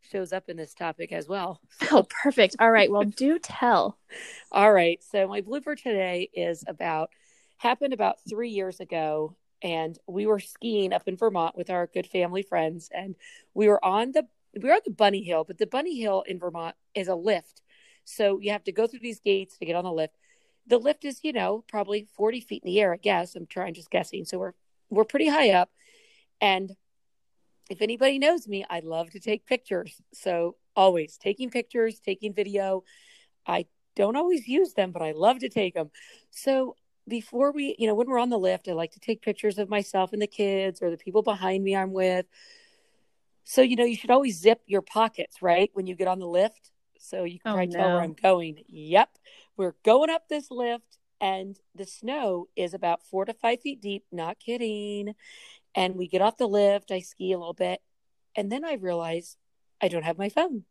shows 0.02 0.32
up 0.32 0.48
in 0.48 0.56
this 0.56 0.74
topic 0.74 1.12
as 1.12 1.28
well. 1.28 1.60
So. 1.80 1.98
Oh, 1.98 2.06
perfect. 2.22 2.56
All 2.58 2.70
right. 2.70 2.90
Well, 2.90 3.04
do 3.04 3.38
tell. 3.38 3.98
All 4.52 4.72
right. 4.72 5.02
So 5.02 5.26
my 5.26 5.40
blooper 5.40 5.76
today 5.76 6.28
is 6.34 6.64
about 6.66 7.10
happened 7.56 7.92
about 7.92 8.18
three 8.28 8.50
years 8.50 8.80
ago, 8.80 9.36
and 9.62 9.98
we 10.06 10.26
were 10.26 10.40
skiing 10.40 10.92
up 10.92 11.08
in 11.08 11.16
Vermont 11.16 11.56
with 11.56 11.70
our 11.70 11.86
good 11.86 12.06
family 12.06 12.42
friends, 12.42 12.90
and 12.92 13.16
we 13.54 13.68
were 13.68 13.84
on 13.84 14.12
the 14.12 14.26
we 14.54 14.68
were 14.68 14.74
on 14.74 14.80
the 14.84 14.90
Bunny 14.90 15.22
Hill, 15.22 15.44
but 15.44 15.58
the 15.58 15.66
Bunny 15.66 16.00
Hill 16.00 16.22
in 16.26 16.38
Vermont 16.38 16.74
is 16.94 17.08
a 17.08 17.14
lift, 17.14 17.62
so 18.04 18.38
you 18.40 18.52
have 18.52 18.64
to 18.64 18.72
go 18.72 18.86
through 18.86 19.00
these 19.00 19.20
gates 19.20 19.58
to 19.58 19.66
get 19.66 19.76
on 19.76 19.84
the 19.84 19.92
lift. 19.92 20.16
The 20.66 20.78
lift 20.78 21.04
is, 21.04 21.20
you 21.22 21.32
know, 21.32 21.64
probably 21.68 22.06
forty 22.16 22.40
feet 22.40 22.62
in 22.64 22.70
the 22.70 22.80
air. 22.80 22.92
I 22.92 22.98
guess 22.98 23.34
I'm 23.34 23.46
trying 23.46 23.74
just 23.74 23.90
guessing. 23.90 24.24
So 24.24 24.38
we're 24.38 24.54
we're 24.90 25.04
pretty 25.04 25.28
high 25.28 25.50
up, 25.50 25.70
and 26.40 26.74
if 27.70 27.80
anybody 27.80 28.18
knows 28.18 28.46
me, 28.48 28.66
I 28.68 28.80
love 28.80 29.10
to 29.10 29.20
take 29.20 29.46
pictures. 29.46 30.02
So 30.12 30.56
always 30.76 31.16
taking 31.16 31.50
pictures, 31.50 32.00
taking 32.00 32.34
video. 32.34 32.84
I 33.46 33.66
don't 33.96 34.16
always 34.16 34.46
use 34.48 34.74
them, 34.74 34.92
but 34.92 35.02
I 35.02 35.12
love 35.12 35.38
to 35.40 35.48
take 35.48 35.74
them. 35.74 35.90
So 36.30 36.76
before 37.08 37.52
we, 37.52 37.76
you 37.78 37.86
know, 37.86 37.94
when 37.94 38.08
we're 38.08 38.18
on 38.18 38.28
the 38.30 38.38
lift, 38.38 38.68
I 38.68 38.72
like 38.72 38.92
to 38.92 39.00
take 39.00 39.22
pictures 39.22 39.58
of 39.58 39.70
myself 39.70 40.12
and 40.12 40.20
the 40.20 40.26
kids 40.26 40.82
or 40.82 40.90
the 40.90 40.98
people 40.98 41.22
behind 41.22 41.64
me 41.64 41.74
I'm 41.76 41.92
with. 41.92 42.26
So, 43.44 43.62
you 43.62 43.76
know, 43.76 43.84
you 43.84 43.96
should 43.96 44.10
always 44.10 44.38
zip 44.40 44.60
your 44.66 44.82
pockets, 44.82 45.42
right? 45.42 45.70
When 45.72 45.86
you 45.86 45.94
get 45.94 46.08
on 46.08 46.18
the 46.18 46.26
lift. 46.26 46.70
So 46.98 47.24
you 47.24 47.40
can 47.40 47.52
Oh, 47.52 47.54
probably 47.54 47.74
tell 47.74 47.92
where. 47.92 48.00
I'm 48.02 48.12
going. 48.12 48.62
Yep. 48.68 49.08
We're 49.56 49.74
going 49.84 50.10
up 50.10 50.28
this 50.28 50.50
lift, 50.50 50.98
and 51.20 51.58
the 51.74 51.86
snow 51.86 52.48
is 52.56 52.74
about 52.74 53.02
four 53.02 53.24
to 53.24 53.32
five 53.32 53.60
feet 53.62 53.80
deep. 53.80 54.04
Not 54.12 54.38
kidding. 54.38 55.14
And 55.74 55.96
we 55.96 56.08
get 56.08 56.22
off 56.22 56.36
the 56.36 56.48
lift. 56.48 56.90
I 56.90 57.00
ski 57.00 57.32
a 57.32 57.38
little 57.38 57.54
bit. 57.54 57.80
And 58.36 58.50
then 58.50 58.64
I 58.64 58.74
realize 58.74 59.36
I 59.80 59.88
don't 59.88 60.04
have 60.04 60.18
my 60.18 60.28
phone. 60.28 60.64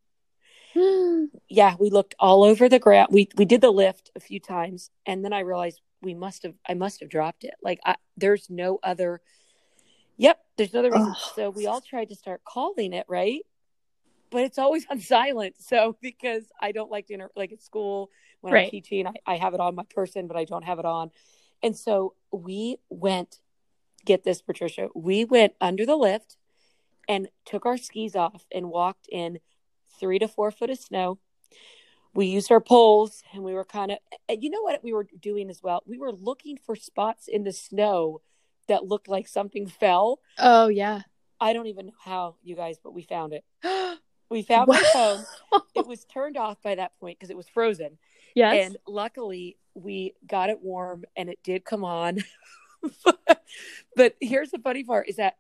Yeah, 1.48 1.76
we 1.80 1.90
looked 1.90 2.16
all 2.20 2.44
over 2.44 2.70
the 2.70 2.80
ground. 2.80 3.10
We 3.12 3.30
we 3.36 3.46
did 3.46 3.62
the 3.62 3.72
lift 3.72 4.12
a 4.16 4.20
few 4.20 4.40
times, 4.40 4.92
and 5.06 5.24
then 5.26 5.34
I 5.34 5.40
realized 5.40 5.82
we 6.02 6.14
must 6.14 6.44
have 6.44 6.54
I 6.68 6.74
must 6.76 7.00
have 7.00 7.10
dropped 7.10 7.44
it. 7.44 7.54
Like 7.62 7.80
I, 7.86 7.96
there's 8.18 8.50
no 8.50 8.80
other. 8.84 9.22
Yep, 10.18 10.40
there's 10.58 10.74
no 10.74 10.80
other 10.80 10.92
reason. 10.92 11.16
So 11.36 11.50
we 11.50 11.66
all 11.66 11.82
tried 11.82 12.10
to 12.10 12.16
start 12.16 12.44
calling 12.44 12.94
it, 12.94 13.06
right? 13.08 13.42
But 14.32 14.44
it's 14.44 14.58
always 14.60 14.86
on 14.90 15.00
silent. 15.00 15.56
So 15.60 15.98
because 16.02 16.44
I 16.62 16.72
don't 16.72 16.92
like 16.92 17.08
to 17.08 17.14
inter- 17.14 17.32
like 17.36 17.52
at 17.52 17.62
school 17.64 18.10
when 18.42 18.54
Right. 18.54 18.66
I'm 18.66 18.72
teaching, 18.72 19.08
I, 19.08 19.14
I 19.26 19.38
have 19.38 19.54
it 19.54 19.60
on 19.60 19.76
my 19.76 19.86
person, 19.90 20.28
but 20.28 20.38
I 20.38 20.46
don't 20.46 20.64
have 20.66 20.80
it 20.80 20.86
on. 20.86 21.12
And 21.64 21.76
so 21.78 22.14
we 22.32 22.78
went. 22.90 23.40
Get 24.06 24.24
this, 24.24 24.42
Patricia. 24.42 24.90
We 24.96 25.26
went 25.26 25.54
under 25.60 25.86
the 25.86 25.96
lift 25.96 26.38
and 27.08 27.28
took 27.46 27.66
our 27.66 27.78
skis 27.78 28.16
off 28.16 28.46
and 28.54 28.70
walked 28.70 29.08
in 29.12 29.40
three 30.00 30.20
to 30.20 30.28
four 30.28 30.52
foot 30.52 30.70
of 30.70 30.78
snow. 30.78 31.20
We 32.14 32.28
used 32.28 32.52
our 32.52 32.62
poles 32.62 33.24
and 33.34 33.44
we 33.44 33.54
were 33.54 33.66
kind 33.66 33.92
of, 33.92 33.98
you 34.30 34.50
know 34.50 34.62
what 34.62 34.84
we 34.84 34.94
were 34.94 35.08
doing 35.20 35.50
as 35.50 35.62
well? 35.62 35.84
We 35.86 35.98
were 35.98 36.12
looking 36.12 36.58
for 36.58 36.76
spots 36.76 37.28
in 37.28 37.44
the 37.44 37.54
snow 37.54 38.22
that 38.68 38.86
looked 38.86 39.08
like 39.08 39.28
something 39.28 39.68
fell. 39.68 40.20
Oh 40.38 40.68
yeah. 40.68 41.02
I 41.40 41.54
don't 41.54 41.68
even 41.68 41.88
know 41.88 41.94
how, 42.04 42.36
you 42.44 42.56
guys, 42.56 42.78
but 42.84 42.94
we 42.94 43.04
found 43.04 43.34
it. 43.34 43.44
We 44.32 44.44
found 44.44 44.68
my 44.68 44.80
phone. 44.94 45.26
It 45.74 45.88
was 45.88 46.06
turned 46.06 46.38
off 46.38 46.62
by 46.62 46.76
that 46.76 46.92
point 47.00 47.18
because 47.18 47.32
it 47.32 47.38
was 47.38 47.48
frozen. 47.50 47.98
yes. 48.36 48.68
And 48.68 48.78
luckily, 48.88 49.58
we 49.74 50.14
got 50.28 50.52
it 50.52 50.62
warm 50.62 51.06
and 51.18 51.30
it 51.30 51.40
did 51.44 51.66
come 51.66 51.84
on. 51.84 52.20
but 53.96 54.16
here's 54.20 54.52
the 54.52 54.60
funny 54.60 54.84
part 54.84 55.08
is 55.10 55.18
that 55.18 55.38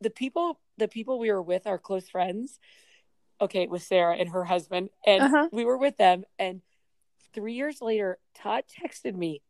the 0.00 0.10
people 0.10 0.60
the 0.78 0.88
people 0.88 1.18
we 1.18 1.30
were 1.30 1.42
with 1.42 1.66
are 1.66 1.78
close 1.78 2.08
friends 2.08 2.58
okay 3.40 3.66
with 3.66 3.82
sarah 3.82 4.16
and 4.16 4.30
her 4.30 4.44
husband 4.44 4.90
and 5.06 5.22
Uh-huh. 5.22 5.48
we 5.52 5.64
were 5.64 5.78
with 5.78 5.96
them 5.96 6.24
and 6.38 6.60
three 7.34 7.54
years 7.54 7.80
later 7.80 8.18
todd 8.34 8.64
texted 8.82 9.14
me 9.14 9.42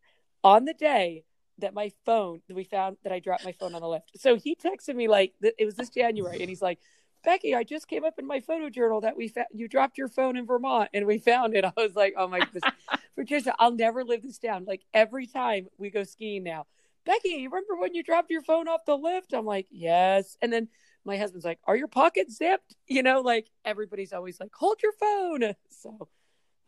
on 0.45 0.65
the 0.65 0.75
day 0.75 1.25
that 1.59 1.75
my 1.75 1.91
phone 2.05 2.41
that 2.49 2.55
we 2.55 2.65
found 2.65 2.97
that 3.03 3.13
i 3.13 3.19
dropped 3.19 3.45
my 3.45 3.53
phone 3.53 3.75
on 3.75 3.81
the 3.81 3.89
lift. 3.89 4.11
So 4.17 4.37
he 4.37 4.55
texted 4.55 4.95
me 4.97 5.09
like 5.09 5.35
it 5.43 5.65
was 5.65 5.75
this 5.77 5.91
january 5.91 6.41
and 6.41 6.49
he's 6.49 6.63
like 6.63 6.79
becky 7.25 7.55
i 7.55 7.63
just 7.63 7.87
came 7.87 8.05
up 8.05 8.19
in 8.19 8.27
my 8.27 8.41
photo 8.41 8.69
journal 8.69 9.01
that 9.03 9.17
we 9.17 9.29
found 9.29 9.47
you 9.53 9.69
dropped 9.69 9.97
your 9.97 10.09
phone 10.09 10.37
in 10.37 10.45
vermont 10.45 10.89
and 10.93 11.07
we 11.07 11.19
found 11.19 11.55
it. 11.55 11.65
I 11.65 11.73
was 11.77 11.95
like 11.95 12.15
oh 12.17 12.27
my 12.27 12.41
goodness 12.41 12.65
patricia 13.17 13.55
i'll 13.59 13.71
never 13.73 14.05
live 14.05 14.23
this 14.23 14.39
down. 14.39 14.65
Like 14.65 14.83
every 14.93 15.27
time 15.27 15.69
we 15.79 15.91
go 15.91 16.03
skiing 16.05 16.43
now 16.43 16.67
Becky, 17.05 17.31
you 17.31 17.49
remember 17.51 17.77
when 17.77 17.95
you 17.95 18.03
dropped 18.03 18.31
your 18.31 18.43
phone 18.43 18.69
off 18.69 18.85
the 18.85 18.97
lift? 18.97 19.33
I'm 19.35 19.45
like, 19.45 19.67
yes. 19.71 20.37
And 20.41 20.53
then 20.53 20.69
my 21.05 21.17
husband's 21.17 21.45
like, 21.45 21.59
are 21.65 21.77
your 21.77 21.89
pockets 21.89 22.37
zipped? 22.37 22.77
You 22.87 23.03
know, 23.03 23.21
like 23.21 23.49
everybody's 23.65 24.13
always 24.13 24.39
like, 24.39 24.55
hold 24.55 24.83
your 24.83 24.93
phone. 24.93 25.55
So, 25.71 26.09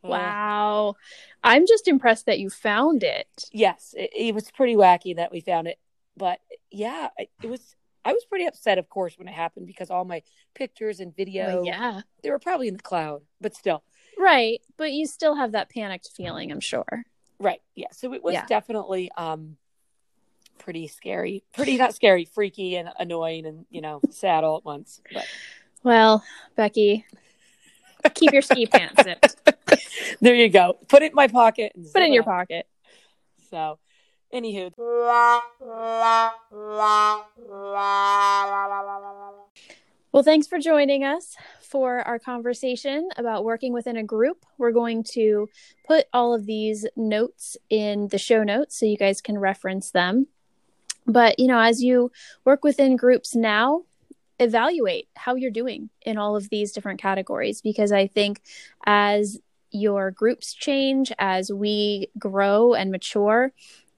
uh, 0.02 0.08
wow. 0.08 0.94
I'm 1.44 1.66
just 1.66 1.86
impressed 1.86 2.26
that 2.26 2.38
you 2.40 2.50
found 2.50 3.02
it. 3.04 3.28
yes, 3.52 3.94
it, 3.96 4.10
it 4.14 4.34
was 4.34 4.50
pretty 4.50 4.74
wacky 4.74 5.16
that 5.16 5.30
we 5.32 5.40
found 5.40 5.68
it. 5.68 5.78
But 6.16 6.40
yeah, 6.70 7.08
it, 7.16 7.30
it 7.42 7.48
was, 7.48 7.76
I 8.04 8.12
was 8.12 8.24
pretty 8.24 8.44
upset, 8.46 8.76
of 8.78 8.88
course, 8.88 9.16
when 9.16 9.28
it 9.28 9.34
happened 9.34 9.66
because 9.68 9.90
all 9.90 10.04
my 10.04 10.22
pictures 10.54 10.98
and 11.00 11.14
video, 11.16 11.46
Well, 11.46 11.64
yeah. 11.66 12.00
they 12.22 12.30
were 12.30 12.38
probably 12.40 12.68
in 12.68 12.74
the 12.76 12.82
cloud, 12.82 13.22
but 13.40 13.54
still. 13.54 13.82
Right. 14.18 14.60
But 14.76 14.92
you 14.92 15.06
still 15.06 15.36
have 15.36 15.52
that 15.52 15.70
panicked 15.70 16.10
feeling, 16.14 16.50
I'm 16.52 16.60
sure. 16.60 17.04
Right. 17.38 17.60
Yeah. 17.74 17.88
So 17.92 18.12
it 18.14 18.22
was 18.22 18.34
Yeah. 18.34 18.46
definitely, 18.46 19.10
um, 19.16 19.56
pretty 20.58 20.86
scary, 20.88 21.42
pretty 21.52 21.76
not 21.76 21.94
scary, 21.94 22.24
freaky 22.24 22.76
and 22.76 22.88
annoying 22.98 23.46
and, 23.46 23.66
you 23.70 23.80
know, 23.80 24.00
sad 24.10 24.44
all 24.44 24.58
at 24.58 24.64
once. 24.64 25.00
But 25.12 25.26
Well, 25.82 26.24
Becky, 26.56 27.04
keep 28.14 28.32
your 28.32 28.42
ski 28.42 28.66
pants 28.66 29.02
zipped. 29.02 29.36
there 30.20 30.34
you 30.34 30.48
go. 30.48 30.78
Put 30.88 31.02
it 31.02 31.12
in 31.12 31.14
my 31.14 31.28
pocket. 31.28 31.72
And 31.74 31.84
Put 31.92 32.02
it 32.02 32.06
in 32.06 32.12
your 32.12 32.22
up. 32.22 32.28
pocket. 32.28 32.66
So, 33.50 33.78
anywho, 34.32 34.72
Well, 40.12 40.22
thanks 40.22 40.46
for 40.46 40.58
joining 40.60 41.02
us 41.02 41.36
for 41.60 42.00
our 42.02 42.20
conversation 42.20 43.08
about 43.16 43.44
working 43.44 43.72
within 43.72 43.96
a 43.96 44.04
group. 44.04 44.46
We're 44.58 44.70
going 44.70 45.02
to 45.14 45.48
put 45.88 46.06
all 46.12 46.34
of 46.34 46.46
these 46.46 46.86
notes 46.96 47.56
in 47.68 48.06
the 48.08 48.18
show 48.18 48.44
notes 48.44 48.78
so 48.78 48.86
you 48.86 48.96
guys 48.96 49.20
can 49.20 49.36
reference 49.38 49.90
them. 49.90 50.28
But, 51.06 51.38
you 51.38 51.46
know, 51.46 51.58
as 51.58 51.82
you 51.82 52.10
work 52.44 52.64
within 52.64 52.96
groups 52.96 53.34
now, 53.34 53.84
evaluate 54.38 55.08
how 55.14 55.34
you're 55.34 55.50
doing 55.50 55.90
in 56.02 56.18
all 56.18 56.36
of 56.36 56.48
these 56.50 56.72
different 56.72 57.00
categories 57.00 57.60
because 57.60 57.92
I 57.92 58.06
think 58.06 58.42
as 58.84 59.38
your 59.70 60.10
groups 60.10 60.54
change, 60.54 61.12
as 61.18 61.52
we 61.52 62.08
grow 62.18 62.74
and 62.74 62.90
mature, 62.90 63.52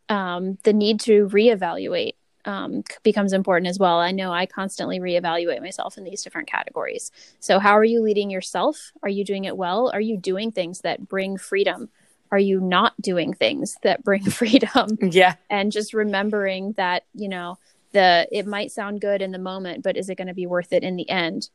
um, 0.08 0.58
the 0.62 0.72
need 0.72 1.00
to 1.00 1.26
reevaluate 1.28 2.14
um, 2.44 2.84
becomes 3.02 3.32
important 3.32 3.68
as 3.68 3.78
well. 3.78 3.98
I 3.98 4.12
know 4.12 4.32
I 4.32 4.46
constantly 4.46 5.00
reevaluate 5.00 5.60
myself 5.60 5.98
in 5.98 6.04
these 6.04 6.22
different 6.22 6.48
categories. 6.48 7.10
So, 7.40 7.58
how 7.58 7.76
are 7.76 7.84
you 7.84 8.00
leading 8.00 8.30
yourself? 8.30 8.92
Are 9.02 9.08
you 9.08 9.24
doing 9.24 9.44
it 9.44 9.56
well? 9.56 9.90
Are 9.92 10.00
you 10.00 10.16
doing 10.16 10.52
things 10.52 10.80
that 10.82 11.08
bring 11.08 11.36
freedom? 11.36 11.88
Are 12.30 12.38
you 12.38 12.60
not 12.60 13.00
doing 13.00 13.32
things 13.32 13.76
that 13.82 14.04
bring 14.04 14.24
freedom? 14.30 14.98
yeah, 15.00 15.34
and 15.50 15.72
just 15.72 15.94
remembering 15.94 16.72
that, 16.72 17.04
you 17.14 17.28
know, 17.28 17.58
the 17.92 18.28
it 18.30 18.46
might 18.46 18.72
sound 18.72 19.00
good 19.00 19.22
in 19.22 19.32
the 19.32 19.38
moment, 19.38 19.82
but 19.82 19.96
is 19.96 20.08
it 20.08 20.16
going 20.16 20.28
to 20.28 20.34
be 20.34 20.46
worth 20.46 20.72
it 20.72 20.82
in 20.82 20.96
the 20.96 21.08
end? 21.08 21.48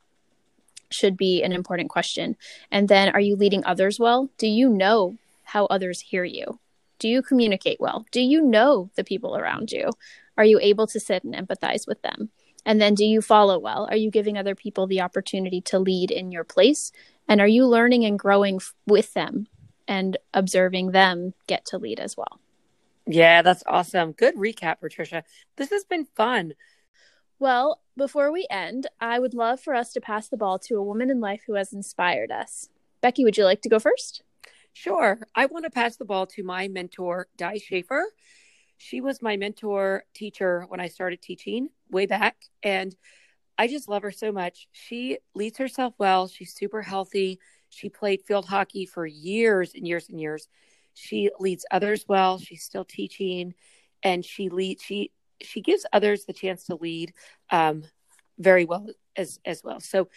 Should 0.89 1.15
be 1.15 1.43
an 1.43 1.51
important 1.51 1.89
question. 1.89 2.35
And 2.71 2.89
then, 2.89 3.09
are 3.09 3.19
you 3.19 3.35
leading 3.35 3.63
others 3.65 3.99
well? 3.99 4.29
Do 4.37 4.47
you 4.47 4.69
know 4.69 5.17
how 5.43 5.65
others 5.65 6.01
hear 6.01 6.23
you? 6.23 6.59
Do 6.99 7.07
you 7.07 7.21
communicate 7.21 7.79
well? 7.79 8.05
Do 8.11 8.21
you 8.21 8.41
know 8.41 8.89
the 8.95 9.03
people 9.03 9.35
around 9.35 9.71
you? 9.71 9.91
Are 10.37 10.45
you 10.45 10.59
able 10.61 10.87
to 10.87 10.99
sit 10.99 11.23
and 11.23 11.33
empathize 11.35 11.87
with 11.87 12.01
them? 12.01 12.29
And 12.65 12.79
then, 12.79 12.93
do 12.93 13.05
you 13.05 13.21
follow 13.21 13.57
well? 13.57 13.87
Are 13.89 13.97
you 13.97 14.11
giving 14.11 14.37
other 14.37 14.55
people 14.55 14.85
the 14.85 15.01
opportunity 15.01 15.61
to 15.61 15.79
lead 15.79 16.11
in 16.11 16.31
your 16.31 16.43
place? 16.43 16.91
And 17.27 17.41
are 17.41 17.47
you 17.47 17.65
learning 17.65 18.05
and 18.05 18.19
growing 18.19 18.57
f- 18.57 18.73
with 18.85 19.13
them 19.13 19.47
and 19.87 20.17
observing 20.33 20.91
them 20.91 21.33
get 21.47 21.65
to 21.65 21.77
lead 21.77 21.99
as 21.99 22.15
well? 22.17 22.39
yeah, 23.07 23.41
that's 23.41 23.63
awesome. 23.67 24.11
Good 24.11 24.35
recap, 24.35 24.79
Patricia. 24.79 25.23
This 25.57 25.69
has 25.71 25.83
been 25.83 26.05
fun. 26.05 26.53
Well, 27.39 27.81
before 27.97 28.31
we 28.31 28.45
end, 28.49 28.87
I 28.99 29.19
would 29.19 29.33
love 29.33 29.59
for 29.59 29.73
us 29.73 29.93
to 29.93 30.01
pass 30.01 30.27
the 30.29 30.37
ball 30.37 30.59
to 30.59 30.75
a 30.75 30.83
woman 30.83 31.09
in 31.09 31.19
life 31.19 31.41
who 31.45 31.55
has 31.55 31.73
inspired 31.73 32.31
us. 32.31 32.69
Becky, 33.01 33.23
would 33.23 33.37
you 33.37 33.45
like 33.45 33.61
to 33.61 33.69
go 33.69 33.79
first? 33.79 34.23
Sure. 34.73 35.19
I 35.35 35.47
want 35.47 35.65
to 35.65 35.71
pass 35.71 35.97
the 35.97 36.05
ball 36.05 36.27
to 36.27 36.43
my 36.43 36.67
mentor, 36.67 37.27
Di 37.37 37.57
Schaefer. 37.57 38.05
She 38.77 39.01
was 39.01 39.21
my 39.21 39.37
mentor 39.37 40.05
teacher 40.13 40.65
when 40.69 40.79
I 40.79 40.87
started 40.87 41.21
teaching 41.21 41.69
way 41.89 42.05
back. 42.05 42.37
And 42.63 42.95
I 43.57 43.67
just 43.67 43.89
love 43.89 44.03
her 44.03 44.11
so 44.11 44.31
much. 44.31 44.67
She 44.71 45.17
leads 45.33 45.57
herself 45.57 45.93
well. 45.97 46.27
She's 46.27 46.53
super 46.53 46.81
healthy. 46.81 47.39
She 47.71 47.89
played 47.89 48.21
field 48.21 48.45
hockey 48.45 48.85
for 48.85 49.05
years 49.05 49.73
and 49.73 49.87
years 49.87 50.07
and 50.09 50.21
years. 50.21 50.47
She 50.93 51.31
leads 51.39 51.65
others 51.71 52.05
well. 52.07 52.37
She's 52.37 52.63
still 52.63 52.85
teaching 52.85 53.55
and 54.03 54.23
she 54.25 54.49
leads 54.49 54.83
she 54.83 55.11
she 55.41 55.61
gives 55.61 55.85
others 55.91 56.25
the 56.25 56.33
chance 56.33 56.65
to 56.65 56.75
lead 56.75 57.13
um, 57.49 57.83
very 58.37 58.65
well 58.65 58.87
as 59.15 59.39
as 59.45 59.63
well. 59.63 59.79
So 59.79 60.09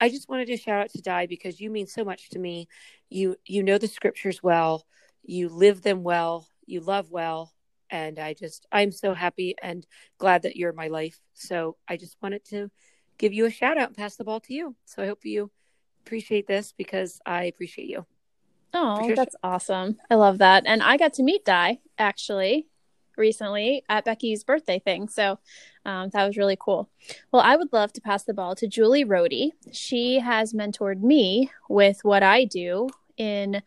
I 0.00 0.08
just 0.08 0.28
wanted 0.28 0.46
to 0.48 0.56
shout 0.56 0.82
out 0.82 0.90
to 0.90 1.00
Di 1.00 1.26
because 1.26 1.60
you 1.60 1.70
mean 1.70 1.86
so 1.86 2.04
much 2.04 2.30
to 2.30 2.38
me. 2.38 2.68
You 3.08 3.36
you 3.46 3.62
know 3.62 3.78
the 3.78 3.88
scriptures 3.88 4.42
well, 4.42 4.84
you 5.22 5.48
live 5.48 5.82
them 5.82 6.02
well, 6.02 6.46
you 6.66 6.80
love 6.80 7.10
well, 7.10 7.52
and 7.90 8.18
I 8.18 8.34
just 8.34 8.66
I'm 8.72 8.92
so 8.92 9.14
happy 9.14 9.54
and 9.62 9.86
glad 10.18 10.42
that 10.42 10.56
you're 10.56 10.70
in 10.70 10.76
my 10.76 10.88
life. 10.88 11.18
So 11.34 11.76
I 11.88 11.96
just 11.96 12.16
wanted 12.22 12.44
to 12.46 12.70
give 13.18 13.32
you 13.32 13.46
a 13.46 13.50
shout 13.50 13.78
out 13.78 13.88
and 13.88 13.96
pass 13.96 14.16
the 14.16 14.24
ball 14.24 14.40
to 14.40 14.54
you. 14.54 14.74
So 14.84 15.02
I 15.02 15.06
hope 15.06 15.24
you 15.24 15.50
appreciate 16.04 16.46
this 16.46 16.72
because 16.76 17.20
I 17.24 17.44
appreciate 17.44 17.88
you. 17.88 18.06
Oh, 18.74 18.96
Patricia? 18.98 19.16
that's 19.16 19.36
awesome. 19.42 19.96
I 20.10 20.16
love 20.16 20.38
that. 20.38 20.64
And 20.66 20.82
I 20.82 20.96
got 20.96 21.14
to 21.14 21.22
meet 21.22 21.44
Di 21.44 21.78
actually 21.98 22.66
recently 23.16 23.84
at 23.88 24.04
Becky's 24.04 24.42
birthday 24.42 24.80
thing. 24.80 25.08
So 25.08 25.38
um, 25.84 26.10
that 26.10 26.26
was 26.26 26.36
really 26.36 26.56
cool. 26.58 26.90
Well, 27.32 27.42
I 27.42 27.56
would 27.56 27.72
love 27.72 27.92
to 27.94 28.00
pass 28.00 28.24
the 28.24 28.34
ball 28.34 28.56
to 28.56 28.66
Julie 28.66 29.04
Rohde. 29.04 29.50
She 29.72 30.18
has 30.18 30.52
mentored 30.52 31.00
me 31.00 31.50
with 31.68 32.00
what 32.02 32.22
I 32.22 32.44
do 32.44 32.88
in 33.16 33.62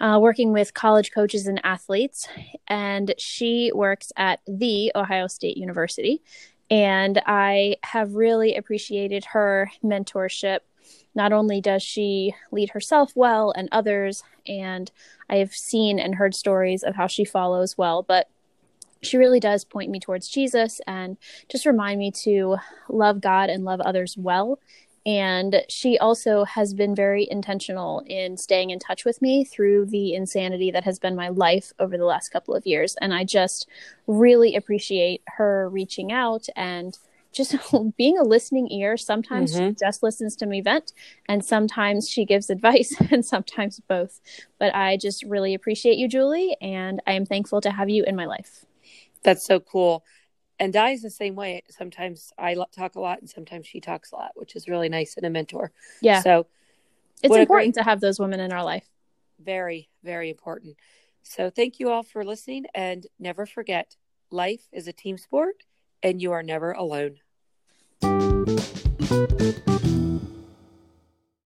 uh, 0.00 0.18
working 0.20 0.52
with 0.52 0.72
college 0.72 1.12
coaches 1.12 1.46
and 1.46 1.60
athletes. 1.64 2.26
And 2.66 3.14
she 3.18 3.70
works 3.74 4.10
at 4.16 4.40
the 4.46 4.90
Ohio 4.94 5.26
State 5.26 5.58
University. 5.58 6.22
And 6.70 7.20
I 7.26 7.76
have 7.82 8.14
really 8.14 8.56
appreciated 8.56 9.26
her 9.26 9.70
mentorship 9.84 10.60
not 11.16 11.32
only 11.32 11.60
does 11.60 11.82
she 11.82 12.34
lead 12.52 12.70
herself 12.70 13.12
well 13.16 13.52
and 13.56 13.68
others, 13.72 14.22
and 14.46 14.92
I 15.28 15.36
have 15.36 15.52
seen 15.52 15.98
and 15.98 16.14
heard 16.14 16.34
stories 16.34 16.84
of 16.84 16.94
how 16.94 17.08
she 17.08 17.24
follows 17.24 17.76
well, 17.76 18.02
but 18.02 18.28
she 19.02 19.16
really 19.16 19.40
does 19.40 19.64
point 19.64 19.90
me 19.90 19.98
towards 19.98 20.28
Jesus 20.28 20.80
and 20.86 21.16
just 21.48 21.66
remind 21.66 21.98
me 21.98 22.10
to 22.10 22.56
love 22.88 23.20
God 23.20 23.50
and 23.50 23.64
love 23.64 23.80
others 23.80 24.16
well. 24.16 24.58
And 25.06 25.62
she 25.68 25.96
also 25.98 26.44
has 26.44 26.74
been 26.74 26.94
very 26.94 27.28
intentional 27.30 28.02
in 28.06 28.36
staying 28.36 28.70
in 28.70 28.80
touch 28.80 29.04
with 29.04 29.22
me 29.22 29.44
through 29.44 29.86
the 29.86 30.14
insanity 30.14 30.72
that 30.72 30.82
has 30.82 30.98
been 30.98 31.14
my 31.14 31.28
life 31.28 31.72
over 31.78 31.96
the 31.96 32.04
last 32.04 32.30
couple 32.30 32.56
of 32.56 32.66
years. 32.66 32.96
And 33.00 33.14
I 33.14 33.22
just 33.22 33.68
really 34.08 34.56
appreciate 34.56 35.22
her 35.36 35.68
reaching 35.68 36.10
out 36.10 36.46
and 36.56 36.98
just 37.36 37.54
being 37.96 38.18
a 38.18 38.24
listening 38.24 38.70
ear. 38.70 38.96
Sometimes 38.96 39.54
mm-hmm. 39.54 39.68
she 39.68 39.74
just 39.74 40.02
listens 40.02 40.34
to 40.36 40.46
me 40.46 40.60
vent, 40.60 40.92
and 41.28 41.44
sometimes 41.44 42.08
she 42.08 42.24
gives 42.24 42.50
advice, 42.50 42.94
and 43.10 43.24
sometimes 43.24 43.80
both. 43.80 44.20
But 44.58 44.74
I 44.74 44.96
just 44.96 45.22
really 45.24 45.54
appreciate 45.54 45.98
you, 45.98 46.08
Julie, 46.08 46.56
and 46.60 47.00
I 47.06 47.12
am 47.12 47.26
thankful 47.26 47.60
to 47.60 47.70
have 47.70 47.88
you 47.88 48.04
in 48.04 48.16
my 48.16 48.26
life. 48.26 48.64
That's 49.22 49.44
so 49.44 49.60
cool. 49.60 50.04
And 50.58 50.72
Di 50.72 50.90
is 50.90 51.02
the 51.02 51.10
same 51.10 51.34
way. 51.34 51.62
Sometimes 51.68 52.32
I 52.38 52.56
talk 52.74 52.94
a 52.94 53.00
lot, 53.00 53.20
and 53.20 53.28
sometimes 53.28 53.66
she 53.66 53.80
talks 53.80 54.12
a 54.12 54.16
lot, 54.16 54.30
which 54.34 54.56
is 54.56 54.68
really 54.68 54.88
nice 54.88 55.16
and 55.16 55.26
a 55.26 55.30
mentor. 55.30 55.72
Yeah. 56.00 56.22
So 56.22 56.46
it's 57.22 57.34
important 57.34 57.74
great... 57.74 57.82
to 57.82 57.88
have 57.88 58.00
those 58.00 58.18
women 58.18 58.40
in 58.40 58.52
our 58.52 58.64
life. 58.64 58.88
Very, 59.38 59.90
very 60.02 60.30
important. 60.30 60.76
So 61.22 61.50
thank 61.50 61.78
you 61.78 61.90
all 61.90 62.02
for 62.02 62.24
listening, 62.24 62.66
and 62.74 63.06
never 63.18 63.44
forget, 63.44 63.96
life 64.30 64.62
is 64.72 64.88
a 64.88 64.92
team 64.92 65.18
sport, 65.18 65.56
and 66.02 66.22
you 66.22 66.32
are 66.32 66.42
never 66.42 66.72
alone. 66.72 67.18
Música 68.02 70.05